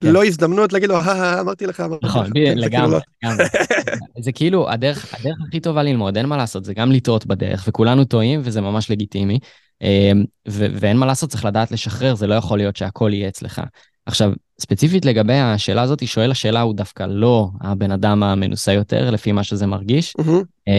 כן. 0.01 0.13
לא 0.13 0.25
הזדמנות 0.25 0.73
להגיד 0.73 0.89
לו, 0.89 1.01
אמרתי 1.41 1.67
לך, 1.67 1.83
נכון, 2.03 2.27
לגמרי, 2.37 2.93
לא- 2.93 2.99
לגמרי. 3.23 3.45
זה 4.25 4.33
כאילו 4.33 4.71
הדרך, 4.71 5.15
הדרך 5.15 5.37
הכי 5.49 5.61
טובה 5.61 5.83
ללמוד, 5.83 6.17
אין 6.17 6.27
מה 6.27 6.37
לעשות, 6.37 6.65
זה 6.65 6.75
גם 6.75 6.93
לטעות 6.93 7.27
בדרך, 7.27 7.65
וכולנו 7.69 8.05
טועים, 8.05 8.41
וזה 8.45 8.61
ממש 8.61 8.91
לגיטימי. 8.91 9.39
אמ, 9.85 10.25
ו- 10.49 10.67
ואין 10.73 10.97
מה 10.97 11.07
לעשות, 11.07 11.31
צריך 11.31 11.45
לדעת 11.45 11.71
לשחרר, 11.71 12.15
זה 12.15 12.27
לא 12.27 12.35
יכול 12.35 12.59
להיות 12.59 12.77
שהכל 12.77 13.11
יהיה 13.13 13.29
אצלך. 13.29 13.63
עכשיו, 14.07 14.33
ספציפית 14.61 15.05
לגבי 15.05 15.35
השאלה 15.35 15.83
הזאת, 15.83 16.07
שואל 16.07 16.31
השאלה 16.31 16.61
הוא 16.61 16.75
דווקא 16.75 17.07
לא 17.09 17.49
הבן 17.61 17.91
אדם 17.91 18.23
המנוסה 18.23 18.73
יותר, 18.73 19.11
לפי 19.11 19.33
מה 19.33 19.45
שזה 19.45 19.67
מרגיש. 19.67 20.15
Mm-hmm. 20.21 20.73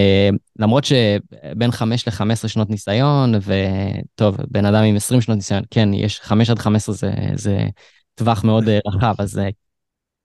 למרות 0.59 0.83
שבין 0.85 1.71
5 1.71 2.07
ל-15 2.07 2.47
שנות 2.47 2.69
ניסיון, 2.69 3.33
וטוב, 3.35 4.37
בן 4.51 4.65
אדם 4.65 4.83
עם 4.83 4.95
20 4.95 5.21
שנות 5.21 5.35
ניסיון, 5.37 5.63
כן, 5.71 5.93
יש 5.93 6.19
5 6.19 6.49
עד 6.49 6.59
15 6.59 6.95
זה, 6.95 7.13
זה 7.35 7.67
טווח 8.15 8.43
מאוד 8.43 8.69
אה, 8.69 8.79
רחב, 8.87 9.15
אז 9.17 9.39
אה, 9.39 9.49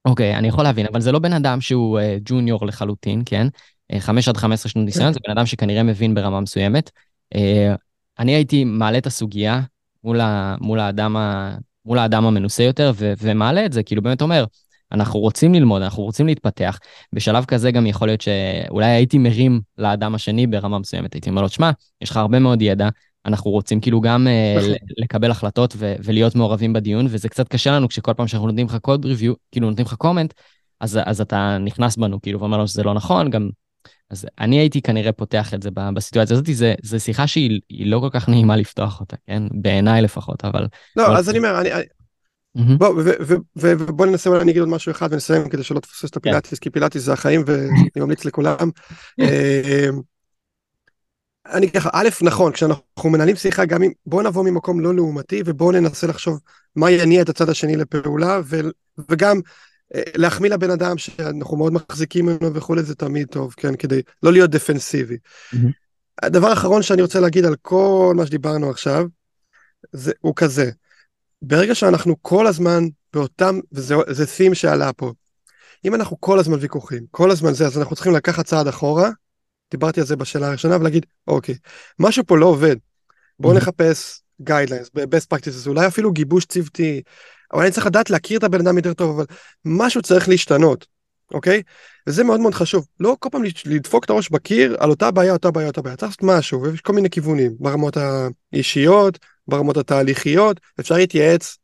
אוקיי, 0.04 0.36
אני 0.36 0.48
יכול 0.48 0.64
להבין, 0.64 0.86
אבל 0.92 1.00
זה 1.00 1.12
לא 1.12 1.18
בן 1.18 1.32
אדם 1.32 1.60
שהוא 1.60 2.00
ג'וניור 2.24 2.66
לחלוטין, 2.66 3.22
כן? 3.26 3.46
5 3.98 4.28
עד 4.28 4.36
15 4.36 4.70
שנות 4.70 4.84
ניסיון, 4.84 5.12
זה 5.12 5.20
בן 5.26 5.32
אדם 5.32 5.46
שכנראה 5.46 5.82
מבין 5.82 6.14
ברמה 6.14 6.40
מסוימת. 6.40 6.90
אני 8.20 8.34
הייתי 8.34 8.64
מעלה 8.64 8.98
את 8.98 9.06
הסוגיה 9.06 9.60
מול, 10.04 10.20
ה, 10.20 10.56
מול, 10.60 10.80
האדם, 10.80 11.16
ה, 11.16 11.56
מול 11.84 11.98
האדם 11.98 12.24
המנוסה 12.24 12.62
יותר, 12.62 12.92
ו, 12.94 13.12
ומעלה 13.22 13.66
את 13.66 13.72
זה, 13.72 13.82
כאילו 13.82 14.02
באמת 14.02 14.22
אומר, 14.22 14.44
אנחנו 14.92 15.20
רוצים 15.20 15.54
ללמוד, 15.54 15.82
אנחנו 15.82 16.02
רוצים 16.02 16.26
להתפתח. 16.26 16.78
בשלב 17.12 17.44
כזה 17.44 17.70
גם 17.70 17.86
יכול 17.86 18.08
להיות 18.08 18.20
שאולי 18.20 18.86
הייתי 18.86 19.18
מרים 19.18 19.60
לאדם 19.78 20.14
השני 20.14 20.46
ברמה 20.46 20.78
מסוימת, 20.78 21.14
הייתי 21.14 21.30
אומר 21.30 21.42
לו, 21.42 21.48
שמע, 21.48 21.70
יש 22.00 22.10
לך 22.10 22.16
הרבה 22.16 22.38
מאוד 22.38 22.62
ידע, 22.62 22.88
אנחנו 23.26 23.50
רוצים 23.50 23.80
כאילו 23.80 24.00
גם 24.00 24.26
אה, 24.26 24.54
נכון. 24.58 24.74
לקבל 24.98 25.30
החלטות 25.30 25.74
ו- 25.76 25.94
ולהיות 26.04 26.34
מעורבים 26.34 26.72
בדיון, 26.72 27.06
וזה 27.08 27.28
קצת 27.28 27.48
קשה 27.48 27.70
לנו 27.70 27.88
כשכל 27.88 28.14
פעם 28.14 28.28
שאנחנו 28.28 28.46
נותנים 28.46 28.66
לך 28.66 28.76
קוד 28.76 29.04
ריוויו, 29.04 29.34
כאילו 29.52 29.68
נותנים 29.68 29.86
לך 29.86 29.94
קומנט, 29.94 30.34
אז, 30.80 30.98
אז 31.04 31.20
אתה 31.20 31.58
נכנס 31.60 31.96
בנו, 31.96 32.20
כאילו, 32.20 32.40
ואומר 32.40 32.56
לנו 32.56 32.68
שזה 32.68 32.82
לא 32.82 32.94
נכון, 32.94 33.30
גם 33.30 33.50
אז 34.10 34.26
אני 34.40 34.58
הייתי 34.58 34.82
כנראה 34.82 35.12
פותח 35.12 35.54
את 35.54 35.62
זה 35.62 35.70
בסיטואציה 35.94 36.36
הזאת, 36.36 36.48
זו 36.82 37.00
שיחה 37.00 37.26
שהיא 37.26 37.60
לא 37.70 37.98
כל 37.98 38.08
כך 38.10 38.28
נעימה 38.28 38.56
לפתוח 38.56 39.00
אותה, 39.00 39.16
כן? 39.26 39.42
בעיניי 39.50 40.02
לפחות, 40.02 40.44
אבל... 40.44 40.66
לא, 40.96 41.18
אז 41.18 41.30
אני 41.30 41.38
אומר, 41.38 41.60
אני... 41.60 41.70
בוא, 42.54 43.02
ובוא 43.56 44.06
ננסה 44.06 44.30
אולי 44.30 44.42
אני 44.42 44.50
אגיד 44.50 44.60
עוד 44.60 44.68
משהו 44.68 44.92
אחד 44.92 45.12
ונסיים 45.12 45.48
כדי 45.48 45.62
שלא 45.62 45.80
תפסס 45.80 46.04
את 46.04 46.14
כן. 46.14 46.18
הפילאטיס, 46.20 46.58
כי 46.58 46.70
פילאטיס 46.70 47.02
זה 47.02 47.12
החיים 47.12 47.42
ואני 47.46 47.88
ממליץ 47.96 48.24
לכולם. 48.24 48.56
אמ, 49.20 50.00
אני 51.46 51.70
ככה, 51.70 51.90
א', 51.92 52.08
נכון, 52.22 52.52
כשאנחנו 52.52 53.10
מנהלים 53.10 53.36
שיחה, 53.36 53.64
גם 53.64 53.82
אם, 53.82 53.90
בואו 54.06 54.22
נבוא 54.22 54.44
ממקום 54.44 54.80
לא 54.80 54.94
לעומתי 54.94 55.42
ובואו 55.46 55.72
ננסה 55.72 56.06
לחשוב 56.06 56.40
מה 56.76 56.90
יניע 56.90 57.22
את 57.22 57.28
הצד 57.28 57.48
השני 57.48 57.76
לפעולה, 57.76 58.40
וגם 59.10 59.40
להחמיא 59.94 60.50
לבן 60.50 60.70
אדם 60.70 60.98
שאנחנו 60.98 61.56
מאוד 61.56 61.72
מחזיקים 61.72 62.26
ממנו 62.26 62.54
וכולי 62.54 62.82
זה 62.82 62.94
תמיד 62.94 63.28
טוב, 63.28 63.54
כן, 63.56 63.76
כדי 63.76 64.02
לא 64.22 64.32
להיות 64.32 64.50
דפנסיבי. 64.50 65.16
Mm-hmm. 65.16 65.56
הדבר 66.22 66.46
האחרון 66.46 66.82
שאני 66.82 67.02
רוצה 67.02 67.20
להגיד 67.20 67.44
על 67.44 67.56
כל 67.62 68.14
מה 68.16 68.26
שדיברנו 68.26 68.70
עכשיו, 68.70 69.06
זה, 69.92 70.12
הוא 70.20 70.32
כזה, 70.36 70.70
ברגע 71.42 71.74
שאנחנו 71.74 72.22
כל 72.22 72.46
הזמן 72.46 72.84
באותם, 73.12 73.60
וזה 73.72 74.26
סים 74.26 74.54
שעלה 74.54 74.92
פה, 74.92 75.12
אם 75.84 75.94
אנחנו 75.94 76.20
כל 76.20 76.38
הזמן 76.38 76.58
ויכוחים, 76.60 77.06
כל 77.10 77.30
הזמן 77.30 77.52
זה, 77.52 77.66
אז 77.66 77.78
אנחנו 77.78 77.94
צריכים 77.94 78.14
לקחת 78.14 78.46
צעד 78.46 78.68
אחורה, 78.68 79.10
דיברתי 79.70 80.00
על 80.00 80.06
זה 80.06 80.16
בשאלה 80.16 80.48
הראשונה, 80.48 80.76
ולהגיד, 80.76 81.06
אוקיי, 81.26 81.54
משהו 81.98 82.26
פה 82.26 82.38
לא 82.38 82.46
עובד, 82.46 82.76
בואו 83.40 83.52
mm-hmm. 83.52 83.56
נחפש 83.56 84.22
guidelines, 84.42 84.88
best 84.96 85.34
practices, 85.34 85.66
אולי 85.68 85.86
אפילו 85.86 86.12
גיבוש 86.12 86.44
צוותי, 86.44 87.02
אבל 87.52 87.62
אני 87.62 87.70
צריך 87.70 87.86
לדעת 87.86 88.10
להכיר 88.10 88.38
את 88.38 88.44
הבן 88.44 88.60
אדם 88.60 88.76
יותר 88.76 88.94
טוב, 88.94 89.16
אבל 89.16 89.24
משהו 89.64 90.02
צריך 90.02 90.28
להשתנות, 90.28 90.86
אוקיי? 91.34 91.62
וזה 92.06 92.24
מאוד 92.24 92.40
מאוד 92.40 92.54
חשוב. 92.54 92.86
לא 93.00 93.16
כל 93.18 93.28
פעם 93.32 93.42
לדפוק 93.66 94.04
את 94.04 94.10
הראש 94.10 94.30
בקיר 94.30 94.76
על 94.78 94.90
אותה 94.90 95.10
בעיה, 95.10 95.32
אותה 95.32 95.50
בעיה, 95.50 95.66
אותה 95.66 95.82
בעיה. 95.82 95.96
צריך 95.96 96.08
לעשות 96.08 96.22
משהו, 96.22 96.62
ויש 96.62 96.80
כל 96.80 96.92
מיני 96.92 97.10
כיוונים, 97.10 97.52
ברמות 97.58 97.96
האישיות, 97.96 99.18
ברמות 99.48 99.76
התהליכיות, 99.76 100.60
אפשר 100.80 100.94
להתייעץ 100.94 101.56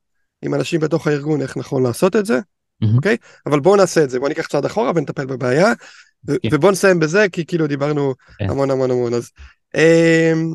עם 0.42 0.54
אנשים 0.54 0.80
בתוך 0.80 1.06
הארגון 1.06 1.42
איך 1.42 1.56
נכון 1.56 1.82
לעשות 1.82 2.16
את 2.16 2.26
זה, 2.26 2.38
mm-hmm. 2.38 2.96
אוקיי? 2.96 3.16
אבל 3.46 3.60
בואו 3.60 3.76
נעשה 3.76 4.04
את 4.04 4.10
זה, 4.10 4.18
בואו 4.18 4.28
ניקח 4.28 4.46
צעד 4.46 4.64
אחורה 4.64 4.92
ונטפל 4.94 5.26
בבעיה, 5.26 5.72
okay. 5.72 6.36
כן. 6.42 6.48
ובואו 6.52 6.72
נסיים 6.72 6.98
בזה, 6.98 7.26
כי 7.32 7.46
כאילו 7.46 7.66
דיברנו 7.66 8.10
okay. 8.10 8.34
כן. 8.38 8.50
המון 8.50 8.70
המון 8.70 8.90
המון. 8.90 9.14
אז, 9.14 9.30
אמ, 9.74 10.54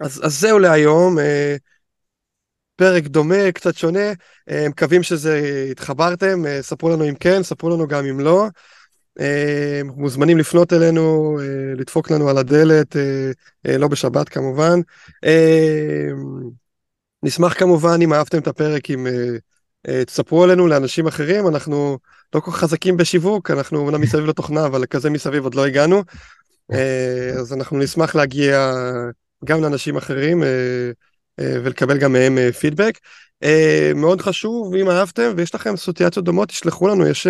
אז, 0.00 0.20
אז 0.24 0.40
זהו 0.40 0.58
להיום. 0.58 1.18
אה, 2.80 2.86
פרק 2.86 3.06
דומה, 3.06 3.52
קצת 3.52 3.76
שונה, 3.76 4.12
אה, 4.50 4.68
מקווים 4.68 5.02
שזה 5.02 5.66
התחברתם, 5.70 6.46
אה, 6.46 6.62
ספרו 6.62 6.90
לנו 6.90 7.08
אם 7.08 7.14
כן, 7.14 7.42
ספרו 7.42 7.70
לנו 7.70 7.88
גם 7.88 8.06
אם 8.06 8.20
לא. 8.20 8.46
מוזמנים 9.84 10.38
לפנות 10.38 10.72
אלינו, 10.72 11.38
לדפוק 11.76 12.10
לנו 12.10 12.28
על 12.28 12.38
הדלת, 12.38 12.96
לא 13.64 13.88
בשבת 13.88 14.28
כמובן. 14.28 14.80
נשמח 17.22 17.58
כמובן 17.58 17.98
אם 18.02 18.12
אהבתם 18.12 18.38
את 18.38 18.46
הפרק, 18.46 18.90
אם 18.90 19.06
תספרו 20.06 20.44
עלינו 20.44 20.66
לאנשים 20.66 21.06
אחרים, 21.06 21.48
אנחנו 21.48 21.98
לא 22.34 22.40
כל 22.40 22.50
כך 22.50 22.56
חזקים 22.56 22.96
בשיווק, 22.96 23.50
אנחנו 23.50 23.78
אומנם 23.78 24.00
מסביב 24.00 24.24
לתוכנה, 24.24 24.66
אבל 24.66 24.86
כזה 24.86 25.10
מסביב 25.10 25.44
עוד 25.44 25.54
לא 25.54 25.66
הגענו. 25.66 26.02
אז 27.38 27.52
אנחנו 27.52 27.78
נשמח 27.78 28.14
להגיע 28.14 28.74
גם 29.44 29.62
לאנשים 29.62 29.96
אחרים 29.96 30.42
ולקבל 31.40 31.98
גם 31.98 32.12
מהם 32.12 32.38
פידבק. 32.52 32.98
מאוד 33.94 34.20
חשוב, 34.20 34.74
אם 34.74 34.90
אהבתם 34.90 35.32
ויש 35.36 35.54
לכם 35.54 35.74
אסוציאציות 35.74 36.24
דומות, 36.24 36.48
תשלחו 36.48 36.88
לנו, 36.88 37.06
יש 37.06 37.26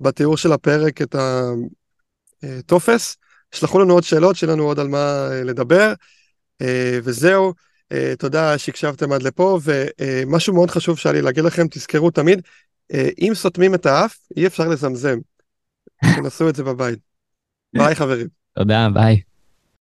בתיאור 0.00 0.36
של 0.36 0.52
הפרק 0.52 1.02
את 1.02 1.16
הטופס. 2.42 3.16
שלחו 3.54 3.78
לנו 3.78 3.94
עוד 3.94 4.02
שאלות, 4.02 4.36
שיהיה 4.36 4.52
לנו 4.52 4.64
עוד 4.64 4.78
על 4.78 4.88
מה 4.88 5.28
לדבר. 5.44 5.92
וזהו. 7.02 7.52
Uh, 7.94 8.16
תודה 8.18 8.58
שהקשבתם 8.58 9.12
עד 9.12 9.22
לפה, 9.22 9.58
ומשהו 9.62 10.54
מאוד 10.54 10.70
חשוב 10.70 10.98
שהיה 10.98 11.12
לי 11.12 11.22
להגיד 11.22 11.44
לכם, 11.44 11.66
תזכרו 11.70 12.10
תמיד, 12.10 12.42
uh, 12.92 12.96
אם 13.18 13.32
סותמים 13.34 13.74
את 13.74 13.86
האף, 13.86 14.18
אי 14.36 14.46
אפשר 14.46 14.68
לזמזם. 14.68 15.18
תנסו 16.16 16.48
את 16.48 16.56
זה 16.56 16.64
בבית. 16.64 16.98
ביי 17.78 17.94
חברים. 17.94 18.26
תודה, 18.54 18.88
ביי. 18.94 19.35